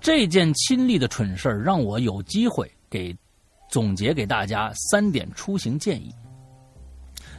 [0.00, 3.16] 这件亲历的蠢事儿，让我有机会给
[3.68, 6.14] 总结给大家三点出行建议。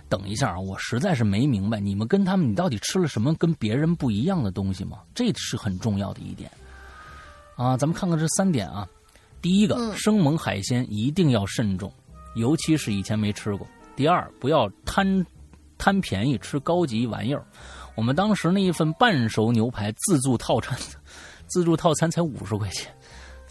[0.08, 5.00] 等一下啊，我实在是没明白，你们跟他们，你到底吃了什么跟别人不一样的东西吗？
[5.14, 6.50] 这是很重要的一点
[7.56, 7.78] 啊。
[7.78, 8.88] 咱们看看这三点啊。
[9.42, 11.92] 第一个，生猛海鲜一定要慎重，
[12.36, 13.66] 尤其是以前没吃过。
[13.96, 15.26] 第二，不要贪
[15.78, 17.46] 贪便宜吃高级玩意儿。
[17.96, 20.78] 我们当时那一份半熟牛排自助套餐。
[21.50, 22.90] 自助套餐才五十块钱。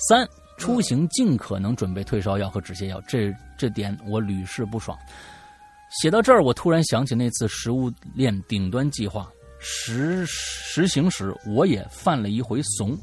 [0.08, 0.26] 三
[0.56, 4.96] 出行尽可能准备退烧药和止泻药，这这点我屡试不爽。
[6.02, 12.96] 写到这儿，我突然想起那次食物链顶端计划实实行时，我也犯了一回怂，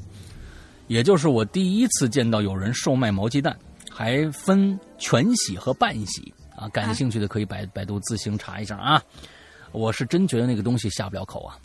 [0.88, 3.58] 也就是我第一次见到有人售卖毛鸡蛋，
[3.90, 6.70] 还分全洗和半洗啊。
[6.70, 9.02] 感兴趣的可以百百度自行查一下啊。
[9.72, 11.58] 我是真觉得那个东西下不了口啊。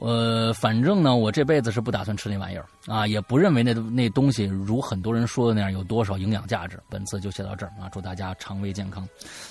[0.00, 6.78] 呃，反正呢，我这辈子是不打算吃那玩意儿啊，也不认为那那东西如很多人说的那样有多少营养价值。
[6.88, 9.06] 本次就写到这儿啊，祝大家肠胃健康。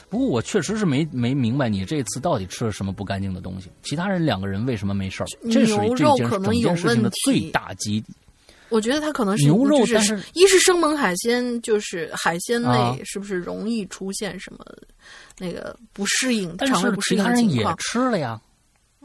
[0.10, 3.70] 不过我确实是没没明白你这次到底吃了什么不干净的东西。
[3.84, 5.28] 其他人两个人为什么没事儿？
[5.52, 8.14] 这是这件整件事情的最大基底。
[8.70, 14.60] 我觉得他可能是牛肉，但是一是生猛海鲜，就是海鲜类是不是容易出现什么
[15.38, 17.76] 那个不适应、肠胃不适应的情况？
[17.80, 18.40] 吃了呀。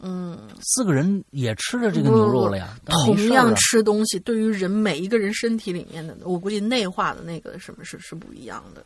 [0.01, 2.77] 嗯，四个人也吃了这个牛肉了呀。
[2.86, 8.85] 同样吃东西，对于人每一个人身体里面的，我估计内化的那个什么是是不一样的。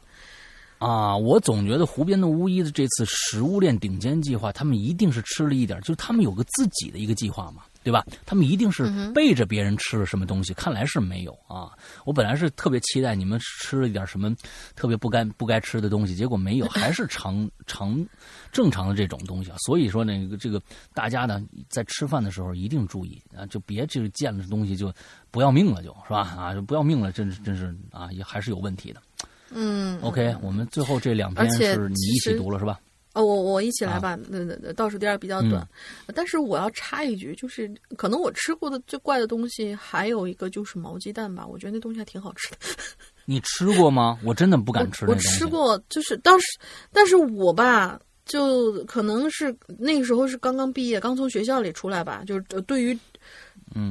[0.79, 7.63] 啊，我总觉得湖边的巫医的这次食物链顶尖计划，他们一定是吃了一点，就是他们有个自己的一个计划嘛。
[7.87, 8.05] 对吧？
[8.27, 11.71] 他们一定是背着别人吃了什么东西，看来是没有啊。
[12.05, 14.35] 我本来是特别期待你们吃了一点什么
[14.75, 18.05] 特别不该不该吃的东西，结果没有， 还是常常
[18.51, 19.57] 正常的这种东西啊。
[19.65, 20.61] 所以说呢，这个
[20.93, 24.93] 大家呢在吃饭的时候一定注意啊，就别就是见了东西就
[25.31, 26.23] 不要命了，就是吧？
[26.37, 29.01] 啊，就不要命了，真是真是啊，也还是有问题的。
[29.53, 32.81] 嗯，OK，我们最后这两篇是你一起读了是吧？
[33.17, 34.15] 哦，我我一起来吧。
[34.29, 35.67] 那那倒数第二比较短，
[36.15, 41.47] 但是我要插一句，就是可能我吃过的最怪的东西还有一个就是毛鸡蛋吧。
[41.47, 42.59] 我觉得那东西还挺好吃的。
[43.25, 44.19] 你吃过吗？
[44.23, 45.07] 我真的不敢吃。
[45.07, 46.47] 我吃过，就是当时，
[46.93, 52.99] 但是我吧，就可能是那个时候是刚刚毕业，刚从学校里出来吧，就是对于。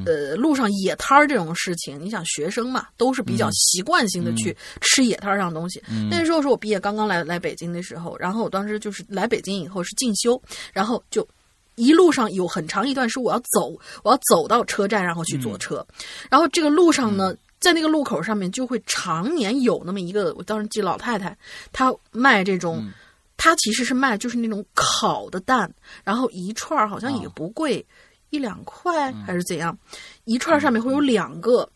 [0.06, 5.82] 呃，路上野摊儿这种事情，你想学生嘛，都是比较习惯性的去吃野摊上的东西。
[6.10, 10.41] 那时候是我毕业刚刚来来北京的时候，然后我当时就是来北京以后是进修，
[10.74, 11.28] 然后就
[11.76, 15.86] 一路上有很长一段是我要走，我要走到车站，然后去坐车。
[16.30, 21.38] 然后这个路上呢，在那个路口上面就会常年有那么一个，我当时记老太太，
[21.72, 22.91] 她卖这种，
[23.38, 25.72] 她其实是卖就是那种烤的蛋，
[26.03, 27.86] 然后一串好像也不贵。
[28.30, 29.78] 一两块还是怎样？
[30.26, 31.70] 一串上面会有两个，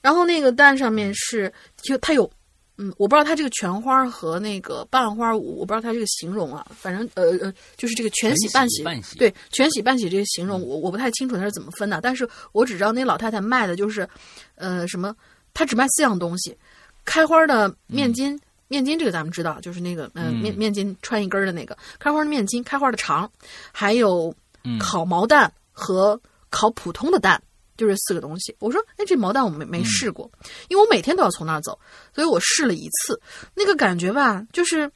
[0.00, 1.52] 然后那个蛋上面是
[1.82, 2.30] 就它有，
[2.78, 8.82] 嗯，我不知道它这个全花和那个半花，我我不知道它这个形容啊，反正呃呃，就是这个全喜半喜，
[9.16, 14.08] 对，全喜半喜这个形容，我我不太清楚它是怎么分的，但是我只知道那老太太卖的就是，
[14.56, 15.14] 呃，什么，
[15.54, 16.56] 她只卖四样东西，
[17.04, 18.38] 开花的面筋，
[18.68, 23.30] 面筋这个咱们知道，就是那个嗯面面筋穿一根的那个，开花的面筋，开花的肠，
[23.70, 24.34] 还有
[24.80, 25.52] 烤毛蛋。
[25.72, 26.20] 和
[26.50, 27.42] 烤普通的蛋，
[27.76, 28.54] 就是四个东西。
[28.60, 30.30] 我说，哎，这毛蛋我没没试过，
[30.68, 31.78] 因为我每天都要从那儿走，
[32.14, 33.20] 所以我试了一次。
[33.54, 34.90] 那个感觉吧，就是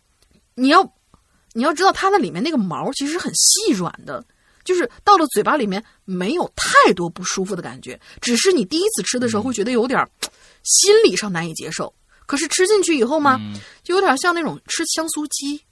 [0.55, 0.83] 你要
[1.55, 4.25] 你要知道，它的里面那个毛其实很细软的，
[4.65, 9.99] 就是到了嘴巴里面没有太多不舒服的感觉，只是你第一次吃的时候会觉得有点
[10.63, 11.93] 心理上难以接受。
[12.27, 13.55] 可是吃进去以后嘛，嗯
[13.85, 15.63] 就有点像那种吃香酥鸡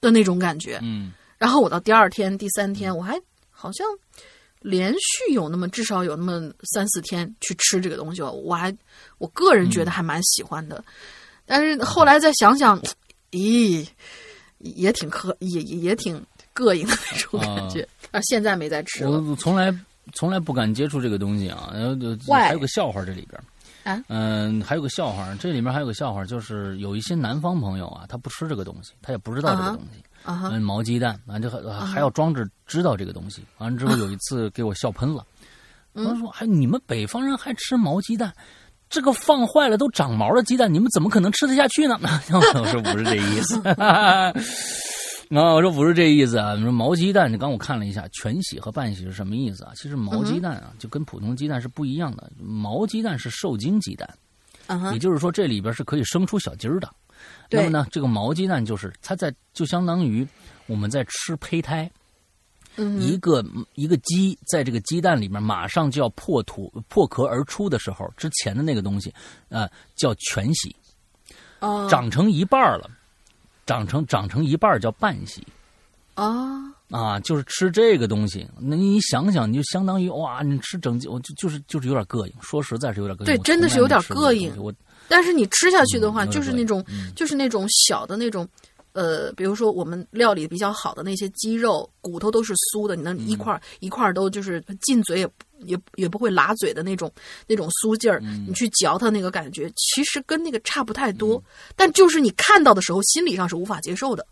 [0.00, 0.78] 的那种感觉。
[0.82, 3.20] 嗯然后我到第二天、第三天，我还
[3.60, 3.86] 好像
[4.60, 8.74] 连续有那么至少有那么三四天去吃这个东西，我还
[9.18, 10.82] 我个人觉得还蛮喜欢的。
[11.44, 12.80] 但是后来再想想，
[13.32, 13.86] 咦，
[14.58, 16.24] 也挺可也也也挺
[16.54, 17.86] 膈应的那种感觉。
[18.10, 19.20] 啊，现在没再吃了。
[19.20, 19.70] 我从来
[20.14, 21.70] 从来不敢接触这个东西啊。
[21.74, 22.16] 然后就？
[22.32, 23.40] 还有个笑话这里边
[23.82, 30.02] 啊嗯，还有个笑话，这里面还有个笑话，就是有一些南方朋友啊，他不吃这个东西，他也不知道这个东西。
[30.24, 33.42] 嗯，毛鸡蛋，完这还还要装着知道这个东西。
[33.58, 35.24] 完了之后有一次 给我笑喷了，
[35.94, 38.32] 嗯他说：“哎，你们北方人还吃毛鸡蛋？
[38.88, 41.98] 这个放坏了都长毛的鸡蛋，你们怎么可能吃得下去呢？”
[42.54, 43.60] 我说不是这意思。
[45.30, 46.54] 啊，我说不是这意思啊！
[46.56, 49.70] 你说毛鸡蛋，你刚我看了一下，全洗和半洗是什么意思啊？
[49.76, 52.28] 其实毛鸡蛋啊，就跟普通鸡蛋是不一样的。
[52.36, 54.12] 毛鸡蛋是受精鸡蛋，
[54.66, 56.90] 啊也，就是说这里边是可以生出小鸡儿的。
[57.50, 60.26] 那么呢，这个毛鸡蛋就是它在就相当于
[60.66, 61.90] 我们在吃胚胎，
[62.76, 63.44] 嗯一个
[63.74, 69.12] 一个鸡在这个鸡蛋里面马上就要破土破壳而出的时候，之前的那个东西，
[69.48, 70.74] 呃，叫全洗，
[71.58, 71.88] 哦。
[71.90, 72.88] 长成一半了，
[73.66, 75.46] 长成长成一半叫半洗。
[76.14, 76.60] 啊，
[76.90, 82.32] 啊，就是吃这个东西，那你想想，你就相当于哇，你吃整鸡，我就就是就是有点膈应。
[82.42, 83.26] 说实在是有点膈应。
[83.26, 84.54] 对真的是有点膈应。
[84.60, 84.72] 我
[85.10, 88.48] 但是你吃下去的话，嗯就是那种、嗯就是那种小的那种。
[88.92, 95.30] 呃，比如说我们料理比较好的那些鸡肉，骨头都是酥的，你能一块儿、一块都就是进嘴也
[95.60, 97.08] 也也不会拉嘴的那种
[97.46, 101.40] 那种酥劲儿，你去嚼它那个感觉，其实跟那个差不太多，
[101.76, 104.26] 但就是你看到的时候，心理上是无法接受的。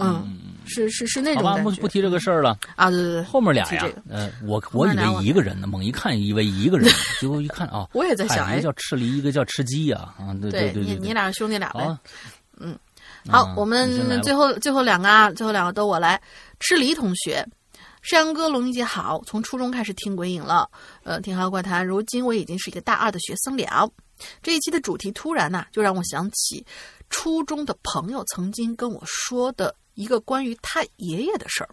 [0.00, 2.56] 嗯，是是是那，种感觉不不提这个事儿了。
[2.76, 6.90] 啊，对对对，后面俩呀呃，我我以为一个人呢，猛一看以为一个人，
[7.20, 11.80] 结果一看啊， 我也在想，嗨一个哎，叫吃梨，一个叫吃鸡呀，啊，对对对对，你你俩是兄弟俩呗？
[11.84, 12.00] 好啊，
[13.28, 16.20] 好，啊我们最后最后两个啊，最后两个都我来。
[16.62, 17.42] 吃梨同学，
[18.02, 20.68] 山羊哥、龙妮姐好，从初中开始听鬼影了，
[21.04, 23.90] 呃，听《好怪谈》，如今我已经是一个大二的学生了。
[24.42, 26.62] 这一期的主题突然呐、就让我想起
[27.08, 31.68] 初中的朋友曾经跟我说的一个关于他爷爷的事儿。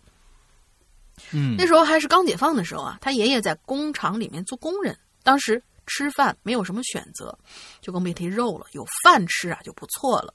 [1.32, 7.36] 嗯那时候还是刚解放的时候啊，他爷爷在工厂里面做工人，当时吃饭没有什么选择，
[7.82, 10.34] 就更别提肉了，有饭吃啊就不错了。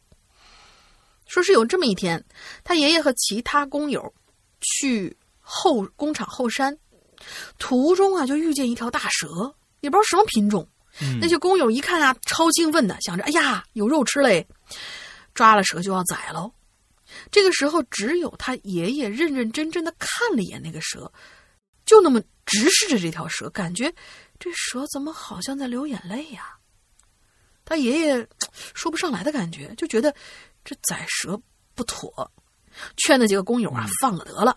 [1.26, 2.24] 说是有这么一天，
[2.64, 4.12] 他爷爷和其他工友
[4.60, 6.76] 去后工厂后山，
[7.58, 10.66] 途中啊就遇见一条大蛇，也不知道什么品种。
[11.00, 14.46] 嗯那些工友一看啊，超兴奋的，想着哎呀有肉吃嘞，
[15.32, 16.52] 抓了蛇就要宰喽。
[17.30, 21.12] 这个时候，只有他爷爷认认真真的看了一眼那个蛇，
[21.84, 23.92] 就那么直视着这条蛇，感觉
[24.38, 26.56] 这蛇怎么好像在流眼泪呀、
[27.64, 28.28] 他爷爷
[28.74, 30.14] 说不上来的感觉，就觉得
[30.64, 31.40] 这宰蛇
[31.74, 32.30] 不妥，
[32.96, 34.56] 劝那几个工友啊放了得了。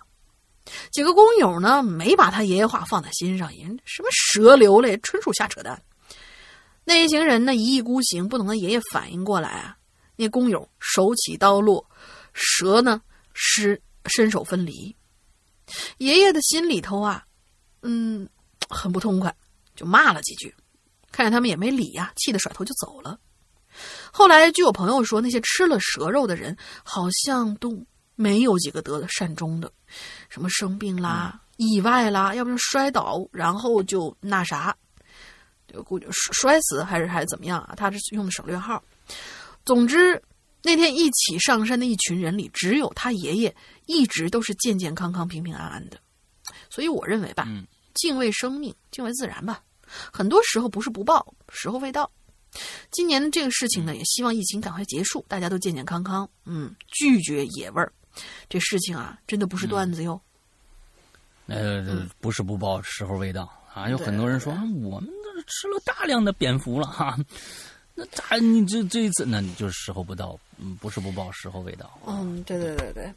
[0.91, 5.80] 几个工友呢没把他爷爷话放在心上，人什么蛇流泪，纯属瞎扯淡。
[6.84, 9.77] 那一行人呢一意孤行，不等他爷爷反应过来啊，
[10.15, 11.88] 那工友手起刀落，
[12.36, 13.02] 蛇呢
[13.34, 14.95] 是身首分离。
[15.98, 17.26] 爷爷的心里头啊，
[17.82, 18.30] 嗯，
[18.70, 19.36] 很不痛快，
[19.76, 20.53] 就骂了几句。
[21.12, 23.18] 看见他们也没理呀、气得甩头就走了。
[24.12, 27.84] 后来据我朋友说，那些吃了蛇肉的人好像都
[28.16, 29.72] 没有几个得了善终的，
[30.30, 34.76] 什么生病啦、意外啦，要不就摔倒，然后就那啥，
[35.68, 37.74] 就估计摔摔死还是还是怎么样啊？
[37.76, 38.84] 他是用的省略号。
[39.66, 40.22] 总之，
[40.66, 43.56] 那天一起上山的一群人里，只有他爷爷
[43.86, 45.98] 一直都是健健康康、平平安安的。
[46.72, 49.64] 所以我认为吧，嗯敬畏生命，敬畏自然吧。
[50.12, 52.12] 很多时候不是不报，时候未到。
[52.90, 56.28] 今年的这个事情呢，也希望疫情赶快结束，大家都健健康康。
[56.46, 57.94] 嗯，拒绝野味儿，
[58.50, 60.20] 这事情啊，真的不是段子哟。
[61.46, 63.88] 呃，不是不报，时候未到啊！
[63.88, 67.16] 有很多人说啊我们这吃了大量的蝙蝠了哈，
[67.95, 71.99] 那咋你这这一次那你就是时候不到，嗯，不是不报，时候未到。
[72.05, 73.11] 嗯，对对对对。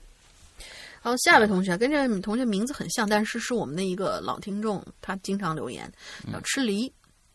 [1.01, 5.91] 好，下一位同学跟这位同学名字很像，但是是我们的一个老听众，他经常留言，
[6.33, 6.93] 叫吃梨，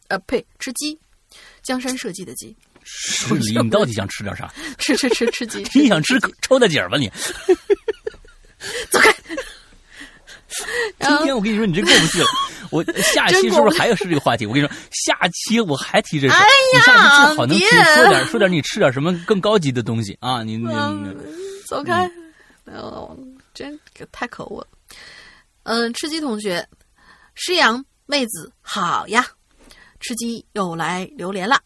[0.08, 0.98] 呃，呸，吃鸡，
[1.62, 4.54] 江山社稷的鸡， 吃梨，你到底想吃点啥？
[4.80, 7.10] 吃吃吃吃鸡， 你想吃抽大姐儿吧你？
[8.90, 9.14] 走开。
[11.00, 12.28] 今天我跟你说，你这过不去了。
[12.74, 14.48] 我下期是不是还要是这个话题？
[14.48, 16.34] 我跟你说，下期我还提这事。
[16.34, 20.42] 哎呀你下期最好能别提说点说点你吃点什么更高级的东西啊！
[20.42, 20.68] 你你
[21.70, 22.10] 走开！
[22.66, 23.16] 哦，
[23.54, 23.80] 真
[24.12, 24.68] 太可恶了。
[25.64, 26.68] 嗯，吃鸡同学，
[27.36, 29.26] 诗阳妹子好呀，
[30.00, 31.62] 吃鸡又来榴莲了。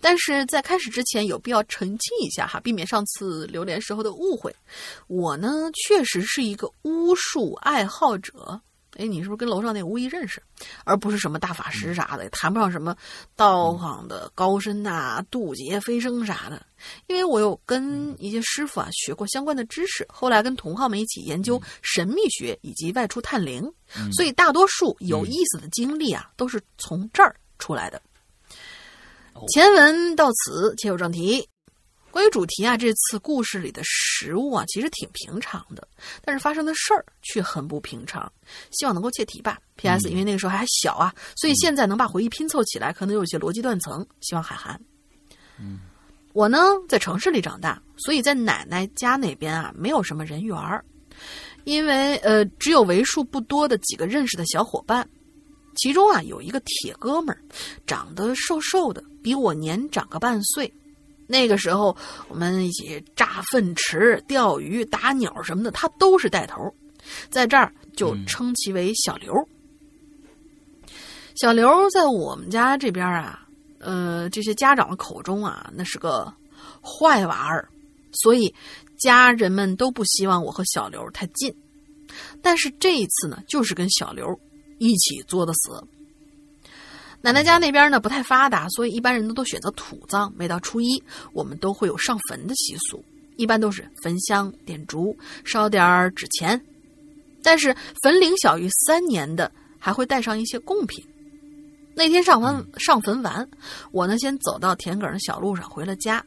[0.00, 4.54] 但是在开始之前，有必要澄清一下哈，避免上次榴莲时候的误会。
[5.08, 8.60] 我呢，确实是一个巫术爱好者。
[8.96, 10.42] 哎，你是不是跟楼上那巫医认识？
[10.84, 12.96] 而不是什么大法师啥的，也谈不上什么
[13.36, 16.64] 道行的高深呐、渡劫飞升啥的。
[17.06, 23.72] 因为我有跟一些师傅啊学过相关的知识，后来跟同好们一起研究神秘学以及外出探灵，
[24.12, 28.00] 所以大多数有意思的经历啊，都是从这儿出来的。
[29.48, 31.48] 前文到此，切入正题。
[32.14, 35.88] 关于主题啊，这次故事里的食物啊，其实挺平常的，
[36.24, 38.32] 但是发生的事儿却很不平常。
[38.70, 39.58] 希望能够切题吧。
[39.74, 40.08] P.S.
[40.08, 44.06] 因为那个时候还小啊，所以现在能把回忆拼凑起来，可能有些逻辑断层。
[44.20, 44.80] 希望海涵。
[45.58, 45.80] 嗯，
[46.32, 50.84] 我呢在城市里长大，所以在奶奶家那边啊，没有什么人缘儿，
[51.64, 55.04] 因为呃，只有为数不多的几个认识的小伙伴，
[55.74, 57.42] 其中啊有一个铁哥们儿，
[57.84, 60.72] 长得瘦瘦的，比我年长个半岁。
[61.26, 61.96] 那个时候，
[62.28, 66.62] 我们一起炸粪池、钓鱼、打鸟什么的，他都是带头，
[67.30, 69.34] 在这儿就称其为小刘。
[71.36, 73.46] 小刘在我们家这边啊，
[73.78, 76.32] 呃，这些家长的口中啊，那是个
[76.80, 77.68] 坏娃儿，
[78.12, 78.54] 所以
[78.98, 81.52] 家人们都不希望我和小刘太近。
[82.40, 84.38] 但是这一次呢，就是跟小刘
[84.78, 85.70] 一起作的死。
[87.24, 90.30] 奶奶家那边呢不太发达，所以一般人都都选择土葬。
[90.36, 91.02] 每到初一，
[91.32, 93.02] 我们都会有上坟的习俗，
[93.36, 96.62] 一般都是焚香、点烛、烧点纸钱。
[97.42, 101.02] 但是坟龄小于三年的，还会带上一些贡品。
[101.94, 103.48] 那天上坟上坟完，
[103.90, 106.22] 我呢先走到田埂的小路上回了家。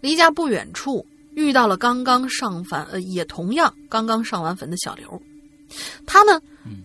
[0.00, 5.20] 离家不远处遇到了刚刚上坟，呃，也同样刚刚上完坟的小刘。
[6.06, 6.40] 他呢，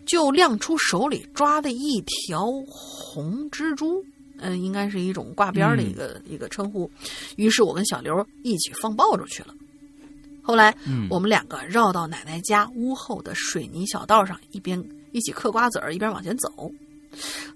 [0.05, 4.03] 就亮出手里抓的一条红蜘蛛，
[4.39, 6.89] 嗯，应该是一种挂边的一个一个称呼。
[7.35, 9.53] 于是我跟小刘一起放爆竹去了。
[10.41, 10.75] 后来，
[11.09, 16.71] 我们两个绕到奶奶家屋后的水泥小道上，一边一起嗑瓜子儿，一边往前走。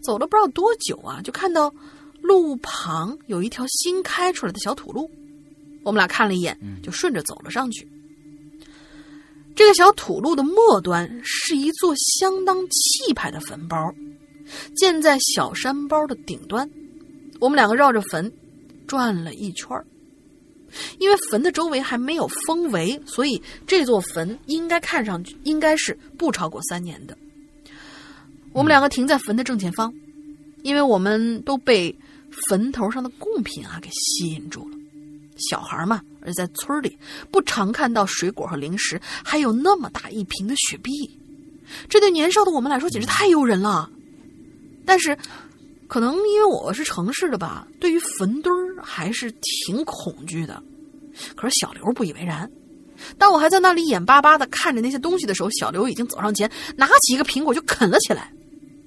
[0.03, 1.73] 走了不知道多久啊，就看到
[2.21, 5.09] 路旁有一条新开出来的小土路。
[5.83, 7.87] 我们俩看了一眼，就顺着走了上去。
[9.55, 13.77] 这个小土路的末端是一座相当气派的坟包，
[14.75, 16.69] 建在小山包的顶端。
[17.39, 18.31] 我们两个绕着坟
[18.85, 19.85] 转了一圈儿
[20.99, 27.17] 因为坟的周围还没有封围，所以这座坟应该看上去应该是不超过三年的。
[28.51, 29.93] 我们两个停在坟的正前方，
[30.63, 31.97] 因为我们都被
[32.49, 34.74] 坟头上的贡品啊给吸引住了。
[35.37, 36.01] 小孩嘛。
[36.21, 36.97] 而在村里，
[37.31, 40.91] 不常看到水果和零食，还有那么大一瓶的雪碧，
[41.87, 43.89] 这对年少的我们来说简直太诱人了。
[44.85, 45.15] 但是，
[45.87, 49.31] 可能因为我是城市的吧，对于坟堆儿还是
[49.65, 50.63] 挺恐惧的。
[51.35, 52.49] 可是小刘不以为然。
[53.17, 58.31] 当我还在那里眼巴巴的看着那些东西的时候，小刘已经走上前，拿起一个苹果就啃了起来。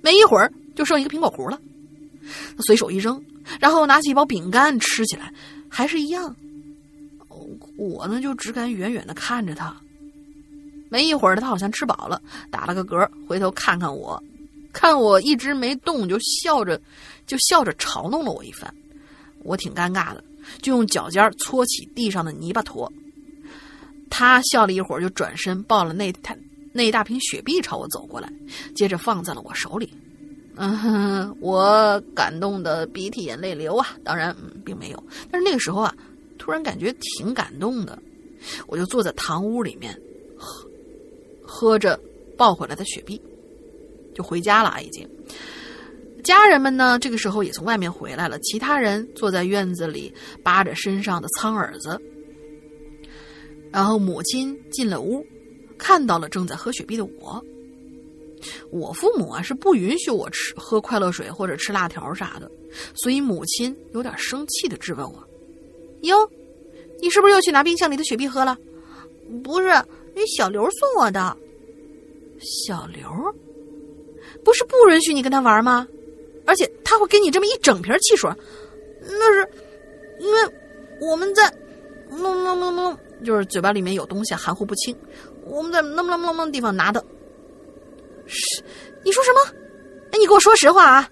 [0.02, 1.60] 没一会儿，就剩一个苹果核了。
[2.56, 3.22] 他随手一扔，
[3.60, 5.32] 然后拿起一包饼干吃起来，
[5.68, 6.34] 还是一样。
[7.76, 9.74] 我呢，就只敢远远的看着他。
[10.90, 12.20] 没一会儿，他好像吃饱了，
[12.50, 14.20] 打了个嗝，回头看看我，
[14.72, 16.80] 看我一直没动，就笑着，
[17.26, 18.74] 就笑着嘲弄了我一番。
[19.44, 20.24] 我挺尴尬的，
[20.60, 22.90] 就用脚尖搓起地上的泥巴坨。
[24.10, 26.36] 他笑了一会儿，就转身抱了那他
[26.72, 28.32] 那一大瓶雪碧朝我走过来，
[28.74, 29.92] 接着放在了我手里。
[30.58, 35.94] 嗯， 我感动的鼻涕眼泪流啊，当然并没有，但是那个时候啊。
[36.40, 37.98] 突然感觉挺感动的，
[38.68, 39.92] 我就坐在堂屋里面，
[40.38, 40.70] 喝
[41.42, 41.98] 喝着
[42.38, 43.20] 抱回来的雪碧，
[44.14, 44.80] 就回家了啊。
[44.80, 45.06] 已经，
[46.22, 48.38] 家人们呢，这个时候也从外面回来了。
[48.38, 52.00] 其他人坐在院子里扒着身上的苍耳子。
[53.72, 55.26] 然后母亲进了屋，
[55.76, 57.44] 看到了正在喝雪碧的我。
[58.70, 62.50] 我父母啊是不允许我吃喝快乐水或者吃辣条啥的，
[62.94, 65.22] 所以母亲有点生气的质问我
[66.02, 66.16] ：“哟。”
[67.00, 68.58] 你是不是又去拿冰箱里的雪碧喝了？
[69.44, 71.36] 不是，那小刘送我的。
[72.40, 73.08] 小刘，
[74.44, 75.86] 不是不允许你跟他玩吗？
[76.44, 78.28] 而且他会给你这么一整瓶汽水，
[79.00, 79.48] 那是
[80.18, 80.40] 因为
[81.00, 81.48] 我们在，
[83.24, 84.96] 就是嘴巴里面有东西，含糊不清。
[85.44, 87.04] 我们在那么那么那么地方拿的。
[89.04, 89.40] 你说什么？
[90.12, 91.08] 哎，你给我说实话啊！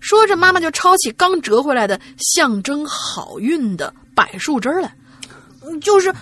[0.00, 3.94] 说着，妈妈就抄起刚折回来的象征好运的。
[4.14, 4.94] 柏树枝来，
[5.80, 6.12] 就是，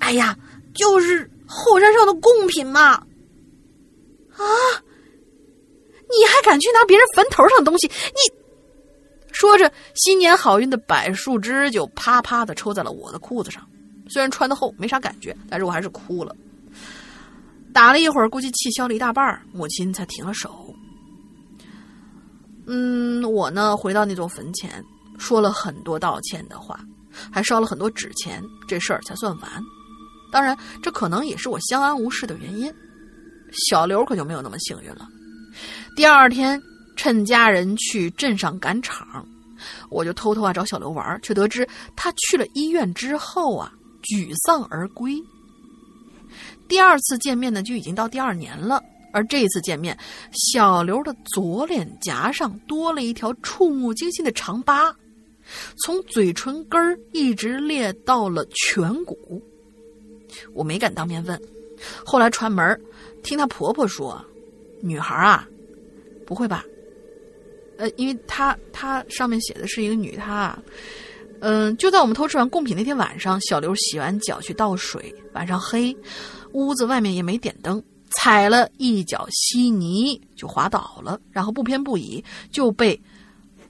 [0.00, 0.36] 哎呀，
[0.74, 2.92] 就是后山上的贡品嘛！
[4.36, 4.44] 啊，
[6.10, 7.86] 你还敢去拿别人坟头上的东西？
[7.86, 13.66] 你说着新年好运的柏树枝就啪啪的抽在了我的裤子上。
[14.10, 16.36] 虽然穿的厚没啥感觉，但是我还是哭了。
[17.72, 20.74] 打了一会儿，估计气消了一大半儿母亲才停了手。
[22.66, 24.84] 嗯，我呢回到那座坟前，
[25.18, 26.78] 说了很多道歉的话，
[27.30, 29.50] 还烧了很多纸钱，这事儿才算完。
[30.30, 32.72] 当然，这可能也是我相安无事的原因。
[33.68, 35.06] 小刘可就没有那么幸运了。
[35.96, 36.60] 第二天，
[36.96, 39.26] 趁家人去镇上赶场，
[39.90, 43.72] 我就偷偷啊找小刘玩，却得知他去了医院之后啊
[44.02, 45.22] 沮丧而归。
[46.72, 48.82] 第二次见面呢，就已经到第二年了。
[49.12, 49.94] 而这一次见面，
[50.32, 54.90] 小刘的左脸颊上多了一条触目惊心的长疤，
[55.84, 59.42] 从嘴唇根儿一直裂到了颧骨。
[60.54, 61.38] 我没敢当面问，
[62.06, 62.80] 后来串门
[63.22, 64.24] 听她婆婆说
[64.80, 65.46] ：“女孩啊，
[66.26, 66.64] 不会吧？
[67.76, 70.58] 呃，因为她她上面写的是一个女，她，
[71.40, 75.94] 嗯，就在我们偷吃完贡品那天晚上，小刘洗完脚去倒水，晚上黑，
[76.52, 83.00] 屋子外面也没点灯，踩了一脚稀泥就滑倒了，然后不偏不倚就被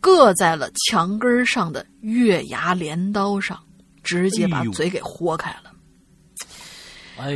[0.01, 3.59] 硌在了墙根上的月牙镰刀上，
[4.03, 5.71] 直接把嘴给豁开了。”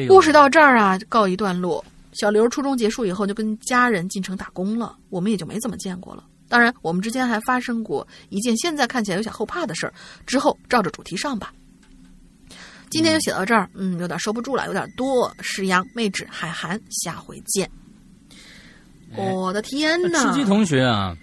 [0.09, 1.85] 故事到这儿啊，告一段落。
[2.12, 6.24] 小刘初中结束以后，就跟家人进城打工了，我们也就没怎么见过了。
[6.48, 9.93] 当然，我们之间还发生过一件现在看起来有点后怕的事儿。
[10.24, 11.52] 之后照着主题上吧。
[12.90, 15.34] 今天就写到这儿，嗯，有点收不住了，有点多。
[15.40, 17.70] 石阳、妹纸、海涵，下回见。
[19.16, 20.32] 我的天呐！
[20.32, 21.16] 吃鸡同学啊！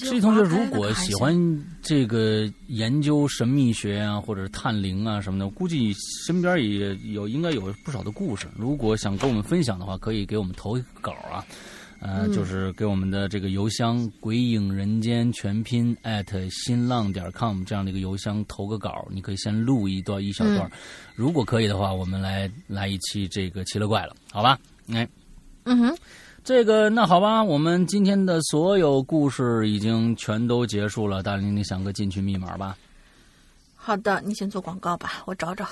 [0.00, 1.36] 这同学如果喜欢
[1.82, 5.94] 这个研究神秘学啊，或者是探灵啊什么的，估计
[6.26, 8.46] 身边也有应该有不少的故事。
[8.56, 11.44] 如果想跟我们分享的话，可以给我们投稿啊，
[12.06, 15.96] 呃，就是给我们的这个邮箱“鬼影人间全拼”@
[16.52, 19.08] 新浪点 com 这样的一个邮箱投个稿。
[19.10, 20.70] 你可以先录一段一小段，
[21.14, 24.58] 如果可以的话，我们来来一期这个奇了怪了，好吧？
[24.92, 25.08] 哎，
[25.64, 25.96] 嗯哼。
[26.44, 31.22] 这个那好吧，我们今天的所有故事已经全都结束了。
[31.22, 32.76] 大玲，你想个进群密码吧？
[33.74, 35.66] 好的，你先做广告吧，我找找。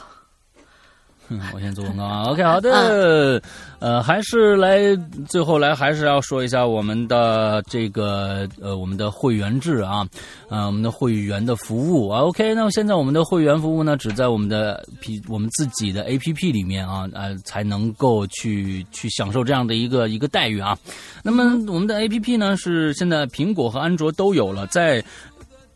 [1.55, 3.41] 我先做广告啊， OK，好的，
[3.79, 4.97] 呃，还是来
[5.29, 10.07] 最后来还是要说一下我们的这个呃我们的会员制啊，
[10.49, 20.79] 啊我们的会员的服务啊，OK，那么现在我们的会员服务呢，只在我们的 P 我们自己的 APP 里面啊，呃才能够去去享受这样的一个一个待遇啊。
[21.23, 25.03] 那么我们的 APP 呢是现在苹果和安卓都有了，在。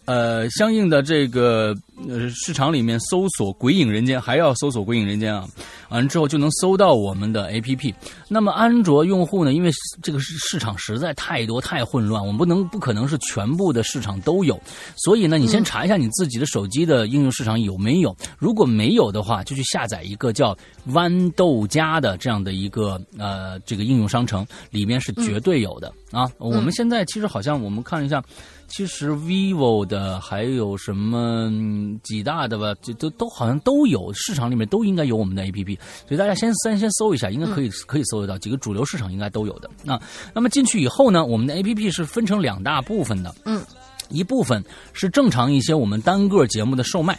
[0.07, 1.75] 呃，相应的这个
[2.09, 5.45] 呃市场里面搜索《鬼影人间》，还要搜索《鬼影人间》啊，
[5.89, 7.93] 完了之后就能搜到我们的 APP。
[8.29, 9.71] 那么安卓用户呢，因为
[10.03, 14.61] 这个市场实在太多太混乱，我们不能不可能是全部的市场都有，
[14.97, 20.57] 所以呢，你先查一下你自己的手机的应用市场有没有，如果没有的话，就去下载一个叫
[20.89, 26.31] 豌豆荚的这样的一个呃这个应用商城，里面是绝对有的啊。
[26.39, 28.23] 我们现在其实好像我们看一下。
[28.69, 31.51] 其实 vivo 的还有什么
[32.03, 39.71] 几大的吧，就都都好像都有，市场里面都应该有我们的 APP，所以大家先先先搜一下，应该可以可以搜得到，几个主流市场应该都有的。
[39.83, 40.01] 那
[40.35, 43.65] 那么进去以后呢，我们的 APP 是分成两大部分的，嗯，
[44.09, 44.63] 一部分
[44.93, 47.19] 是正常一些我们单个节目的售卖，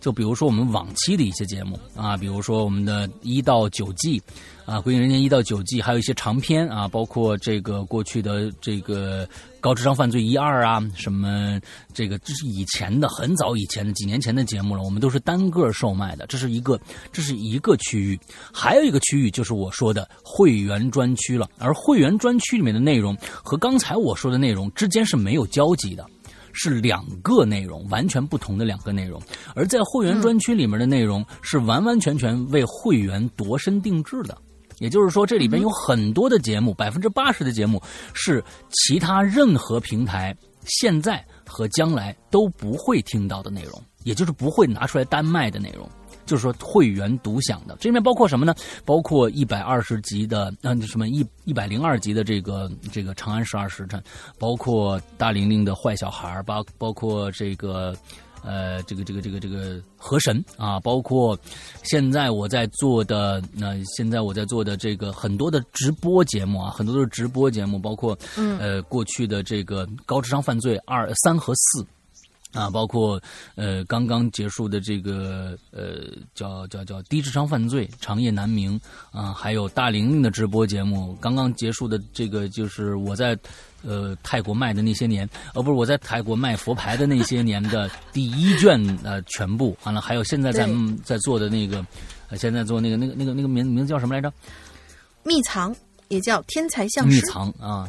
[0.00, 4.20] 就比如说我们往期的一些节目啊，比如说我们的一到九季。
[4.66, 9.28] 啊，《鬼影人间》一到九季，还有一些长篇啊，包括这个过去的这个
[9.60, 11.60] 高智商犯罪一二啊，什么
[11.92, 16.80] 这个这是以前的很早以前的几年前的节目了，我们都是单个售卖的，这是一个
[17.12, 18.18] 这是一个区域，
[18.52, 26.04] 还有一个区域就是我说的会员专区了，而会员专区里面的内容和刚才我说的内容之间是没有交集的。
[26.52, 29.22] 是两个内容，完全不同的两个内容。
[29.54, 34.36] 而在会员专区里面的内容是完完全全为会员度身定制的。
[34.80, 37.80] 也就是说，这里边有很多的节目，百分之八十的节目
[38.14, 40.34] 是其他任何平台
[40.64, 45.86] 现在和将来都不会听到的内容，也就是不会拿出来单卖的内容。
[46.24, 48.54] 就是说，会员独享的，这里面包括什么呢？
[48.84, 54.00] 包括一百二十集的，嗯，什么一一百零二集的这个这个《长安十二时辰》，
[54.38, 57.94] 包括大玲玲的坏小孩，包包括这个。
[58.42, 61.38] 呃，这个这个这个这个河神啊，包括
[61.82, 68.18] 现在我在做的那现在我在做的这个很多的直播节目啊，很多都是直播节目，包括
[68.58, 71.86] 呃过去的这个高智商犯罪二三和四，
[72.52, 73.20] 啊，包括
[73.54, 78.80] 呃刚刚结束的这个呃叫叫叫低智商犯罪长夜难明
[79.12, 83.38] 啊，还有大玲玲的直播节目，刚刚结束的这个就是我在
[83.82, 91.84] 呃泰国卖的那些年，呃不是我在泰国卖佛牌的那些年的第一卷呃全部，完了还有现在咱们在做的那个，
[92.28, 94.32] 呃现在做那个那个那个那个名名字叫什么来着？
[95.22, 95.74] 秘藏
[96.08, 97.20] 也叫天才相师。
[97.20, 97.88] 秘，藏啊，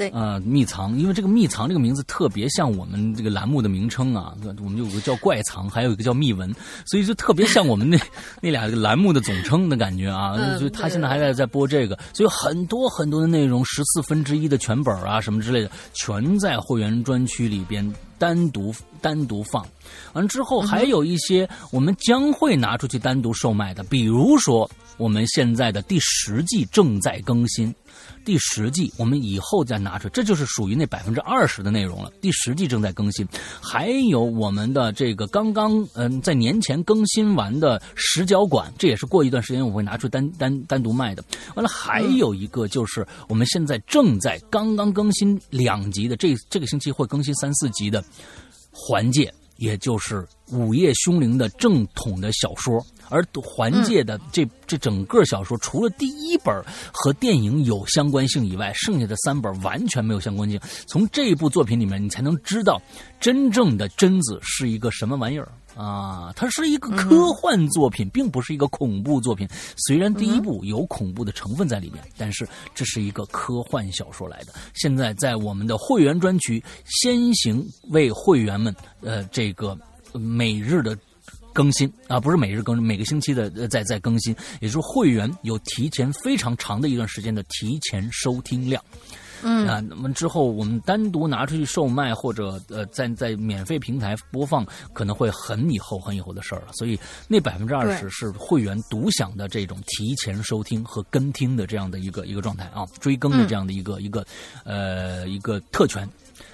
[0.00, 6.50] 对呃，秘藏，因为这个秘藏这个名字特别像我们这个栏目的名称啊，我们有个叫怪藏，还有一个叫秘闻，
[6.86, 8.00] 所以就特别像我们那
[8.40, 10.36] 那俩这个栏目的总称的感觉啊。
[10.38, 19.66] 嗯所以他现在还在在播这个，所以很多很多的内容，十四分之一的全本啊什么之类的，全在会员专区里边单独单独放。
[20.14, 27.74] 完之后，还有一些我们将会拿出去单独售卖的，比如说我们现在的第十季正在更新。
[28.24, 32.12] 第十季我们以后再拿出来，这就是属于那百分之二十的内容了。
[32.20, 33.26] 第十季正在更新，
[33.60, 41.24] 还有我们的这个刚刚嗯、在年前更新完的十角馆，这也是过一段时间我会拿出单单单独卖的。
[41.54, 48.04] 完了，还有一个就是我们现在正在刚刚更新两集的，这这个星期会更新三四集的
[48.70, 50.16] 环界，也就是
[50.56, 52.84] 《午夜凶铃》的正统的小说。
[53.10, 56.54] 而环界的这、这整个小说，除了第一本
[56.92, 60.58] 和电影有相关性以外，剩下的三本完全没有相关性。
[60.86, 62.80] 从这一部作品里面，你才能知道
[63.20, 65.50] 真正的贞子是一个什么玩意儿。
[65.76, 69.48] 啊，它是一个科幻作品，并不是一个恐怖作品。
[69.76, 74.52] 虽然第一部有恐怖的成分在里面，但是这是一个科幻小说来的。
[74.74, 79.78] 现在在我们的会员专区先行为会员们，呃，这个
[80.12, 80.96] 每日的。
[81.52, 88.82] 更新啊，不是每日更新，每个星期的呃在在更新，也就是会员有提前非常长的一段时间的提前收听量。
[89.42, 96.66] 嗯啊，那么之后我们单独拿出去售卖，或者呃在在免费平台播放，可能会很以后很以后的事儿了。
[96.74, 104.22] 所以那百分之二十是会员独享的这种提前收听和跟听的这样的一个一个状态啊，追更的这样的一个、一个
[104.62, 106.06] 呃一个特权，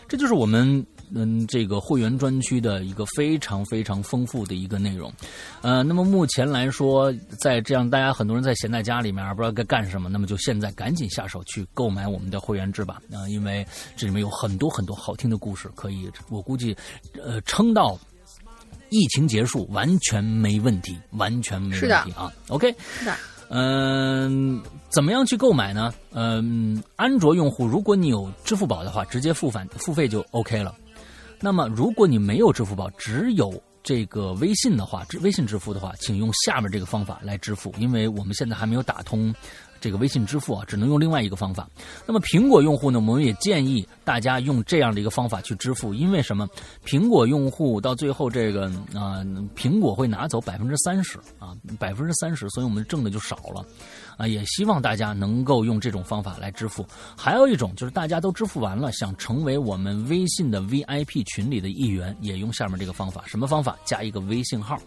[0.08, 0.86] 这就是我们。
[1.14, 5.12] 嗯，这个会员专区的一个非常非常丰富的一个内容，
[5.62, 13.66] 呃，那么目前来说，在这样大家很多人在闲在家里面不知道该干什么，那么就现在赶紧下手去购买我们的会员制吧，啊、因为
[13.96, 16.76] 这里面有很多很多好听的故事，可以我估计，
[17.22, 17.98] 呃，撑到
[18.90, 22.32] 疫情结束完全没问题，完全没问题啊。
[22.48, 23.14] OK，是的
[23.48, 25.94] 嗯、怎么样去购买呢？
[26.12, 30.74] 嗯、安卓用户，如果你有支付宝的话，直接付返付费就 OK 了。
[31.40, 39.32] 那么，如果你没有支付宝，只有这个微信的话，微信支付的话，请用下面这个方法来支付，因为我们现在还没有打通
[39.80, 41.68] 这个微信支付啊，只能用另外一个方法。
[42.06, 46.48] 那么苹果用户呢，我们也建议大家用这样的一个方法去支付，因为什么？
[46.84, 49.24] 苹果用户到最后这个啊、
[49.56, 53.64] 苹果会拿走百分之三十啊，百分之三十，所以我们挣的就少了。
[54.16, 56.86] 啊，也希望大家能够用这种方法来支付。
[57.16, 63.24] 还有一种就是大家都支付完了，想成为我们微信的 VIP 群里的一员，也用下面这个方法。
[63.26, 63.76] 什么方法？
[63.84, 64.78] 加一个微信号，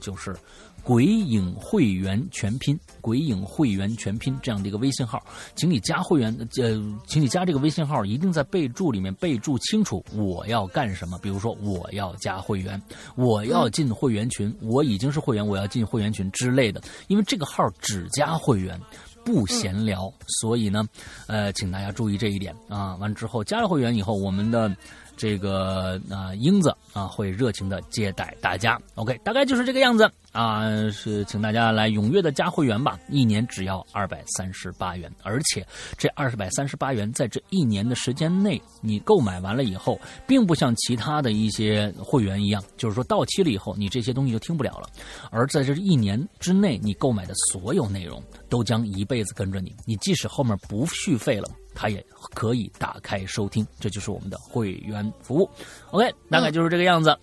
[0.00, 0.34] 就是
[0.88, 5.22] “鬼影会员全拼”，“鬼影会员全拼”这样的一个微信号，
[5.54, 11.18] 请你加会员，呃，请你加这个微信号，一定在备注里面备注清楚我要干什么。
[11.18, 12.80] 比如说，我要加会员，
[13.16, 16.80] 我要进会员群，我已经是会员，我要进会员群之类的。
[17.08, 18.80] 因为这个号只加会员。
[19.24, 20.10] 不闲聊，
[20.40, 20.82] 所以呢，
[21.26, 22.96] 呃，请大家注意这一点啊。
[22.96, 24.74] 完之后加了会员以后，我们的
[25.18, 28.80] 这个啊、英子啊会热情的接待大家。
[28.94, 35.66] OK，大概就是这个样子啊，是请大家来踊跃的加会员吧，一年只要二百三十八元，而且
[35.96, 44.88] 这二百三十八元在这一年的时间内，你购买完了以后，并不像其他的一些会员一样，就是说到期了以后，你这些东西就听不了了，
[45.32, 51.48] 而在这一年之内，你购买的所有内容都将一辈子跟着你，你即使后面不续费了。
[51.74, 52.04] 它也
[52.34, 55.50] 可以打开收听，这就是我们的会员服务。
[55.90, 57.16] OK，大概就是这个样子。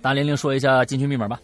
[0.00, 1.40] 大玲玲说一下进群密码吧。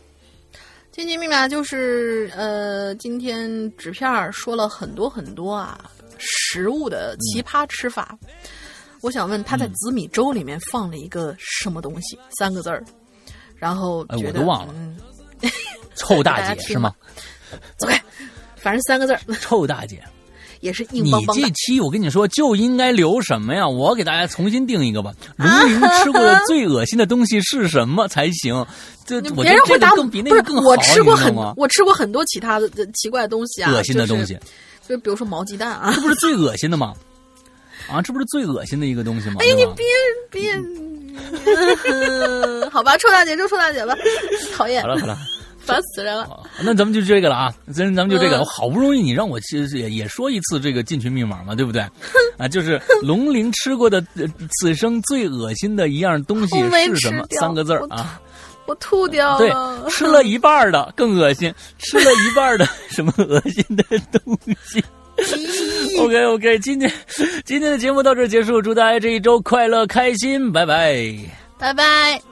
[0.92, 8.16] 进群密码就是呃，今天纸片儿说了很多很多啊，食物的奇葩吃法。
[9.00, 12.18] 我想问他在紫米粥里面放了一个什么东西？
[12.38, 12.84] 三个字儿，
[13.56, 14.96] 然后哎觉得、我都忘了嗯，
[15.96, 16.94] 臭大 姐是吗？
[17.78, 18.00] 走开，
[18.54, 20.04] 反正三个字儿，臭大姐，
[20.62, 21.42] 也是硬你邦邦的。
[21.42, 23.68] 这期我跟你说就应该留什么呀？
[23.68, 25.12] 我给大家重新定一个吧。
[25.36, 28.64] 龙鳞吃过的最恶心的东西是什么才行？
[29.04, 31.34] 这我觉得这别人会答个更比那个更好，我吃过很？
[31.56, 34.38] 我吃过很多其他的呃奇怪的东西啊，恶心的东西，，
[34.88, 36.00] 就比如说毛鸡蛋啊这。
[36.00, 36.94] 不是最恶心的吗？
[37.90, 39.36] 啊，这不是最恶心的一个东西吗？
[39.40, 39.84] 哎呀，你别
[40.30, 40.54] 别
[41.90, 43.94] 嗯， 好吧，臭大姐就臭大姐吧，
[44.56, 45.18] 讨厌好，了好了。
[45.64, 46.24] 烦死人了。
[46.24, 51.82] 好那咱们就这个了啊，咱咱们就这个，好不容易你让我其实也也说一次这个进群密码嘛，对不对？
[52.38, 54.24] 啊，就是龙鳞吃过的呃
[54.60, 57.24] 此生最恶心的一样东西是什么？
[57.38, 58.20] 三个字儿啊，
[58.66, 63.84] 我吐掉对了，，吃了一半的更恶心，吃了一半的 什么恶心的
[64.18, 64.82] 东西
[66.00, 66.90] ？OK OK，今天
[67.44, 71.14] 今天的节目到这儿结束，祝大家这一周快乐开心，拜拜。
[71.58, 72.31] 拜拜。